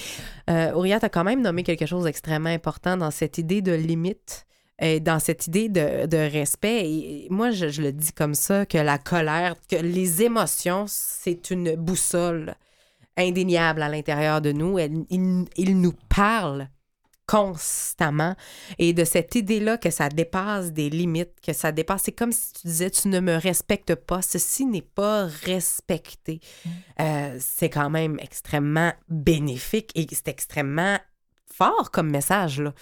Euh, 0.49 0.71
tu 0.83 0.91
as 0.91 1.09
quand 1.09 1.23
même 1.23 1.41
nommé 1.41 1.61
quelque 1.63 1.85
chose 1.85 2.05
d'extrêmement 2.05 2.49
important 2.49 2.97
dans 2.97 3.11
cette 3.11 3.37
idée 3.37 3.61
de 3.61 3.71
limite, 3.73 4.45
et 4.81 4.99
dans 4.99 5.19
cette 5.19 5.45
idée 5.45 5.69
de, 5.69 6.07
de 6.07 6.17
respect. 6.17 6.81
Et 6.89 7.27
moi, 7.29 7.51
je, 7.51 7.69
je 7.69 7.83
le 7.83 7.91
dis 7.91 8.11
comme 8.11 8.33
ça, 8.33 8.65
que 8.65 8.79
la 8.79 8.97
colère, 8.97 9.55
que 9.69 9.75
les 9.75 10.23
émotions, 10.23 10.85
c'est 10.87 11.51
une 11.51 11.75
boussole 11.75 12.55
indéniable 13.15 13.83
à 13.83 13.89
l'intérieur 13.89 14.41
de 14.41 14.51
nous. 14.51 14.79
Elle- 14.79 15.05
il, 15.11 15.45
il 15.55 15.79
nous 15.79 15.93
parle 16.09 16.67
constamment 17.33 18.35
et 18.77 18.93
de 18.93 19.03
cette 19.03 19.33
idée-là 19.33 19.79
que 19.79 19.89
ça 19.89 20.07
dépasse 20.09 20.71
des 20.71 20.91
limites, 20.91 21.41
que 21.41 21.51
ça 21.51 21.71
dépasse, 21.71 22.03
c'est 22.03 22.11
comme 22.11 22.31
si 22.31 22.53
tu 22.53 22.67
disais 22.67 22.91
tu 22.91 23.07
ne 23.07 23.19
me 23.19 23.35
respectes 23.35 23.95
pas, 23.95 24.21
ceci 24.21 24.67
n'est 24.67 24.83
pas 24.83 25.25
respecté. 25.25 26.41
Euh, 26.99 27.35
c'est 27.39 27.71
quand 27.71 27.89
même 27.89 28.19
extrêmement 28.19 28.93
bénéfique 29.09 29.91
et 29.95 30.05
c'est 30.11 30.27
extrêmement 30.27 30.99
fort 31.51 31.89
comme 31.89 32.11
message 32.11 32.61
là. 32.61 32.73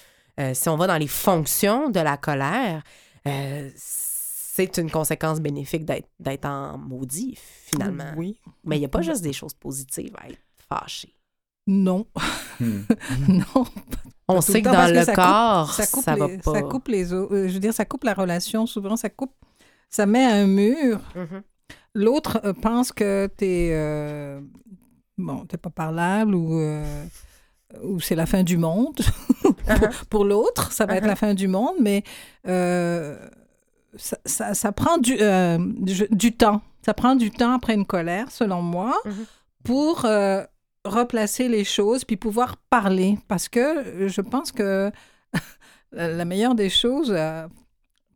euh, 0.42 0.54
si 0.54 0.68
on 0.68 0.76
va 0.76 0.88
dans 0.88 0.98
les 0.98 1.08
fonctions 1.08 1.90
de 1.90 2.02
la 2.02 2.18
colère, 2.18 2.84
euh, 3.28 3.70
c'est 3.76 4.78
une 4.78 4.92
conséquence 4.92 5.40
bénéfique 5.40 5.86
d'être 5.86 6.10
d'être 6.20 6.46
en 6.46 6.78
maudit, 6.78 7.38
finalement. 7.38 8.12
Oui. 8.18 8.38
Mais 8.66 8.76
il 8.76 8.80
n'y 8.80 8.86
a 8.86 8.90
pas 8.90 9.02
juste 9.02 9.22
des 9.22 9.32
choses 9.32 9.54
positives 9.54 10.14
à 10.18 10.28
être 10.28 10.40
fâché. 10.68 11.16
Non. 11.68 12.06
Hmm. 12.60 12.82
non. 13.28 13.66
On 14.28 14.40
sait 14.42 14.54
le 14.54 14.60
que 14.62 14.70
dans 14.70 14.86
que 14.88 14.92
le 14.94 15.04
ça 15.04 15.14
coupe- 15.14 15.16
corps, 15.24 15.74
ça 15.74 15.88
coupe, 15.88 16.04
ça 16.04 16.16
va 16.16 16.28
les, 16.28 16.38
pas. 16.38 16.54
ça 16.54 16.62
coupe 16.62 16.88
les 16.88 17.14
os. 17.14 17.28
Euh, 17.32 17.48
Je 17.48 17.54
veux 17.54 17.60
dire, 17.60 17.74
ça 17.74 17.86
coupe 17.86 18.04
la 18.04 18.14
relation. 18.14 18.66
Souvent, 18.66 18.96
ça 18.96 19.10
coupe. 19.10 19.34
Ça 19.90 20.06
met 20.06 20.24
un 20.26 20.48
mur. 20.48 21.00
Mhm. 21.16 21.42
L'autre 21.94 22.40
euh, 22.46 22.54
pense 22.54 22.92
que 22.94 23.28
t'es 23.36 23.70
euh, 23.74 24.40
bon, 25.18 25.46
t'es 25.46 25.58
pas 25.58 25.70
parlable 25.70 26.34
ou 26.34 26.58
euh, 26.58 27.04
ou 27.84 28.00
c'est 28.00 28.16
la 28.16 28.26
fin 28.26 28.44
du 28.44 28.58
monde. 28.58 29.00
pour 29.42 29.52
Uh-huh. 29.68 30.06
pour 30.10 30.26
l'autre, 30.26 30.72
ça 30.72 30.86
va 30.86 30.96
être 30.96 31.04
Uh-huh. 31.04 31.08
la 31.08 31.16
fin 31.16 31.34
du 31.34 31.48
monde, 31.48 31.76
mais 31.82 32.04
euh, 32.48 33.18
ça, 33.96 34.18
ça- 34.26 34.54
ça 34.54 34.72
prend 34.72 34.98
du, 34.98 35.18
euh, 35.20 35.58
du, 35.60 36.08
du 36.10 36.32
temps. 36.32 36.62
Ça 36.86 36.94
prend 36.94 37.16
du 37.16 37.30
temps 37.32 37.54
après 37.54 37.74
une 37.76 37.86
colère, 37.86 38.32
selon 38.32 38.62
moi, 38.62 38.94
Mhm. 39.06 39.26
pour 39.64 40.06
euh, 40.06 40.44
replacer 40.86 41.48
les 41.48 41.64
choses 41.64 42.04
puis 42.06 42.18
pouvoir 42.18 42.58
parler. 42.70 43.18
Parce 43.28 43.48
que 43.50 44.08
je 44.08 44.22
pense 44.22 44.52
que 44.52 44.92
la 45.92 46.26
meilleure 46.26 46.56
des 46.56 46.70
choses, 46.70 47.12
euh, 47.16 47.48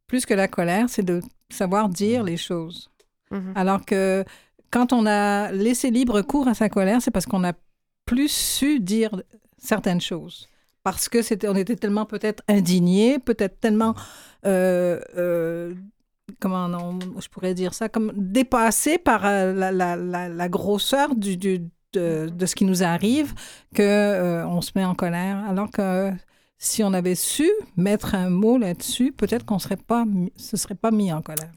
plus 0.07 0.25
que 0.25 0.33
la 0.33 0.47
colère, 0.47 0.89
c'est 0.89 1.03
de 1.03 1.21
savoir 1.51 1.89
dire 1.89 2.23
les 2.23 2.37
choses. 2.37 2.89
Mhm. 3.31 3.53
Alors 3.55 3.85
que 3.85 4.23
quand 4.71 4.93
on 4.93 5.05
a 5.05 5.51
laissé 5.51 5.89
libre 5.91 6.21
cours 6.21 6.47
à 6.47 6.53
sa 6.53 6.69
colère, 6.69 7.01
c'est 7.01 7.11
parce 7.11 7.25
qu'on 7.25 7.43
a 7.43 7.53
plus 8.05 8.29
su 8.31 8.79
dire 8.79 9.11
certaines 9.57 10.01
choses. 10.01 10.47
Parce 10.83 11.09
que 11.09 11.21
c'était, 11.23 11.47
on 11.47 11.55
était 11.55 11.75
tellement 11.75 12.05
peut-être 12.05 12.43
indigné, 12.47 13.17
peut-être 13.17 13.59
tellement, 13.59 13.95
euh, 14.45 14.99
euh, 15.17 15.73
comment 16.39 16.65
on- 16.67 17.19
je 17.19 17.27
pourrais 17.29 17.55
dire 17.55 17.73
ça, 17.73 17.89
comme 17.89 18.11
dépassé 18.15 18.99
par 18.99 19.25
euh, 19.25 19.53
la, 19.53 19.71
la- 19.71 19.95
la- 19.95 20.29
la 20.29 20.49
grosseur 20.49 21.15
du, 21.15 21.37
du- 21.37 21.67
de, 21.95 22.29
de 22.29 22.45
ce 22.45 22.55
qui 22.55 22.65
nous 22.65 22.83
arrive, 22.83 23.33
que 23.73 23.81
euh, 23.83 24.47
on 24.47 24.61
se 24.61 24.71
met 24.75 24.85
en 24.85 24.95
colère. 24.95 25.37
Alors 25.49 25.69
que 25.71 26.11
si 26.57 26.83
on 26.83 26.93
avait 26.93 27.15
su 27.15 27.49
mettre 27.75 28.15
un 28.15 28.29
mot 28.29 28.57
là-dessus, 28.57 29.11
peut-être 29.11 29.45
qu'on 29.45 29.59
serait 29.59 29.75
pas, 29.77 30.05
se 30.37 30.57
serait 30.57 30.75
pas 30.75 30.91
mis 30.91 31.11
en 31.11 31.21
colère. 31.21 31.51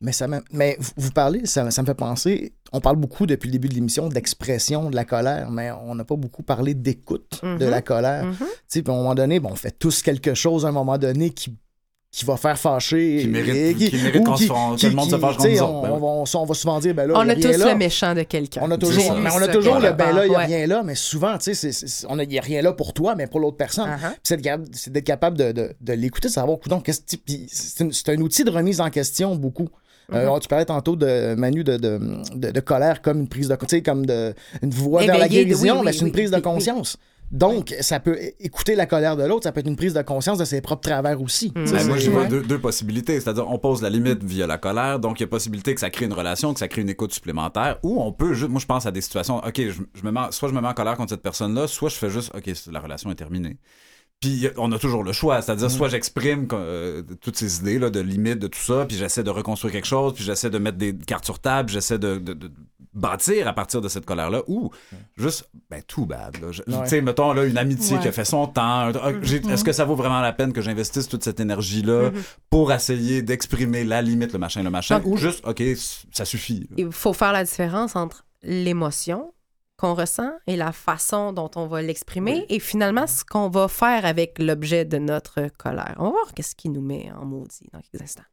Mais, 0.00 0.12
ça 0.12 0.28
m'a- 0.28 0.42
mais 0.52 0.78
vous- 0.96 1.10
parlez, 1.10 1.44
ça, 1.44 1.68
ça 1.72 1.82
me 1.82 1.86
fait 1.86 1.94
penser, 1.94 2.52
on 2.72 2.80
parle 2.80 2.96
beaucoup 2.96 3.26
depuis 3.26 3.48
le 3.48 3.52
début 3.52 3.68
de 3.68 3.74
l'émission 3.74 4.08
d'expression 4.08 4.90
de 4.90 4.94
la 4.96 5.04
colère, 5.04 5.50
mais 5.50 5.72
on 5.72 5.94
n'a 5.96 6.04
pas 6.04 6.14
beaucoup 6.14 6.44
parlé 6.44 6.74
d'écoute 6.74 7.40
de 7.42 7.64
Mhm. 7.64 7.70
la 7.70 7.82
colère. 7.82 8.24
Tu 8.38 8.44
sais, 8.68 8.82
puis 8.82 8.92
à 8.92 8.94
un 8.94 8.98
moment 8.98 9.16
donné, 9.16 9.40
bon, 9.40 9.50
on 9.50 9.56
fait 9.56 9.76
tous 9.76 10.02
quelque 10.02 10.34
chose 10.34 10.64
à 10.64 10.68
un 10.68 10.72
moment 10.72 10.98
donné 10.98 11.30
qui, 11.30 11.56
qui 12.18 12.24
va 12.24 12.36
faire 12.36 12.58
fâcher. 12.58 13.18
Qui 13.22 13.28
mérite- 13.28 13.54
et 13.56 13.74
qui 13.90 13.96
mérite 13.96 14.24
qu'on 14.24 14.36
se 14.36 14.44
le 14.88 14.94
monde 14.94 15.10
se 15.10 15.16
fâche 15.18 15.36
contre 15.36 15.62
on, 15.62 15.82
ben 15.82 15.90
on 15.92 15.98
va, 15.98 16.06
on, 16.06 16.24
on 16.42 16.44
va 16.44 16.54
souvent 16.54 16.80
dire, 16.80 16.94
ben 16.94 17.06
là, 17.06 17.14
On 17.16 17.20
a 17.20 17.32
rien 17.32 17.34
tous 17.36 17.58
là. 17.58 17.72
le 17.72 17.78
méchant 17.78 18.14
de 18.14 18.22
quelqu'un. 18.24 18.60
On 18.64 18.70
a 18.70 18.76
toujours, 18.76 19.14
mais 19.14 19.30
on 19.32 19.38
a 19.40 19.48
toujours 19.48 19.78
le 19.78 19.92
ben 19.92 20.12
là, 20.12 20.26
il 20.26 20.30
n'y 20.30 20.34
a 20.34 20.38
rien 20.40 20.66
là, 20.66 20.82
mais 20.84 20.94
souvent, 20.96 21.38
tu 21.38 21.54
sais, 21.54 21.70
il 21.70 22.28
n'y 22.28 22.38
a 22.38 22.42
rien 22.42 22.60
là 22.62 22.72
pour 22.72 22.92
toi, 22.92 23.14
mais 23.14 23.26
pour 23.26 23.38
l'autre 23.40 23.56
personne. 23.56 23.88
Uh-huh. 23.88 24.10
Puis 24.10 24.20
c'est 24.24 24.36
d'être 24.36 24.44
capable- 24.44 24.68
c'est 24.72 24.92
d'être 24.92 25.04
capable 25.06 25.38
de, 25.38 25.52
de, 25.52 25.70
de 25.80 25.92
l'écouter, 25.92 26.28
de 26.28 26.32
savoir, 26.32 26.58
puis 26.58 27.46
c'est 27.50 28.08
un 28.08 28.18
outil 28.20 28.44
de 28.44 28.50
remise 28.50 28.80
en 28.80 28.90
question 28.90 29.36
beaucoup. 29.36 29.68
Euh, 30.12 30.26
Mhm. 30.32 30.40
tu 30.40 30.48
parlais 30.48 30.64
tantôt 30.64 30.96
de 30.96 31.34
Manu 31.34 31.62
de, 31.64 31.76
de, 31.76 32.00
de- 32.34 32.50
de 32.50 32.60
colère 32.60 33.02
comme 33.02 33.20
une 33.20 33.28
prise 33.28 33.48
de 33.48 33.78
comme 33.80 34.06
de, 34.06 34.34
une 34.62 34.70
voie 34.70 35.04
vers 35.04 35.18
la 35.18 35.24
oui, 35.26 35.30
guérison, 35.30 35.76
oui, 35.80 35.82
mais 35.84 35.92
c'est 35.92 36.00
une 36.00 36.06
oui, 36.06 36.12
prise 36.12 36.30
oui, 36.30 36.36
de 36.36 36.40
conscience. 36.42 36.96
Donc, 37.30 37.74
ça 37.80 38.00
peut 38.00 38.18
écouter 38.40 38.74
la 38.74 38.86
colère 38.86 39.16
de 39.16 39.22
l'autre, 39.24 39.42
ça 39.44 39.52
peut 39.52 39.60
être 39.60 39.66
une 39.66 39.76
prise 39.76 39.92
de 39.94 40.00
conscience 40.02 40.38
de 40.38 40.44
ses 40.46 40.60
propres 40.62 40.88
travers 40.88 41.20
aussi. 41.20 41.52
Sais, 41.66 41.72
Ben, 41.74 41.86
moi, 41.86 41.98
je 41.98 42.10
vois 42.10 42.24
deux, 42.26 42.42
deux 42.42 42.58
possibilités. 42.58 43.20
C'est-à-dire, 43.20 43.46
on 43.50 43.58
pose 43.58 43.82
la 43.82 43.90
limite 43.90 44.24
via 44.24 44.46
la 44.46 44.56
colère, 44.58 44.98
donc 44.98 45.20
il 45.20 45.22
y 45.22 45.24
a 45.24 45.26
possibilité 45.28 45.74
que 45.74 45.80
ça 45.80 45.90
crée 45.90 46.06
une 46.06 46.12
relation, 46.14 46.52
que 46.54 46.58
ça 46.58 46.68
crée 46.68 46.80
une 46.82 46.88
écoute 46.88 47.12
supplémentaire, 47.12 47.78
ou 47.82 48.00
on 48.02 48.12
peut 48.12 48.32
juste, 48.32 48.50
moi, 48.50 48.60
je 48.60 48.66
pense 48.66 48.86
à 48.86 48.90
des 48.90 49.02
situations, 49.02 49.38
OK, 49.38 49.56
je, 49.56 49.82
je 49.94 50.02
me 50.04 50.10
mets, 50.10 50.20
soit 50.30 50.48
je 50.48 50.54
me 50.54 50.60
mets 50.60 50.68
en 50.68 50.74
colère 50.74 50.96
contre 50.96 51.10
cette 51.10 51.22
personne-là, 51.22 51.66
soit 51.66 51.90
je 51.90 51.96
fais 51.96 52.10
juste, 52.10 52.32
OK, 52.34 52.50
la 52.72 52.80
relation 52.80 53.10
est 53.10 53.14
terminée. 53.16 53.58
Puis 54.20 54.48
on 54.56 54.72
a 54.72 54.78
toujours 54.80 55.04
le 55.04 55.12
choix, 55.12 55.40
c'est-à-dire 55.42 55.70
soit 55.70 55.88
j'exprime 55.88 56.48
euh, 56.52 57.02
toutes 57.20 57.36
ces 57.36 57.58
idées 57.60 57.78
là, 57.78 57.88
de 57.88 58.00
limites, 58.00 58.40
de 58.40 58.48
tout 58.48 58.58
ça, 58.58 58.84
puis 58.84 58.96
j'essaie 58.96 59.22
de 59.22 59.30
reconstruire 59.30 59.70
quelque 59.72 59.86
chose, 59.86 60.12
puis 60.14 60.24
j'essaie 60.24 60.50
de 60.50 60.58
mettre 60.58 60.76
des 60.76 60.92
cartes 60.96 61.24
sur 61.24 61.38
table, 61.38 61.68
j'essaie 61.68 62.00
de, 62.00 62.16
de- 62.18 62.32
de 62.32 62.50
bâtir 62.98 63.48
à 63.48 63.52
partir 63.52 63.80
de 63.80 63.88
cette 63.88 64.04
colère-là, 64.04 64.42
ou 64.48 64.70
juste, 65.16 65.48
ben 65.70 65.82
tout 65.82 66.06
bad. 66.06 66.36
Tu 66.52 66.72
sais, 66.86 67.00
mettons 67.00 67.32
là, 67.32 67.44
une 67.44 67.56
amitié 67.58 67.96
Ouais. 67.96 68.02
qui 68.02 68.08
a 68.08 68.12
fait 68.12 68.24
son 68.24 68.46
temps. 68.46 68.90
j'ai- 69.22 69.36
Est-ce 69.48 69.64
que 69.64 69.72
ça 69.72 69.84
vaut 69.84 69.94
vraiment 69.96 70.20
la 70.20 70.32
peine 70.32 70.52
que 70.52 70.60
j'investisse 70.60 71.08
toute 71.08 71.24
cette 71.24 71.40
énergie-là 71.40 72.10
pour 72.50 72.72
essayer 72.72 73.22
d'exprimer 73.22 73.84
la 73.84 74.02
limite, 74.02 74.32
le 74.32 74.38
machin, 74.38 74.62
le 74.62 74.70
machin, 74.70 74.98
Donc, 74.98 75.06
ou 75.06 75.16
juste, 75.16 75.46
OK, 75.46 75.62
ça 76.12 76.24
suffit. 76.24 76.68
Il 76.76 76.90
faut 76.92 77.12
faire 77.12 77.32
la 77.32 77.44
différence 77.44 77.96
entre 77.96 78.24
l'émotion 78.42 79.32
qu'on 79.76 79.94
ressent 79.94 80.32
et 80.48 80.56
la 80.56 80.72
façon 80.72 81.32
dont 81.32 81.50
on 81.54 81.66
va 81.68 81.82
l'exprimer 81.82 82.44
et 82.48 82.58
finalement 82.58 83.06
ce 83.06 83.24
qu'on 83.24 83.48
va 83.48 83.68
faire 83.68 84.04
avec 84.04 84.38
l'objet 84.40 84.84
de 84.84 84.98
notre 84.98 85.46
colère. 85.56 85.94
On 85.98 86.04
va 86.06 86.10
voir 86.10 86.34
qu'est-ce 86.34 86.56
qui 86.56 86.68
nous 86.68 86.80
met 86.80 87.10
en 87.12 87.24
maudit 87.24 87.68
dans 87.72 87.80
quelques 87.80 88.02
instants. 88.02 88.24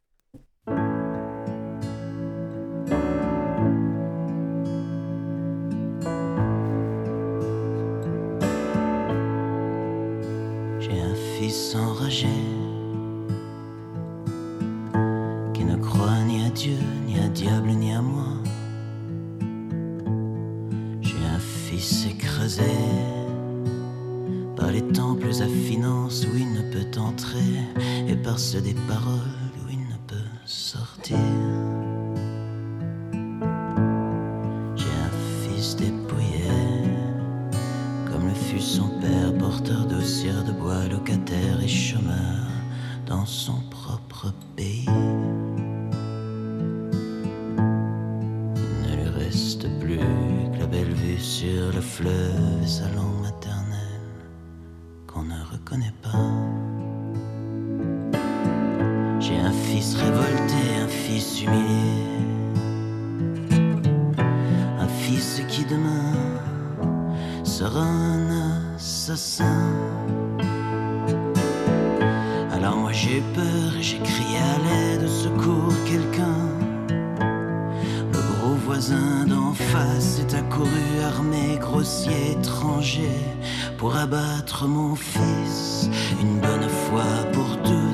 Fils 11.56 11.74
enragé 11.74 12.28
qui 15.54 15.64
ne 15.64 15.76
croit 15.76 16.22
ni 16.26 16.44
à 16.44 16.50
Dieu, 16.50 16.76
ni 17.06 17.18
à 17.18 17.28
diable, 17.28 17.70
ni 17.70 17.92
à 17.92 18.02
moi. 18.02 18.32
J'ai 21.00 21.24
un 21.34 21.38
fils 21.38 22.06
écrasé 22.06 22.74
par 24.54 24.70
les 24.70 24.82
temples 24.82 25.28
à 25.28 25.48
finances 25.48 26.26
où 26.26 26.36
il 26.36 26.52
ne 26.52 26.70
peut 26.72 27.00
entrer 27.00 27.54
et 28.06 28.16
par 28.16 28.38
ceux 28.38 28.60
des 28.60 28.74
paroles 28.86 29.56
où 29.64 29.70
il 29.70 29.80
ne 29.80 29.98
peut 30.06 30.30
sortir. 30.44 31.16
Porteur 39.56 39.86
d'ossières 39.86 40.44
de 40.44 40.52
bois, 40.52 40.84
locataire 40.90 41.62
et 41.62 41.68
chômeur 41.68 42.46
dans 43.06 43.24
son 43.24 43.58
propre 43.70 44.30
pays. 44.54 44.84
Il 48.56 48.82
ne 48.82 48.96
lui 48.96 49.08
reste 49.24 49.66
plus 49.80 49.96
que 49.96 50.58
la 50.60 50.66
belle 50.66 50.92
vue 50.92 51.18
sur 51.18 51.72
le 51.74 51.80
fleuve 51.80 52.62
et 52.62 52.66
sa 52.66 52.84
langue 52.90 53.22
maternelle 53.22 54.10
qu'on 55.06 55.22
ne 55.22 55.40
reconnaît 55.50 55.94
pas. 56.02 56.34
J'ai 59.20 59.38
un 59.38 59.52
fils 59.52 59.94
révolté, 59.94 60.60
un 60.84 60.88
fils 60.88 61.42
humilié, 61.42 62.02
un 64.78 64.88
fils 64.88 65.40
qui 65.48 65.64
demain 65.64 66.12
sera 67.42 68.15
Alors 72.52 72.76
moi 72.76 72.90
j'ai 72.90 73.22
peur 73.36 73.76
et 73.78 73.82
j'ai 73.82 74.00
crié 74.00 74.38
à 74.38 74.58
l'aide, 74.64 75.06
secours 75.08 75.72
quelqu'un. 75.84 76.48
Le 76.88 78.18
gros 78.18 78.56
voisin 78.64 79.24
d'en 79.28 79.52
face 79.52 80.18
est 80.18 80.34
accouru 80.34 81.00
armé, 81.04 81.56
grossier, 81.60 82.32
étranger, 82.32 83.20
pour 83.78 83.94
abattre 83.96 84.66
mon 84.66 84.96
fils. 84.96 85.88
Une 86.20 86.40
bonne 86.40 86.68
fois 86.68 87.30
pour 87.32 87.62
toutes, 87.62 87.85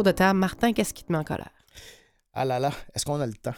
Tour 0.00 0.04
de 0.06 0.12
table, 0.12 0.38
Martin, 0.38 0.72
qu'est-ce 0.72 0.94
qui 0.94 1.04
te 1.04 1.12
met 1.12 1.18
en 1.18 1.24
colère? 1.24 1.50
Ah 2.32 2.46
là 2.46 2.58
là, 2.58 2.70
est-ce 2.94 3.04
qu'on 3.04 3.20
a 3.20 3.26
le 3.26 3.34
temps? 3.34 3.52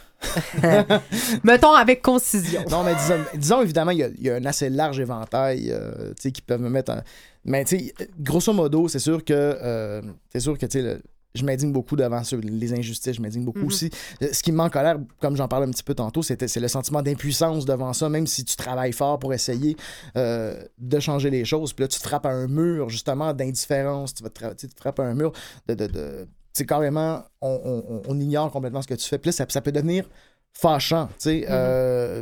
Mettons 1.45 1.71
avec 1.73 2.01
concision. 2.01 2.65
Non, 2.69 2.83
mais 2.83 2.95
disons, 2.95 3.23
disons, 3.35 3.61
évidemment, 3.61 3.91
il 3.91 3.99
y, 3.99 4.03
a, 4.03 4.07
il 4.09 4.21
y 4.23 4.29
a 4.29 4.35
un 4.35 4.43
assez 4.45 4.69
large 4.69 4.99
éventail 4.99 5.71
euh, 5.71 6.09
tu 6.15 6.23
sais, 6.23 6.31
qui 6.33 6.41
peuvent 6.41 6.59
me 6.59 6.67
mettre 6.67 6.91
en. 6.91 6.97
Mais 7.45 7.63
tu 7.63 7.77
sais, 7.79 7.93
grosso 8.19 8.51
modo, 8.51 8.89
c'est 8.89 8.99
sûr 8.99 9.23
que 9.23 9.31
euh, 9.33 10.01
c'est 10.33 10.41
sûr 10.41 10.57
que 10.57 10.65
tu 10.65 10.79
sais, 10.79 10.81
le- 10.83 11.01
je 11.35 11.43
m'indigne 11.43 11.71
beaucoup 11.71 11.95
devant 11.95 12.23
sur 12.23 12.37
les 12.39 12.73
injustices, 12.73 13.15
je 13.15 13.21
m'indigne 13.21 13.43
beaucoup 13.43 13.59
Mhm. 13.59 13.65
aussi. 13.67 13.89
Ce 14.21 14.43
qui 14.43 14.51
me 14.51 14.57
met 14.57 14.63
en 14.63 14.69
colère, 14.69 14.97
comme 15.19 15.35
j'en 15.35 15.47
parlais 15.47 15.65
un 15.67 15.71
petit 15.71 15.83
peu 15.83 15.95
tantôt, 15.95 16.21
c'est 16.21 16.39
le 16.57 16.67
sentiment 16.67 17.01
d'impuissance 17.01 17.65
devant 17.65 17.91
ça, 17.93 18.07
même 18.09 18.27
si 18.27 18.45
tu 18.45 18.55
travailles 18.55 18.91
fort 18.93 19.17
pour 19.19 19.33
essayer 19.33 19.75
euh, 20.15 20.63
de 20.77 20.99
changer 20.99 21.29
les 21.29 21.43
choses. 21.45 21.73
Puis 21.73 21.83
là, 21.83 21.87
tu 21.87 21.99
te 21.99 22.07
frappes 22.07 22.25
à 22.25 22.29
un 22.31 22.47
mur, 22.47 22.89
justement, 22.89 23.33
d'indifférence. 23.33 24.13
Tu, 24.13 24.23
vas 24.23 24.29
te, 24.29 24.39
fra- 24.39 24.53
tu 24.55 24.67
te 24.67 24.79
frappes 24.79 24.99
à 24.99 25.03
un 25.03 25.13
mur 25.15 25.31
de. 25.67 25.73
de, 25.73 25.87
de 25.87 26.27
tu 26.53 26.59
sais, 26.59 26.65
carrément, 26.67 27.23
on, 27.41 27.59
on- 27.87 28.01
on 28.07 28.19
ignore 28.19 28.51
complètement 28.51 28.83
ce 28.83 28.87
que 28.87 28.93
tu 28.93 29.07
fais. 29.09 29.17
Puis 29.17 29.29
là, 29.29 29.31
ça, 29.31 29.45
ça 29.49 29.59
peut 29.61 29.71
devenir 29.71 30.07
fâchant. 30.55 31.07
tu 31.07 31.13
sais. 31.17 31.45
Euh, 31.49 32.21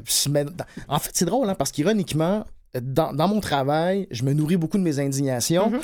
en 0.87 0.99
fait, 0.99 1.11
c'est 1.13 1.25
drôle, 1.25 1.49
hein, 1.49 1.55
parce 1.55 1.71
qu'ironiquement, 1.71 2.45
dans, 2.81 3.11
dans 3.11 3.27
mon 3.27 3.41
travail, 3.41 4.07
je 4.09 4.23
me 4.23 4.31
nourris 4.31 4.55
beaucoup 4.55 4.77
de 4.77 4.83
mes 4.83 4.99
indignations, 4.99 5.69
Mhm. 5.71 5.79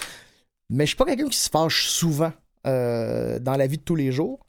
mais 0.69 0.85
je 0.85 0.89
suis 0.91 0.95
pas 0.95 1.03
quelqu'un 1.03 1.27
qui 1.27 1.37
se 1.37 1.49
fâche 1.49 1.89
souvent 1.89 2.31
euh, 2.67 3.39
dans 3.39 3.55
la 3.55 3.67
vie 3.67 3.77
de 3.77 3.83
tous 3.83 3.95
les 3.95 4.11
jours. 4.11 4.46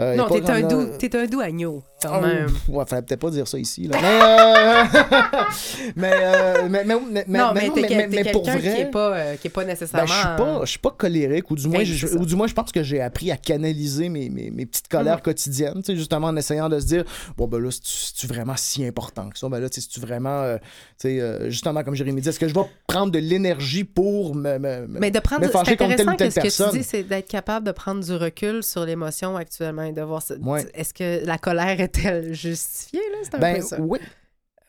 Euh, 0.00 0.16
non, 0.16 0.26
t'es 0.28 0.50
un, 0.50 0.62
doux, 0.62 0.86
t'es 0.98 1.16
un 1.16 1.26
doux 1.26 1.38
agneau, 1.40 1.80
quand 2.02 2.14
Ah, 2.14 2.20
même. 2.20 2.46
pff, 2.46 2.68
ouais, 2.68 2.84
fallait 2.84 3.02
peut-être 3.02 3.20
pas 3.20 3.30
dire 3.30 3.46
ça 3.46 3.56
ici. 3.60 3.86
Là. 3.86 3.96
Mais, 4.02 4.20
euh, 4.20 5.44
mais, 5.96 6.10
euh, 6.12 6.68
mais, 6.68 6.84
mais, 6.84 6.94
mais, 7.12 7.24
mais- 7.28 7.38
non, 7.38 7.52
mais 7.54 7.60
mais, 7.60 7.68
non, 7.68 7.74
t'es, 7.74 7.80
mais- 7.82 7.86
quel- 7.88 8.10
mais 8.10 8.22
t'es 8.24 8.32
pour 8.32 8.42
vrai, 8.42 8.60
qui 8.60 8.66
est 8.80 8.90
pas, 8.90 9.16
euh, 9.16 9.36
qui 9.36 9.46
est 9.46 9.50
pas 9.50 9.60
ben, 9.62 9.68
nécessairement... 9.68 10.06
je 10.08 10.12
suis 10.12 10.24
pas, 10.36 10.60
je 10.64 10.70
suis 10.70 10.78
pas 10.80 10.90
colérique, 10.90 11.48
ou 11.48 11.54
du, 11.54 11.68
moins, 11.68 11.84
je, 11.84 12.06
ou 12.16 12.26
du 12.26 12.34
moins, 12.34 12.48
je 12.48 12.54
pense 12.54 12.72
que 12.72 12.82
j'ai 12.82 13.00
appris 13.00 13.30
à 13.30 13.36
canaliser 13.36 14.08
mes, 14.08 14.30
mes, 14.30 14.50
mes 14.50 14.66
petites 14.66 14.88
colères 14.88 15.18
Mhm. 15.18 15.22
quotidiennes, 15.22 15.74
tu 15.76 15.82
sais, 15.92 15.96
justement 15.96 16.26
en 16.26 16.36
essayant 16.36 16.68
de 16.68 16.80
se 16.80 16.86
dire, 16.86 17.04
bon, 17.36 17.46
ben 17.46 17.60
là, 17.60 17.70
c'est-tu 17.70 18.26
vraiment 18.26 18.54
si 18.56 18.84
important 18.84 19.30
que 19.30 19.38
ça? 19.38 19.48
Ben 19.48 19.60
là, 19.60 19.68
c'est-tu 19.70 20.00
vraiment, 20.00 20.42
euh, 20.42 20.56
tu 21.00 21.08
sais, 21.08 21.20
euh, 21.20 21.50
justement, 21.50 21.84
comme 21.84 21.94
Jérémy 21.94 22.20
dit, 22.20 22.28
est-ce 22.30 22.40
que 22.40 22.48
je 22.48 22.54
vais 22.54 22.62
prendre 22.88 23.12
de 23.12 23.20
l'énergie 23.20 23.84
pour 23.84 24.34
me, 24.34 24.58
me- 24.58 24.86
Mais 24.88 25.12
de 25.12 25.20
prendre, 25.20 25.42
me 25.42 25.46
c'est 25.46 25.52
fâcher 25.52 25.76
contre 25.76 25.94
telle 25.94 26.08
intéressant 26.08 26.12
ou 26.14 26.16
telle 26.16 26.28
que 26.28 26.34
ce 26.34 26.38
que 26.40 26.42
personne? 26.42 26.70
tu 26.72 26.78
dis, 26.78 26.82
c'est 26.84 27.02
d'être 27.04 27.28
capable 27.28 27.64
de 27.64 27.70
prendre 27.72 28.02
du 28.02 28.12
recul 28.14 28.64
sur 28.64 28.84
l'émotion 28.84 29.36
actuellement 29.36 29.83
et 29.84 29.92
de 29.92 30.02
voir... 30.02 30.22
ça- 30.22 30.36
Ouais. 30.38 30.66
Est-ce 30.74 30.92
que 30.94 31.24
la 31.24 31.38
colère 31.38 31.80
est-elle 31.80 32.34
justifiée, 32.34 33.00
là? 33.12 33.18
C'est 33.22 33.34
un 33.36 33.38
Ben 33.38 33.56
peu 33.56 33.62
ça. 33.62 33.80
oui. 33.80 33.98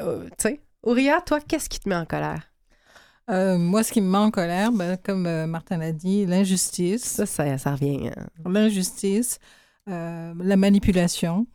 Euh, 0.02 0.26
tu 0.38 0.50
sais. 0.50 0.62
Ouria, 0.84 1.20
toi, 1.22 1.40
qu'est-ce 1.40 1.68
qui 1.70 1.80
te 1.80 1.90
met 1.90 1.96
en 1.96 2.06
colère? 2.06 2.44
Euh, 3.32 3.58
moi, 3.58 3.82
ce 3.82 3.92
qui 3.92 4.02
me 4.02 4.10
met 4.12 4.18
en 4.20 4.30
colère, 4.30 4.72
ben, 4.72 4.98
comme 4.98 5.26
euh, 5.26 5.48
Martin 5.48 5.78
l'a 5.78 5.92
dit, 5.92 6.26
l'injustice. 6.28 7.04
Ça, 7.04 7.26
ça, 7.26 7.58
ça 7.58 7.72
revient... 7.72 8.12
hein. 8.16 8.26
L'injustice, 8.50 9.40
euh, 9.90 10.34
la 10.40 10.56
manipulation. 10.58 11.48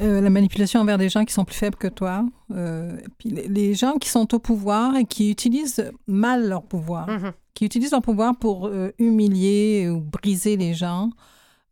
Euh, 0.00 0.20
la 0.20 0.30
manipulation 0.30 0.80
envers 0.80 0.98
des 0.98 1.08
gens 1.08 1.24
qui 1.24 1.32
sont 1.32 1.44
plus 1.44 1.56
faibles 1.56 1.76
que 1.76 1.88
toi. 1.88 2.24
Euh, 2.52 2.96
puis 3.18 3.30
les, 3.30 3.48
les 3.48 3.74
gens 3.74 3.94
qui 3.94 4.08
sont 4.08 4.32
au 4.34 4.38
pouvoir 4.38 4.94
et 4.96 5.04
qui 5.04 5.30
utilisent 5.30 5.90
mal 6.06 6.48
leur 6.48 6.62
pouvoir. 6.62 7.08
Mhm. 7.08 7.32
Qui 7.54 7.64
utilisent 7.64 7.90
leur 7.90 8.02
pouvoir 8.02 8.38
pour 8.38 8.66
euh, 8.66 8.92
humilier 8.98 9.88
ou 9.88 10.00
briser 10.00 10.56
les 10.56 10.74
gens. 10.74 11.10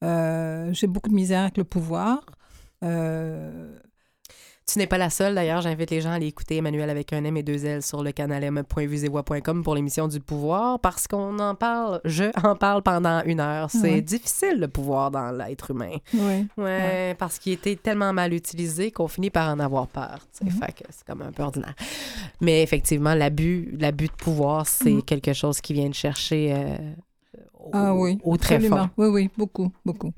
Euh, 0.05 0.71
J'ai 0.73 0.87
beaucoup 0.87 1.09
de 1.11 1.15
misère 1.15 1.43
avec 1.43 1.57
le 1.57 1.65
pouvoir. 1.65 2.21
Euh, 2.85 3.73
Tu 4.69 4.81
n'es 4.81 4.89
pas 4.89 4.99
la 4.99 5.11
seule, 5.11 5.37
d'ailleurs. 5.37 5.61
J'invite 5.63 5.91
les 5.93 6.01
gens 6.01 6.11
à 6.11 6.15
aller 6.15 6.27
écouter 6.27 6.57
Emmanuel 6.57 6.91
avec 6.91 7.13
un 7.13 7.23
M 7.25 7.37
et 7.37 7.45
deux 7.45 7.65
L 7.65 7.83
sur 7.85 8.03
le 8.03 8.11
canal 8.11 8.43
m.vuesetvoix.com 8.43 9.63
pour 9.63 9.77
l'émission 9.77 10.09
du 10.09 10.19
pouvoir 10.19 10.81
parce 10.81 11.07
qu'on 11.07 11.39
en 11.39 11.55
parle, 11.55 12.01
je 12.05 12.25
en 12.45 12.57
parle 12.57 12.83
pendant 12.83 13.23
une 13.25 13.39
heure. 13.39 13.71
C'est 13.71 13.81
Ouais. 13.93 14.01
difficile 14.03 14.59
le 14.59 14.67
pouvoir 14.67 15.13
dans 15.13 15.31
l'être 15.31 15.71
humain. 15.71 15.97
ouais. 16.13 16.47
Ouais, 16.59 17.15
parce 17.17 17.39
qu'il 17.39 17.53
était 17.53 17.77
tellement 17.77 18.13
mal 18.13 18.35
utilisé 18.35 18.91
qu'on 18.91 19.07
finit 19.07 19.31
par 19.31 19.51
en 19.55 19.61
avoir 19.61 19.87
peur. 19.87 20.19
Mhm. 20.43 20.51
Fait 20.51 20.73
que 20.73 20.85
c'est 20.91 21.07
comme 21.07 21.23
un 21.23 21.31
peu 21.31 21.45
ordinaire. 21.45 21.77
Mais 22.41 22.61
effectivement, 22.65 23.15
l'abus, 23.15 23.71
l'abus 23.79 24.09
de 24.09 24.13
pouvoir, 24.15 24.67
c'est 24.67 24.91
Mhm. 24.95 25.03
quelque 25.05 25.33
chose 25.33 25.61
qui 25.61 25.75
vient 25.75 25.89
de 25.89 25.95
chercher 25.95 26.53
euh, 26.53 26.77
au, 27.67 27.71
Ah 27.73 27.95
oui, 27.95 28.19
au 28.25 28.37
très 28.37 28.61
fond. 28.61 28.89
Oui, 28.97 29.09
oui, 29.09 29.31
beaucoup, 29.37 29.71
beaucoup. 29.85 30.13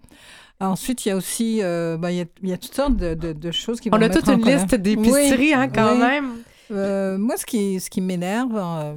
Ensuite, 0.60 1.06
il 1.06 1.10
y 1.10 1.12
a 1.12 1.16
aussi, 1.16 1.60
euh, 1.62 1.96
ben, 1.96 2.10
il, 2.10 2.16
y 2.16 2.20
a, 2.20 2.24
il 2.42 2.48
y 2.48 2.52
a 2.52 2.58
toutes 2.58 2.74
sortes 2.74 2.96
de, 2.96 3.14
de- 3.14 3.32
de 3.32 3.50
choses 3.52 3.80
qui 3.80 3.90
vont 3.90 3.96
On 3.96 4.02
a 4.02 4.08
toute 4.08 4.26
une 4.28 4.44
liste 4.44 4.74
d'épiceries, 4.74 5.38
Oui, 5.38 5.52
hein, 5.54 5.68
quand 5.68 5.92
oui. 5.92 5.98
même. 5.98 6.32
Euh, 6.72 7.16
moi, 7.16 7.36
ce 7.36 7.46
qui, 7.46 7.78
ce 7.78 7.88
qui 7.88 8.00
m'énerve, 8.00 8.56
euh, 8.56 8.96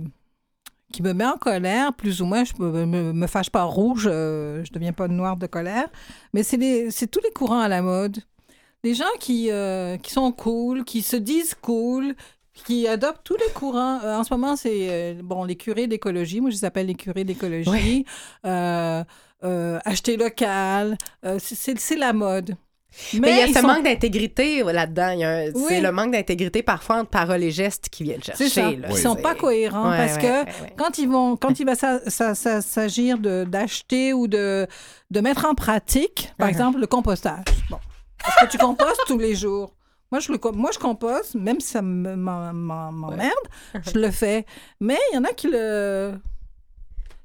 qui 0.91 1.04
me 1.04 1.14
met 1.14 1.26
en 1.26 1.38
colère, 1.38 1.93
plus 1.93 2.22
ou 2.22 2.26
moins, 2.26 2.43
je 2.43 2.54
me, 2.60 2.86
me, 2.86 3.14
me 3.14 3.28
fâche 3.28 3.49
pas 3.52 3.64
rouge, 3.64 4.04
je 4.06 4.72
deviens 4.74 4.91
pas 4.91 5.08
noire 5.08 5.38
de 5.38 5.45
colère, 5.47 5.88
mais 6.34 6.43
c'est 6.43 6.58
tous 7.10 7.22
les 7.24 7.32
courants 7.32 7.62
à 7.62 7.68
la 7.68 7.82
mode. 7.82 8.18
Les 8.84 8.95
gens 8.95 9.06
qui, 9.20 9.49
qui 10.02 10.12
sont 10.12 10.32
cool, 10.32 10.84
qui 10.84 11.02
se 11.04 11.16
disent 11.16 11.54
cool, 11.62 12.16
qui 12.54 12.88
adoptent 12.88 13.24
tous 13.24 13.38
les 13.38 13.52
courants. 13.54 13.99
Euh, 14.04 14.18
en 14.18 14.24
ce 14.24 14.34
moment, 14.34 14.56
c'est 14.56 14.88
euh, 14.89 15.14
bon 15.24 15.43
les 15.43 15.56
curés 15.56 15.88
d'écologie. 15.88 16.41
Moi, 16.41 16.49
je 16.52 16.56
les 16.58 16.66
appelle 16.66 16.88
les 16.88 16.95
curés 16.95 17.24
d'écologie. 17.24 18.06
Euh, 18.45 19.04
acheter 19.86 20.18
local, 20.18 20.97
c'est- 21.39 21.95
la 21.95 22.14
mode. 22.14 22.56
Mais 23.18 23.32
il 23.32 23.38
y 23.38 23.41
a 23.41 23.47
ce 23.47 23.62
sont- 23.62 23.68
manque 23.68 23.86
d'intégrité 23.86 24.62
là-dedans. 24.64 25.18
Un- 25.20 25.45
Oui. 25.54 25.64
C'est 25.70 25.80
le 25.82 25.91
manque 25.93 26.12
d'intégrité 26.12 26.62
parfois 26.62 26.97
entre 26.97 27.10
paroles 27.10 27.41
et 27.41 27.49
gestes 27.49 27.88
qui 27.89 28.04
viennent 28.04 28.22
chercher. 28.22 28.49
Ça. 28.49 28.70
là. 28.70 28.88
Ils 28.89 28.97
sont 28.97 29.16
pas 29.16 29.34
cohérents 29.34 29.89
Ouais, 29.89 29.97
parce 29.97 30.16
ouais, 30.18 30.22
que 30.22 30.45
ouais, 30.64 30.74
quand 30.78 30.97
ils 30.97 31.08
vont, 31.08 31.38
quand 31.38 31.58
il 31.60 31.66
va 31.66 31.76
sa- 31.76 32.08
sa- 32.10 32.36
sa- 32.36 32.62
s'agir 32.62 33.18
d'acheter 33.18 34.12
ou 34.14 34.28
de, 34.28 34.68
de 35.10 35.22
mettre 35.22 35.45
en 35.45 35.56
pratique, 35.56 36.34
par 36.38 36.47
Uh-huh. 36.47 36.52
exemple, 36.52 36.80
le 36.80 36.88
compostage. 36.88 37.45
Bon. 37.70 37.78
Est-ce 38.28 38.45
que 38.45 38.52
tu 38.52 38.58
compostes 38.58 39.02
tous 39.08 39.18
les 39.18 39.36
jours? 39.36 39.74
Moi 40.12 40.20
je, 40.20 40.32
le, 40.32 40.39
moi, 40.53 40.72
je 40.74 40.80
composte, 40.80 41.36
même 41.36 41.59
si 41.62 41.68
ça 41.70 41.82
m'emmerde, 41.82 43.32
je 43.74 43.97
le 43.97 44.12
fais. 44.12 44.45
Mais 44.80 44.97
il 45.12 45.16
y 45.16 45.18
en 45.18 45.24
a 45.24 45.30
qui 45.34 45.47
le... 45.49 46.14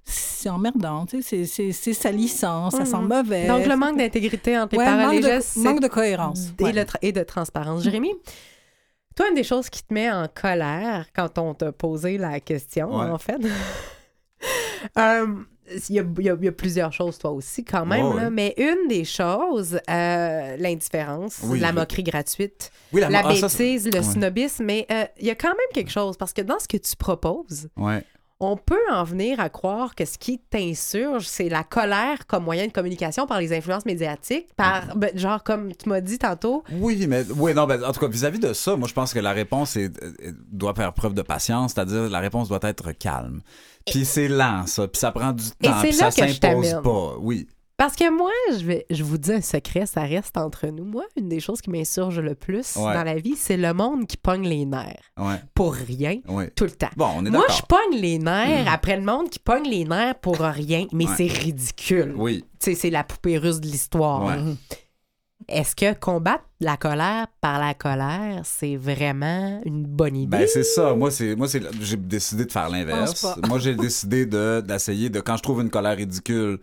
C'est 0.09 0.49
emmerdant, 0.49 1.05
tu 1.05 1.21
sais, 1.21 1.45
c'est- 1.47 1.73
salissant, 1.93 2.71
ça 2.71 2.85
sent 2.85 2.97
Mhm. 2.99 3.09
mauvais. 3.09 3.47
Donc, 3.49 3.67
le 3.67 3.75
manque 3.75 3.99
d'intégrité 3.99 4.57
entre 4.57 4.75
les 4.75 4.79
Ouais, 4.79 4.85
paroles 4.85 5.01
et 5.01 5.05
manque, 5.07 5.15
les 5.17 5.23
gestes, 5.23 5.57
de, 5.59 5.63
c'est- 5.63 5.69
manque 5.69 5.81
de 5.81 5.89
cohérence. 5.89 6.51
et, 6.61 6.63
Ouais. 6.63 6.73
le 6.73 6.83
tra- 6.83 6.99
et 7.03 7.11
de 7.11 7.25
transparence. 7.25 7.83
Jérémy, 7.83 8.13
toi, 9.17 9.29
une 9.31 9.35
des 9.35 9.43
choses 9.43 9.69
qui 9.69 9.83
te 9.83 9.93
met 9.93 10.09
en 10.13 10.29
colère 10.29 11.07
quand 11.13 11.37
on 11.39 11.55
t'a 11.55 11.73
posé 11.73 12.19
la 12.19 12.39
question, 12.39 12.97
Ouais. 13.01 13.11
en 13.11 13.19
fait, 13.19 13.41
euh, 14.99 15.27
il 15.89 15.95
y, 15.97 15.99
a, 15.99 16.05
il 16.19 16.25
y 16.25 16.31
a- 16.31 16.37
il 16.39 16.45
y 16.45 16.49
a 16.49 16.53
plusieurs 16.53 16.93
choses, 16.93 17.19
toi 17.19 17.31
aussi, 17.33 17.65
quand 17.65 17.87
même, 17.87 18.17
là, 18.17 18.31
mais 18.31 18.55
une 18.57 18.89
des 18.89 19.05
choses, 19.05 19.79
euh, 19.91 20.57
l'indifférence, 20.59 21.39
Oui, 21.45 21.59
la 21.61 21.69
je- 21.71 21.75
moquerie 21.75 22.03
gratuite, 22.05 22.71
Oui, 22.93 23.01
la 23.01 23.09
ah, 23.25 23.35
ça, 23.35 23.49
bêtise, 23.49 23.87
le 23.87 23.99
ouais. 23.99 24.03
snobisme, 24.03 24.65
mais 24.65 24.87
euh, 24.91 25.05
il 25.21 25.27
y 25.27 25.31
a 25.31 25.35
quand 25.35 25.49
même 25.49 25.57
quelque 25.75 25.91
chose, 25.91 26.17
parce 26.17 26.33
que 26.33 26.43
dans 26.43 26.59
ce 26.59 26.69
que 26.69 26.77
tu 26.77 26.95
proposes, 26.97 27.69
Ouais. 27.77 28.03
On 28.39 28.57
peut 28.57 28.83
en 28.93 29.05
venir 29.05 29.41
à 29.41 29.49
croire 29.49 29.95
que 29.95 30.05
ce 30.05 30.19
qui 30.19 30.39
t'insurge, 30.39 31.27
c'est 31.27 31.49
la 31.49 31.65
colère 31.65 32.27
comme 32.27 32.45
moyen 32.45 32.67
de 32.67 32.73
communication 32.73 33.27
par 33.27 33.41
les 33.41 33.57
influences 33.57 33.87
médiatiques, 33.87 34.49
par, 34.57 34.95
ben, 34.97 35.17
genre, 35.17 35.43
comme 35.43 35.75
tu 35.75 35.89
m'as 35.89 36.03
dit 36.03 36.19
tantôt, 36.19 36.63
Oui, 36.73 37.07
mais 37.09 37.25
oui, 37.37 37.55
non, 37.55 37.67
ben, 37.67 37.83
en 37.83 37.93
tout 37.93 38.01
cas, 38.01 38.09
vis-à-vis 38.09 38.39
de 38.39 38.53
ça, 38.53 38.77
moi, 38.77 38.89
je 38.89 38.95
pense 38.95 39.15
que 39.15 39.21
la 39.21 39.33
réponse 39.33 39.77
est, 39.77 39.91
doit 40.53 40.75
faire 40.75 40.93
preuve 40.93 41.15
de 41.15 41.23
patience, 41.23 41.73
c'est-à-dire 41.73 42.11
la 42.11 42.21
réponse 42.21 42.49
doit 42.49 42.61
être 42.63 42.93
calme. 42.93 43.41
Puis 43.87 44.05
c'est 44.05 44.29
lent, 44.29 44.67
ça, 44.67 44.87
puis 44.89 44.99
ça 44.99 45.13
prend 45.13 45.33
du 45.33 45.45
temps, 45.63 45.81
puis 45.81 45.93
ça 45.93 46.11
s'impose 46.11 46.77
pas. 46.83 47.15
Oui. 47.21 47.49
Parce 47.79 47.95
que 47.95 48.11
moi, 48.11 48.31
je 48.53 48.65
vais, 48.65 48.87
je 48.89 49.03
vous 49.05 49.19
dis 49.19 49.33
un 49.33 49.43
secret, 49.43 49.85
ça 49.85 50.01
reste 50.01 50.39
entre 50.39 50.67
nous. 50.69 50.85
Moi, 50.85 51.05
une 51.15 51.29
des 51.29 51.41
choses 51.41 51.61
qui 51.61 51.69
m'insurge 51.69 52.19
le 52.21 52.35
plus 52.35 52.75
Ouais. 52.77 52.95
dans 52.95 53.05
la 53.05 53.17
vie, 53.17 53.37
c'est 53.37 53.59
le 53.59 53.75
monde 53.75 54.07
qui 54.07 54.17
pogne 54.17 54.49
les 54.49 54.65
nerfs. 54.65 55.03
Ouais, 55.19 55.43
Pour 55.55 55.75
rien, 55.75 56.21
ouais. 56.29 56.51
tout 56.57 56.65
le 56.65 56.71
temps. 56.71 56.89
Bon, 56.97 57.11
on 57.17 57.27
est 57.27 57.31
Moi, 57.31 57.45
je 57.51 57.61
pogne 57.69 58.01
les 58.01 58.19
nerfs 58.19 58.67
après 58.73 58.97
le 58.97 59.03
monde 59.03 59.29
qui 59.29 59.39
pogne 59.39 59.69
les 59.69 59.85
nerfs 59.85 60.15
pour 60.21 60.39
rien, 60.39 60.87
mais 60.93 61.07
Ouais. 61.07 61.15
c'est 61.19 61.27
ridicule. 61.27 62.15
Oui. 62.17 62.45
Tu 62.59 62.71
sais, 62.71 62.75
c'est 62.77 62.91
la 62.91 63.05
poupée 63.05 63.37
russe 63.37 63.61
de 63.61 63.67
l'histoire. 63.67 64.25
Ouais. 64.25 64.55
Est-ce 65.49 65.77
que 65.77 65.93
combattre 65.93 66.45
la 66.61 66.79
colère 66.79 67.27
par 67.43 67.61
la 67.61 67.75
colère, 67.75 68.41
c'est 68.45 68.75
vraiment 68.77 69.61
une 69.67 69.85
bonne 69.85 70.17
idée? 70.17 70.27
Ben 70.39 70.49
c'est 70.49 70.65
ça. 70.65 70.95
Moi 70.95 71.11
c'est 71.11 71.37
moi 71.37 71.47
c'est 71.47 71.61
j'ai 71.83 71.97
décidé 71.99 72.47
de 72.47 72.51
faire 72.51 72.69
l'inverse. 72.71 73.25
Moi 73.47 73.59
j'ai 73.61 73.75
décidé 73.77 74.25
de 74.27 74.61
d'essayer 74.67 75.09
de 75.11 75.21
quand 75.21 75.37
je 75.37 75.43
trouve 75.43 75.61
une 75.61 75.71
colère 75.71 75.97
ridicule 75.97 76.59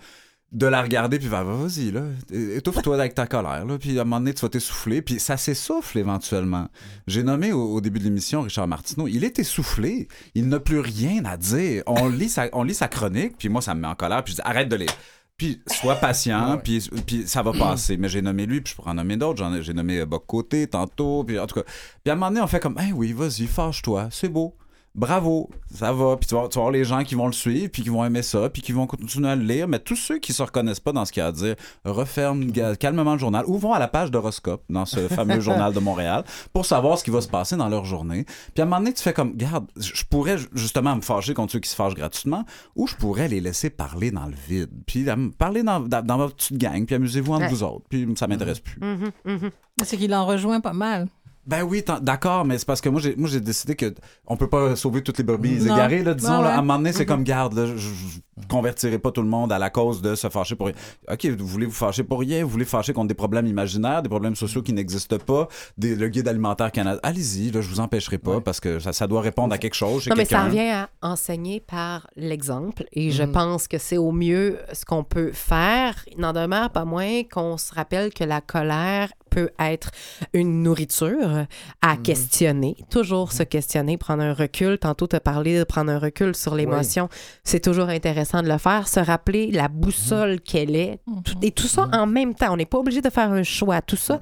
de 0.53 0.67
la 0.67 0.81
regarder 0.83 1.17
puis 1.17 1.27
faire 1.27 1.43
vas-y 1.43 1.91
là 1.91 2.03
étouffe-toi 2.31 2.95
avec 2.99 3.15
ta 3.15 3.25
colère 3.25 3.65
là 3.65 3.77
puis 3.79 3.97
à 3.97 4.01
un 4.01 4.05
moment 4.05 4.19
donné 4.19 4.33
tu 4.33 4.41
vas 4.41 4.49
t'essouffler 4.49 5.01
puis 5.01 5.19
ça 5.19 5.35
s'essouffle 5.35 5.97
éventuellement. 5.97 6.67
J'ai 7.07 7.23
nommé 7.23 7.51
au, 7.51 7.73
au 7.73 7.81
début 7.81 7.97
de 7.99 8.03
l'émission 8.05 8.43
Richard 8.43 8.67
Martineau, 8.67 9.07
il 9.07 9.23
est 9.23 9.39
essoufflé, 9.39 10.07
il 10.35 10.47
n'a 10.47 10.59
plus 10.59 10.79
rien 10.79 11.25
à 11.25 11.37
dire. 11.37 11.81
On 11.87 12.07
lit 12.07 12.29
sa 12.29 12.49
on 12.53 12.63
lit 12.63 12.75
sa 12.75 12.87
chronique 12.87 13.37
puis 13.37 13.49
moi 13.49 13.61
ça 13.61 13.73
me 13.73 13.81
met 13.81 13.87
en 13.87 13.95
colère 13.95 14.23
puis 14.23 14.33
je 14.33 14.35
dis 14.37 14.41
arrête 14.47 14.69
de 14.69 14.75
lire. 14.75 14.93
Puis 15.35 15.59
sois 15.65 15.95
patient, 15.95 16.59
puis, 16.63 16.87
puis 17.07 17.23
ça 17.27 17.41
va 17.41 17.53
passer. 17.53 17.97
Mais 17.97 18.07
j'ai 18.07 18.21
nommé 18.21 18.45
lui, 18.45 18.61
puis 18.61 18.69
je 18.71 18.75
pourrais 18.75 18.91
en 18.91 18.93
nommer 18.93 19.17
d'autres. 19.17 19.39
J'en 19.39 19.51
ai- 19.55 19.63
J'ai 19.63 19.73
nommé 19.73 19.97
euh, 20.01 20.05
Boc 20.05 20.25
Côté 20.27 20.67
tantôt, 20.67 21.23
puis 21.23 21.39
en 21.39 21.47
tout 21.47 21.55
cas. 21.55 21.63
Puis 22.03 22.11
à 22.11 22.13
un 22.13 22.15
moment 22.15 22.27
donné, 22.29 22.41
on 22.41 22.47
fait 22.47 22.59
comme, 22.59 22.77
hey 22.77 22.91
oui, 22.93 23.13
vas-y, 23.13 23.47
fâche-toi, 23.47 24.09
c'est 24.11 24.29
beau. 24.29 24.55
Bravo, 24.95 25.49
ça 25.73 25.91
va. 25.91 26.17
Puis 26.17 26.27
tu 26.27 26.35
vas, 26.35 26.47
tu 26.47 26.55
vas 26.55 26.61
avoir 26.61 26.71
les 26.71 26.83
gens 26.83 27.03
qui 27.03 27.15
vont 27.15 27.25
le 27.27 27.33
suivre, 27.33 27.69
puis 27.71 27.81
qui 27.83 27.89
vont 27.89 28.03
aimer 28.05 28.21
ça, 28.21 28.49
puis 28.49 28.61
qui 28.61 28.71
vont 28.71 28.85
continuer 28.87 29.29
à 29.29 29.35
le 29.35 29.43
lire. 29.43 29.67
Mais 29.67 29.79
tous 29.79 29.95
ceux 29.95 30.19
qui 30.19 30.33
se 30.33 30.43
reconnaissent 30.43 30.79
pas 30.79 30.91
dans 30.91 31.05
ce 31.05 31.11
qu'il 31.11 31.21
y 31.21 31.23
a 31.23 31.27
à 31.27 31.31
dire, 31.31 31.55
referment 31.85 32.45
calmement 32.79 33.13
le 33.13 33.19
journal 33.19 33.43
ou 33.47 33.57
vont 33.57 33.73
à 33.73 33.79
la 33.79 33.87
page 33.87 34.11
d'horoscope 34.11 34.63
dans 34.69 34.85
ce 34.85 35.07
fameux 35.07 35.39
journal 35.39 35.73
de 35.73 35.79
Montréal 35.79 36.23
pour 36.53 36.65
savoir 36.65 36.97
ce 36.97 37.03
qui 37.03 37.09
va 37.11 37.21
se 37.21 37.27
passer 37.27 37.55
dans 37.55 37.69
leur 37.69 37.85
journée. 37.85 38.25
Puis 38.53 38.59
à 38.59 38.63
un 38.63 38.65
moment 38.65 38.79
donné, 38.79 38.93
tu 38.93 39.01
fais 39.03 39.13
comme, 39.13 39.35
garde, 39.35 39.65
je 39.77 40.03
pourrais 40.09 40.37
justement 40.53 40.95
me 40.95 41.01
fâcher 41.01 41.33
contre 41.33 41.53
ceux 41.53 41.59
qui 41.59 41.69
se 41.69 41.75
fâchent 41.75 41.95
gratuitement 41.95 42.45
ou 42.75 42.87
je 42.87 42.95
pourrais 42.95 43.27
les 43.27 43.41
laisser 43.41 43.69
parler 43.69 44.11
dans 44.11 44.25
le 44.25 44.35
vide. 44.47 44.69
Puis 44.85 45.05
parler 45.37 45.63
dans, 45.63 45.79
dans, 45.79 46.05
dans 46.05 46.17
votre 46.17 46.35
petite 46.35 46.57
gang, 46.57 46.85
puis 46.85 46.95
amusez-vous 46.95 47.33
entre 47.33 47.43
Ouais. 47.43 47.49
vous 47.49 47.63
autres. 47.63 47.83
Puis 47.89 48.07
ça 48.15 48.27
m'intéresse 48.27 48.59
plus. 48.59 48.79
Mhm, 48.79 49.11
mhm. 49.25 49.49
C'est 49.83 49.97
qu'il 49.97 50.13
en 50.13 50.25
rejoint 50.25 50.61
pas 50.61 50.71
mal. 50.73 51.07
Ben 51.45 51.63
oui, 51.63 51.83
d'accord, 52.01 52.45
mais 52.45 52.57
c'est 52.57 52.65
parce 52.65 52.79
que 52.79 52.87
moi 52.89 53.01
j'ai 53.01 53.15
moi 53.17 53.27
j'ai 53.29 53.41
décidé 53.41 53.75
que 53.75 53.93
on 54.27 54.37
peut 54.37 54.47
pas 54.49 54.75
sauver 54.77 55.01
toutes 55.03 55.17
les 55.17 55.23
brebis 55.25 55.65
égarées 55.65 56.01
là, 56.03 56.13
disons 56.13 56.37
Ouais, 56.37 56.43
là, 56.43 56.55
à 56.55 56.59
un 56.59 56.61
moment 56.61 56.77
donné, 56.77 56.93
c'est 56.93 57.05
comme 57.05 57.23
garde 57.23 57.53
là, 57.53 57.65
je, 57.65 57.75
je 57.75 58.47
convertirai 58.47 58.97
pas 58.97 59.11
tout 59.11 59.21
le 59.21 59.27
monde 59.27 59.51
à 59.51 59.59
la 59.59 59.69
cause 59.69 60.01
de 60.01 60.15
se 60.15 60.29
fâcher 60.29 60.55
pour 60.55 60.67
rien. 60.67 60.75
OK, 61.11 61.25
vous 61.25 61.45
voulez 61.45 61.65
vous 61.65 61.71
fâcher 61.73 62.03
pour 62.03 62.19
rien, 62.21 62.43
vous 62.43 62.49
voulez 62.49 62.65
fâcher 62.65 62.93
contre 62.93 63.09
des 63.09 63.13
problèmes 63.13 63.45
imaginaires, 63.45 64.01
des 64.01 64.09
problèmes 64.09 64.35
sociaux 64.35 64.61
qui 64.61 64.73
n'existent 64.73 65.17
pas, 65.17 65.47
des, 65.77 65.95
le 65.95 66.07
guide 66.07 66.27
alimentaire 66.27 66.71
Canada. 66.71 66.99
Allez-y, 67.03 67.51
là, 67.51 67.61
je 67.61 67.67
vous 67.69 67.79
empêcherai 67.79 68.17
pas 68.17 68.39
parce 68.41 68.59
que 68.59 68.79
ça, 68.79 68.93
ça 68.93 69.07
doit 69.07 69.21
répondre 69.21 69.53
à 69.53 69.57
quelque 69.57 69.75
chose 69.75 70.03
chez 70.03 70.09
Non, 70.09 70.15
mais 70.15 70.25
ça 70.25 70.45
revient 70.45 70.69
à 70.71 70.89
enseigner 71.01 71.59
par 71.59 72.07
l'exemple. 72.15 72.85
Et 72.93 73.11
je 73.11 73.23
Mhm. 73.23 73.31
pense 73.33 73.67
que 73.67 73.77
c'est 73.77 73.97
au 73.97 74.11
mieux 74.11 74.57
ce 74.71 74.85
qu'on 74.85 75.03
peut 75.03 75.31
faire. 75.33 76.03
Il 76.11 76.19
n'en 76.21 76.33
demeure 76.33 76.69
pas 76.71 76.85
moins 76.85 77.23
qu'on 77.23 77.57
se 77.57 77.73
rappelle 77.73 78.13
que 78.13 78.23
la 78.23 78.41
colère 78.41 79.11
peut 79.33 79.49
être 79.59 79.89
une 80.33 80.61
nourriture 80.63 81.45
à 81.81 81.97
questionner. 81.97 82.75
Toujours 82.89 83.31
se 83.31 83.43
questionner, 83.43 83.97
prendre 83.97 84.21
un 84.23 84.33
recul. 84.33 84.77
Tantôt, 84.77 85.07
tu 85.07 85.15
as 85.15 85.19
parlé 85.19 85.57
de 85.57 85.63
prendre 85.63 85.91
un 85.91 85.99
recul 85.99 86.35
sur 86.35 86.53
l'émotion. 86.55 87.09
C'est 87.43 87.59
toujours 87.61 87.89
intéressant 87.89 88.41
de 88.43 88.47
le 88.49 88.57
faire. 88.57 88.87
Se 88.87 88.99
rappeler 88.99 89.51
la 89.51 89.67
boussole 89.69 90.39
qu'elle 90.41 90.75
est. 90.75 90.99
Tout- 91.25 91.35
Et 91.41 91.51
tout 91.51 91.67
ça 91.67 91.89
en 91.93 92.05
même 92.05 92.35
temps. 92.35 92.53
On 92.53 92.57
n'est 92.57 92.65
pas 92.65 92.77
obligé 92.77 93.01
de 93.01 93.09
faire 93.09 93.31
un 93.31 93.43
choix. 93.43 93.81
Tout 93.81 93.95
ça 93.95 94.19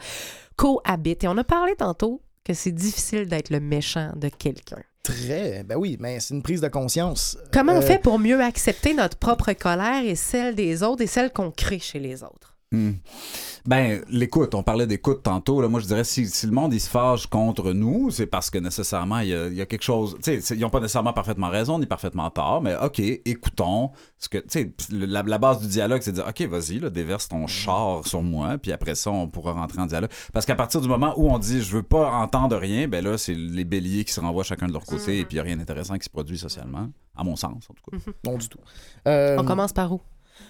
cohabite. 0.56 1.24
Et 1.24 1.28
on 1.28 1.38
a 1.38 1.44
parlé 1.44 1.76
tantôt 1.76 2.22
que 2.44 2.54
c'est 2.54 2.72
difficile 2.72 3.26
d'être 3.28 3.50
le 3.50 3.60
méchant 3.60 4.12
de 4.16 4.30
quelqu'un. 4.30 4.80
Très. 5.04 5.64
Ben 5.64 5.78
oui, 5.78 5.98
mais 6.00 6.20
c'est 6.20 6.34
une 6.36 6.44
prise 6.44 6.62
de 6.62 6.68
conscience. 6.68 7.38
Comment 7.52 7.74
on 7.74 7.78
Euh, 7.78 7.82
fait 7.82 8.00
pour 8.00 8.20
mieux 8.20 8.40
accepter 8.42 8.94
notre 8.94 9.18
propre 9.18 9.52
colère 9.54 10.04
et 10.06 10.16
celle 10.16 10.54
des 10.56 10.84
autres 10.84 11.02
et 11.02 11.08
celle 11.08 11.32
qu'on 11.32 11.50
crée 11.52 11.80
chez 11.80 12.00
les 12.00 12.24
autres? 12.24 12.51
Hmm. 12.74 12.92
Ben, 13.66 14.02
l'écoute, 14.10 14.56
on 14.56 14.64
parlait 14.64 14.88
d'écoute 14.88 15.24
tantôt. 15.24 15.62
Là. 15.62 15.68
Moi, 15.68 15.82
je 15.82 15.88
dirais, 15.88 16.06
si, 16.06 16.26
si 16.28 16.46
le 16.46 16.54
monde, 16.54 16.74
il 16.74 16.80
se 16.80 16.90
fâche 16.90 17.28
contre 17.28 17.74
nous, 17.74 18.10
c'est 18.12 18.26
parce 18.26 18.50
que 18.50 18.58
nécessairement, 18.58 19.20
il 19.20 19.28
y 19.28 19.34
a, 19.36 19.48
il 19.48 19.54
y 19.56 19.62
a 19.62 19.66
quelque 19.66 19.84
chose... 19.84 20.16
Tu 20.16 20.24
sais, 20.24 20.42
c'est- 20.42 20.56
ils 20.56 20.62
n'ont 20.62 20.70
pas 20.70 20.80
nécessairement 20.80 21.12
parfaitement 21.12 21.50
raison 21.50 21.78
ni 21.80 21.86
parfaitement 21.86 22.30
tort, 22.30 22.62
mais 22.62 22.76
OK, 22.82 23.00
écoutons. 23.00 23.92
Ce 24.18 24.30
que, 24.30 24.38
la, 24.92 25.22
la 25.24 25.38
base 25.38 25.60
du 25.60 25.68
dialogue, 25.68 26.02
c'est 26.02 26.12
de 26.12 26.16
dire, 26.16 26.26
OK, 26.28 26.42
vas-y, 26.50 26.80
déverse 26.92 27.28
ton 27.28 27.46
char 27.46 28.08
sur 28.08 28.22
moi, 28.24 28.58
puis 28.58 28.72
après 28.72 28.96
ça, 28.96 29.12
on 29.12 29.28
pourra 29.28 29.52
rentrer 29.52 29.82
en 29.82 29.86
dialogue. 29.86 30.12
Parce 30.34 30.46
qu'à 30.46 30.56
partir 30.56 30.80
du 30.80 30.88
moment 30.88 31.14
où 31.18 31.30
on 31.30 31.38
dit, 31.40 31.62
je 31.62 31.76
veux 31.76 31.84
pas 31.84 32.10
entendre 32.14 32.56
rien, 32.58 32.88
ben 32.88 33.04
là, 33.04 33.18
c'est 33.18 33.36
les 33.36 33.66
béliers 33.66 34.06
qui 34.06 34.14
se 34.14 34.22
renvoient 34.22 34.44
chacun 34.46 34.68
de 34.68 34.74
leur 34.74 34.86
côté, 34.86 35.20
et 35.20 35.26
puis 35.26 35.34
il 35.36 35.38
n'y 35.38 35.40
a 35.42 35.44
rien 35.44 35.58
d'intéressant 35.58 35.98
qui 35.98 36.06
se 36.06 36.10
produit 36.10 36.38
socialement, 36.38 36.88
à 37.18 37.24
mon 37.26 37.36
sens, 37.36 37.68
en 37.70 37.74
tout 37.74 37.84
cas. 37.92 38.12
Non, 38.26 38.38
du 38.38 38.48
tout. 38.48 38.60
Euh, 39.08 39.36
On 39.38 39.44
commence 39.44 39.74
par 39.74 39.92
où? 39.92 40.00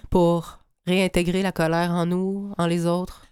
Pour 0.09 0.59
réintégrer 0.91 1.41
la 1.41 1.51
colère 1.51 1.91
en 1.91 2.05
nous, 2.05 2.53
en 2.57 2.67
les 2.67 2.85
autres? 2.85 3.25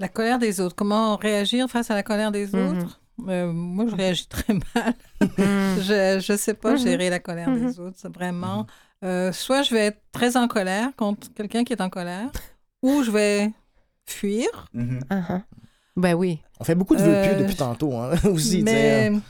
La 0.00 0.08
colère 0.08 0.38
des 0.38 0.60
autres. 0.60 0.74
Comment 0.74 1.16
réagir 1.16 1.68
face 1.68 1.90
à 1.90 1.94
la 1.94 2.02
colère 2.02 2.32
des 2.32 2.46
Mhm. 2.46 2.68
autres? 2.78 3.00
Euh, 3.28 3.52
moi, 3.52 3.84
je 3.88 3.94
réagis 3.94 4.26
très 4.26 4.54
mal. 4.54 4.94
je 5.38 6.20
je 6.26 6.36
sais 6.36 6.54
pas 6.54 6.72
Mhm. 6.72 6.78
gérer 6.78 7.10
la 7.10 7.18
colère 7.18 7.50
des 7.52 7.78
autres. 7.80 8.08
Vraiment... 8.08 8.66
euh, 9.04 9.32
soit 9.32 9.62
je 9.62 9.74
vais 9.74 9.86
être 9.86 10.00
très 10.12 10.36
en 10.38 10.48
colère 10.48 10.88
contre 10.96 11.32
quelqu'un 11.34 11.62
qui 11.64 11.74
est 11.74 11.82
en 11.82 11.90
colère, 11.90 12.30
ou 12.82 13.02
je 13.02 13.10
vais 13.10 13.50
fuir. 14.06 14.48
Uh-huh. 14.74 15.42
Ben 15.96 16.14
oui. 16.14 16.40
On 16.58 16.64
fait 16.64 16.74
beaucoup 16.74 16.96
de 16.96 17.02
vœux 17.02 17.14
Euh, 17.14 17.24
pieux 17.28 17.42
depuis 17.42 17.56
tantôt, 17.56 17.92
hein, 17.94 18.12
aussi. 18.32 18.62
Mais 18.62 19.10
hein. 19.12 19.20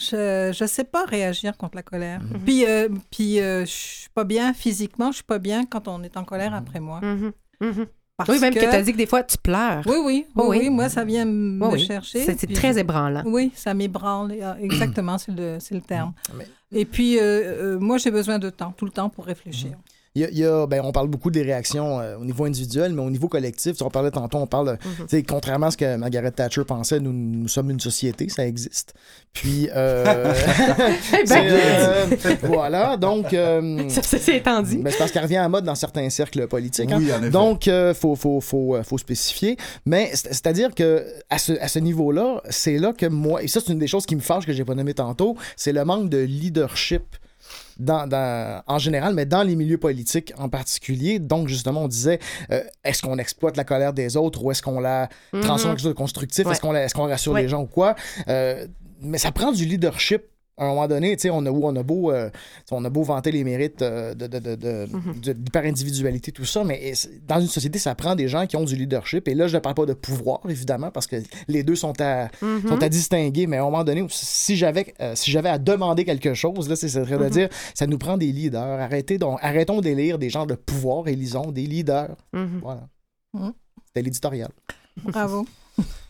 Je 0.00 0.50
je 0.58 0.64
sais 0.66 0.84
pas 0.84 1.04
réagir 1.04 1.56
contre 1.56 1.76
la 1.76 1.82
colère. 1.82 2.20
Mhm. 2.22 2.40
Puis, 2.44 2.64
euh, 2.66 2.88
puis 3.10 3.40
euh, 3.40 3.60
je 3.64 3.70
suis 3.70 4.08
pas 4.14 4.24
bien 4.24 4.52
physiquement, 4.54 5.10
je 5.10 5.16
suis 5.16 5.24
pas 5.24 5.38
bien 5.38 5.66
quand 5.66 5.86
on 5.88 6.02
est 6.02 6.16
en 6.16 6.24
colère 6.24 6.54
après 6.54 6.80
moi. 6.80 7.00
Mhm. 7.02 7.32
Mhm. 7.60 7.86
Parce 8.16 8.28
Oui, 8.30 8.38
même 8.38 8.52
que, 8.52 8.58
tu 8.60 8.66
as 8.66 8.82
dit 8.82 8.92
que 8.92 8.98
des 8.98 9.06
fois, 9.06 9.22
tu 9.22 9.38
pleures. 9.38 9.82
Oui, 9.86 9.96
oui, 10.04 10.26
oui, 10.36 10.44
oui. 10.48 10.58
oui, 10.60 10.70
moi, 10.70 10.90
ça 10.90 11.04
vient 11.04 11.24
me 11.24 11.66
Oui, 11.68 11.86
chercher. 11.86 12.22
C'est 12.22 12.52
très 12.52 12.78
ébranlant. 12.78 13.22
Oui, 13.24 13.50
ça 13.54 13.72
m'ébranle. 13.72 14.32
euh, 14.32 14.54
Exactement, 14.60 15.16
c'est 15.16 15.32
le, 15.32 15.56
le 15.70 15.80
terme. 15.80 16.12
Mais- 16.34 16.46
Et 16.80 16.84
puis, 16.84 17.18
euh, 17.18 17.78
moi, 17.78 17.96
j'ai 17.96 18.10
besoin 18.10 18.38
de 18.38 18.50
temps, 18.50 18.72
tout 18.76 18.84
le 18.84 18.90
temps 18.90 19.08
pour 19.08 19.24
réfléchir. 19.24 19.72
Il 20.16 20.22
y 20.22 20.24
a, 20.24 20.30
il 20.30 20.38
y 20.38 20.44
a- 20.44 20.66
ben, 20.66 20.80
on 20.82 20.90
parle 20.90 21.06
beaucoup 21.06 21.30
des 21.30 21.42
réactions 21.42 22.00
euh, 22.00 22.16
au 22.16 22.24
niveau 22.24 22.44
individuel, 22.44 22.92
mais 22.92 23.00
au 23.02 23.10
niveau 23.10 23.28
collectif, 23.28 23.80
on 23.80 23.90
parlait 23.90 24.10
tantôt, 24.10 24.38
on 24.38 24.46
parle, 24.48 24.76
sais, 25.08 25.22
contrairement 25.22 25.66
à 25.66 25.70
ce 25.70 25.76
que 25.76 25.96
Margaret 25.96 26.32
Thatcher 26.32 26.64
pensait, 26.64 26.98
nous, 26.98 27.12
nous 27.12 27.46
sommes 27.46 27.70
une 27.70 27.78
société, 27.78 28.28
ça 28.28 28.44
existe. 28.44 28.92
Puis, 29.32 29.68
euh, 29.72 30.34
c'est, 31.24 31.48
euh, 31.50 32.06
voilà, 32.42 32.96
donc, 32.96 33.32
euh, 33.32 33.88
Ça, 33.88 34.02
ça, 34.02 34.18
c'est 34.18 34.38
étant 34.38 34.62
dit. 34.62 34.78
ben, 34.78 34.90
c'est 34.90 34.98
parce 34.98 35.12
qu'elle 35.12 35.22
revient 35.22 35.36
à 35.36 35.48
mode 35.48 35.64
dans 35.64 35.76
certains 35.76 36.10
cercles 36.10 36.48
politiques. 36.48 36.90
hein. 36.90 36.98
Oui, 36.98 37.12
en 37.12 37.18
effet. 37.20 37.30
Donc, 37.30 37.66
il 37.68 37.92
faut, 37.94 38.16
faut, 38.16 38.40
faut, 38.40 38.74
euh, 38.74 38.82
faut 38.82 38.98
spécifier. 38.98 39.56
Mais 39.86 40.10
c'est- 40.14 40.28
c'est-à-dire 40.32 40.74
que 40.74 41.06
à 41.30 41.38
ce, 41.38 41.52
à 41.60 41.68
ce 41.68 41.78
niveau-là, 41.78 42.40
c'est 42.50 42.78
là 42.78 42.92
que 42.92 43.06
moi, 43.06 43.44
et 43.44 43.46
ça, 43.48 43.60
c'est 43.64 43.72
une 43.72 43.78
des 43.78 43.86
choses 43.86 44.06
qui 44.06 44.16
me 44.16 44.20
fâche 44.20 44.44
que 44.44 44.52
j'ai 44.52 44.64
pas 44.64 44.74
nommé 44.74 44.92
tantôt, 44.94 45.36
c'est 45.56 45.72
le 45.72 45.84
manque 45.84 46.08
de 46.08 46.18
leadership. 46.18 47.04
Dans, 47.80 48.06
dans- 48.06 48.62
en 48.66 48.78
général, 48.78 49.14
mais 49.14 49.24
dans 49.24 49.42
les 49.42 49.56
milieux 49.56 49.78
politiques 49.78 50.32
en 50.38 50.48
particulier. 50.50 51.18
Donc, 51.18 51.48
justement, 51.48 51.84
on 51.84 51.88
disait, 51.88 52.18
euh, 52.52 52.62
est-ce 52.84 53.00
qu'on 53.00 53.16
exploite 53.16 53.56
la 53.56 53.64
colère 53.64 53.94
des 53.94 54.16
autres 54.18 54.44
ou 54.44 54.50
est-ce 54.50 54.62
qu'on 54.62 54.80
la 54.80 55.08
transforme 55.32 55.50
en 55.50 55.56
Mhm. 55.56 55.70
quelque 55.76 55.82
chose 55.82 55.88
de 55.88 55.92
constructif? 55.96 56.44
Ouais. 56.46 56.52
Est-ce 56.52 56.60
qu'on 56.60 56.74
qu'on 57.02 57.08
rassure 57.08 57.32
Ouais. 57.32 57.42
les 57.42 57.48
gens 57.48 57.62
ou 57.62 57.66
quoi? 57.66 57.94
Euh, 58.28 58.66
mais 59.00 59.16
ça 59.16 59.32
prend 59.32 59.50
du 59.50 59.64
leadership. 59.64 60.24
À 60.60 60.64
un 60.64 60.68
moment 60.68 60.86
donné, 60.86 61.16
on 61.30 61.46
a, 61.46 61.50
on 61.50 61.74
a 61.74 61.82
beau, 61.82 62.12
euh, 62.12 62.28
on 62.70 62.84
a 62.84 62.90
beau 62.90 63.02
vanter 63.02 63.32
les 63.32 63.44
mérites 63.44 63.80
euh, 63.80 64.12
de, 64.14 64.26
de, 64.26 64.38
de, 64.38 64.54
de, 64.56 64.86
Mhm. 64.92 65.20
de 65.22 65.32
l'hyper-individualité, 65.32 66.32
tout 66.32 66.44
ça, 66.44 66.64
mais 66.64 66.92
dans 67.26 67.40
une 67.40 67.48
société, 67.48 67.78
ça 67.78 67.94
prend 67.94 68.14
des 68.14 68.28
gens 68.28 68.46
qui 68.46 68.56
ont 68.56 68.64
du 68.64 68.76
leadership. 68.76 69.26
Et 69.28 69.34
là, 69.34 69.48
je 69.48 69.54
ne 69.56 69.60
parle 69.60 69.74
pas 69.74 69.86
de 69.86 69.94
pouvoir, 69.94 70.40
évidemment, 70.48 70.90
parce 70.90 71.06
que 71.06 71.16
les 71.48 71.62
deux 71.62 71.76
sont 71.76 71.98
à, 72.00 72.28
Mhm. 72.42 72.68
sont 72.68 72.82
à 72.82 72.88
distinguer. 72.90 73.46
Mais 73.46 73.56
à 73.56 73.62
un 73.62 73.64
moment 73.64 73.84
donné, 73.84 74.04
si 74.10 74.54
j'avais 74.56 74.92
euh, 75.00 75.14
si 75.14 75.30
j'avais 75.30 75.48
à 75.48 75.56
demander 75.58 76.04
quelque 76.04 76.34
chose, 76.34 76.68
là, 76.68 76.76
c'est 76.76 76.88
ça 76.90 77.04
serait 77.06 77.16
de 77.18 77.24
Mhm. 77.24 77.30
dire 77.30 77.48
ça 77.74 77.86
nous 77.86 77.96
prend 77.98 78.18
des 78.18 78.30
leaders. 78.30 78.60
Arrêtez 78.80 79.16
donc, 79.16 79.38
arrêtons 79.40 79.80
d'élire 79.80 80.18
des 80.18 80.28
gens 80.28 80.44
de 80.44 80.54
pouvoir, 80.56 81.08
élisons 81.08 81.50
des 81.52 81.64
leaders. 81.66 82.14
Voilà. 82.62 82.86
C'était 83.86 84.02
l'éditorial. 84.02 84.50
Bravo. 85.04 85.46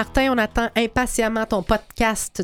Martin, 0.00 0.30
on 0.30 0.38
attend 0.38 0.70
impatiemment 0.76 1.44
ton 1.46 1.62
podcast 1.62 1.89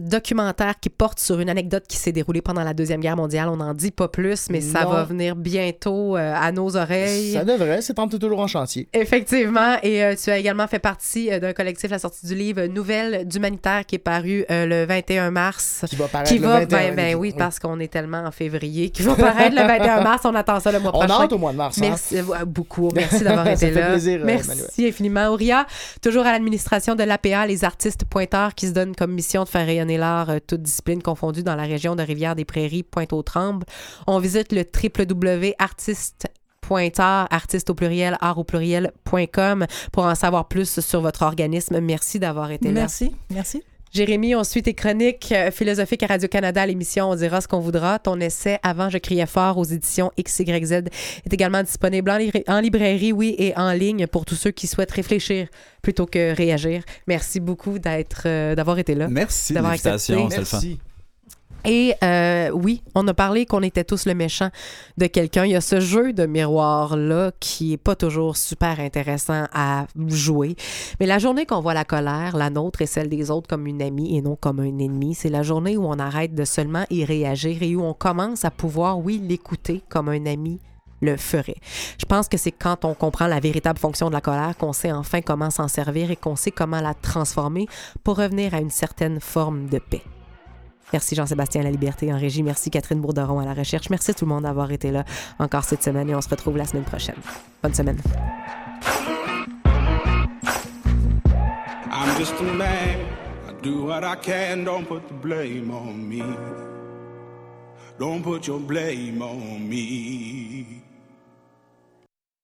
documentaire 0.00 0.74
qui 0.80 0.90
porte 0.90 1.18
sur 1.20 1.40
une 1.40 1.48
anecdote 1.48 1.84
qui 1.88 1.96
s'est 1.96 2.12
déroulée 2.12 2.42
pendant 2.42 2.62
la 2.62 2.74
Deuxième 2.74 3.00
Guerre 3.00 3.16
mondiale. 3.16 3.48
On 3.48 3.56
n'en 3.56 3.74
dit 3.74 3.90
pas 3.90 4.08
plus, 4.08 4.48
mais 4.50 4.60
ça 4.60 4.84
va 4.84 5.04
venir 5.04 5.36
bientôt 5.36 6.16
euh, 6.16 6.34
à 6.34 6.52
nos 6.52 6.76
oreilles. 6.76 7.32
Ça 7.32 7.44
devrait, 7.44 7.82
c'est 7.82 7.98
en- 7.98 8.08
toujours 8.08 8.40
en 8.40 8.46
chantier. 8.46 8.88
Effectivement, 8.92 9.76
et 9.82 10.04
euh, 10.04 10.14
tu 10.22 10.30
as 10.30 10.38
également 10.38 10.66
fait 10.66 10.78
partie 10.78 11.32
euh, 11.32 11.40
d'un 11.40 11.52
collectif, 11.52 11.90
la 11.90 11.98
sortie 11.98 12.26
du 12.26 12.34
livre 12.34 12.66
Nouvelles 12.66 13.26
d'humanitaire 13.26 13.84
qui 13.86 13.96
est 13.96 13.98
paru 13.98 14.44
euh, 14.50 14.66
le 14.66 14.84
21 14.86 15.30
mars. 15.30 15.84
Qui 15.88 15.96
va 15.96 16.06
paraître 16.08 16.30
Qui 16.30 16.38
le 16.38 16.46
va, 16.46 16.60
21. 16.60 16.78
ben, 16.88 16.94
ben 16.96 17.14
oui, 17.16 17.32
parce 17.36 17.58
qu'on 17.58 17.78
est 17.80 17.88
tellement 17.92 18.24
en 18.24 18.30
février, 18.30 18.90
qui 18.90 19.02
va 19.02 19.14
paraître 19.14 19.56
le 19.56 19.62
21 19.66 20.02
mars. 20.02 20.22
On 20.24 20.34
attend 20.34 20.60
ça 20.60 20.70
le 20.72 20.80
mois 20.80 20.90
On 20.94 20.98
prochain. 21.00 21.22
hâte 21.22 21.32
au 21.32 21.38
mois 21.38 21.52
de 21.52 21.56
mars. 21.56 21.78
hein? 21.78 21.80
Merci 21.82 22.16
beaucoup. 22.46 22.90
Merci 22.94 23.20
d'avoir 23.24 23.46
Ça 23.46 23.52
été 23.52 23.70
fait 23.72 23.80
là. 23.80 23.86
plaisir, 23.90 24.20
Merci 24.24 24.50
Emmanuel. 24.50 24.88
infiniment. 24.88 25.28
Auria, 25.28 25.66
toujours 26.02 26.26
à 26.26 26.32
l'administration 26.32 26.94
de 26.94 27.02
l'APA, 27.02 27.46
les 27.46 27.64
artistes 27.64 28.04
pointeurs 28.04 28.54
qui 28.54 28.66
se 28.68 28.72
donnent 28.72 28.94
comme 28.94 29.12
mission 29.12 29.45
de 29.46 29.50
faire 29.50 29.66
rayonner 29.66 29.96
l'art, 29.96 30.30
euh, 30.30 30.38
toutes 30.46 30.62
disciplines 30.62 31.02
confondues 31.02 31.42
dans 31.42 31.56
la 31.56 31.62
région 31.62 31.96
de 31.96 32.02
Rivière-des-Prairies, 32.02 32.82
Pointe-aux-Trembles. 32.82 33.64
On 34.06 34.18
visite 34.18 34.52
le 34.52 34.64
www.artiste 34.64 36.28
pointeur, 36.60 37.28
artiste 37.30 37.70
au 37.70 37.74
pluriel, 37.74 38.16
art 38.20 38.38
au 38.38 38.44
pluriel.com 38.44 39.66
pour 39.92 40.04
en 40.04 40.14
savoir 40.14 40.48
plus 40.48 40.80
sur 40.80 41.00
votre 41.00 41.22
organisme. 41.22 41.80
Merci 41.80 42.18
d'avoir 42.18 42.50
été 42.50 42.68
là. 42.68 42.80
Merci, 42.80 43.14
merci. 43.30 43.62
Jérémy, 43.96 44.34
on 44.34 44.44
suit 44.44 44.62
tes 44.62 44.74
chroniques 44.74 45.32
euh, 45.32 45.50
philosophiques 45.50 46.02
à 46.02 46.06
Radio-Canada, 46.08 46.66
l'émission 46.66 47.08
On 47.10 47.14
dira 47.14 47.40
ce 47.40 47.48
qu'on 47.48 47.60
voudra. 47.60 47.98
Ton 47.98 48.20
essai 48.20 48.58
Avant, 48.62 48.90
je 48.90 48.98
criais 48.98 49.24
fort 49.24 49.56
aux 49.56 49.64
éditions 49.64 50.10
XYZ 50.22 50.72
est 51.24 51.32
également 51.32 51.62
disponible 51.62 52.10
en, 52.10 52.18
li- 52.18 52.30
en 52.46 52.60
librairie, 52.60 53.12
oui, 53.14 53.34
et 53.38 53.56
en 53.56 53.72
ligne 53.72 54.06
pour 54.06 54.26
tous 54.26 54.34
ceux 54.34 54.50
qui 54.50 54.66
souhaitent 54.66 54.90
réfléchir 54.92 55.48
plutôt 55.80 56.04
que 56.04 56.34
réagir. 56.36 56.82
Merci 57.06 57.40
beaucoup 57.40 57.78
d'être, 57.78 58.24
euh, 58.26 58.54
d'avoir 58.54 58.78
été 58.78 58.94
là. 58.94 59.08
Merci 59.08 59.52
de 59.52 59.54
D'avoir 59.54 59.72
l'invitation, 59.72 60.26
accepté. 60.26 60.36
Merci. 60.52 60.78
Et 61.66 61.94
euh, 62.04 62.50
oui, 62.50 62.80
on 62.94 63.06
a 63.08 63.12
parlé 63.12 63.44
qu'on 63.44 63.62
était 63.62 63.82
tous 63.82 64.06
le 64.06 64.14
méchant 64.14 64.50
de 64.98 65.06
quelqu'un. 65.06 65.44
Il 65.44 65.50
y 65.50 65.56
a 65.56 65.60
ce 65.60 65.80
jeu 65.80 66.12
de 66.12 66.24
miroir-là 66.24 67.32
qui 67.40 67.72
est 67.72 67.76
pas 67.76 67.96
toujours 67.96 68.36
super 68.36 68.78
intéressant 68.78 69.46
à 69.52 69.86
jouer. 70.06 70.54
Mais 71.00 71.06
la 71.06 71.18
journée 71.18 71.44
qu'on 71.44 71.60
voit 71.60 71.74
la 71.74 71.84
colère, 71.84 72.36
la 72.36 72.50
nôtre 72.50 72.82
et 72.82 72.86
celle 72.86 73.08
des 73.08 73.32
autres 73.32 73.48
comme 73.48 73.66
une 73.66 73.82
amie 73.82 74.16
et 74.16 74.22
non 74.22 74.36
comme 74.36 74.60
un 74.60 74.78
ennemi, 74.78 75.14
c'est 75.14 75.28
la 75.28 75.42
journée 75.42 75.76
où 75.76 75.84
on 75.84 75.98
arrête 75.98 76.36
de 76.36 76.44
seulement 76.44 76.84
y 76.88 77.04
réagir 77.04 77.60
et 77.60 77.74
où 77.74 77.82
on 77.82 77.94
commence 77.94 78.44
à 78.44 78.52
pouvoir, 78.52 79.00
oui, 79.00 79.20
l'écouter 79.22 79.82
comme 79.88 80.08
un 80.08 80.24
ami 80.26 80.60
le 81.02 81.16
ferait. 81.16 81.56
Je 81.98 82.06
pense 82.06 82.28
que 82.28 82.38
c'est 82.38 82.52
quand 82.52 82.84
on 82.84 82.94
comprend 82.94 83.26
la 83.26 83.40
véritable 83.40 83.78
fonction 83.78 84.08
de 84.08 84.14
la 84.14 84.20
colère 84.20 84.56
qu'on 84.56 84.72
sait 84.72 84.92
enfin 84.92 85.20
comment 85.20 85.50
s'en 85.50 85.68
servir 85.68 86.12
et 86.12 86.16
qu'on 86.16 86.36
sait 86.36 86.52
comment 86.52 86.80
la 86.80 86.94
transformer 86.94 87.66
pour 88.04 88.16
revenir 88.16 88.54
à 88.54 88.60
une 88.60 88.70
certaine 88.70 89.20
forme 89.20 89.66
de 89.66 89.78
paix. 89.78 90.02
Merci 90.92 91.14
Jean-Sébastien 91.14 91.62
à 91.62 91.64
la 91.64 91.70
liberté 91.70 92.12
en 92.12 92.18
régie. 92.18 92.42
Merci 92.42 92.70
Catherine 92.70 93.00
Bourderon 93.00 93.40
à 93.40 93.44
la 93.44 93.54
recherche. 93.54 93.90
Merci 93.90 94.14
tout 94.14 94.24
le 94.24 94.30
monde 94.30 94.44
d'avoir 94.44 94.70
été 94.70 94.90
là 94.90 95.04
encore 95.38 95.64
cette 95.64 95.82
semaine 95.82 96.08
et 96.08 96.14
on 96.14 96.20
se 96.20 96.28
retrouve 96.28 96.56
la 96.56 96.64
semaine 96.64 96.84
prochaine. 96.84 97.16
Bonne 97.62 97.74
semaine. 97.74 97.98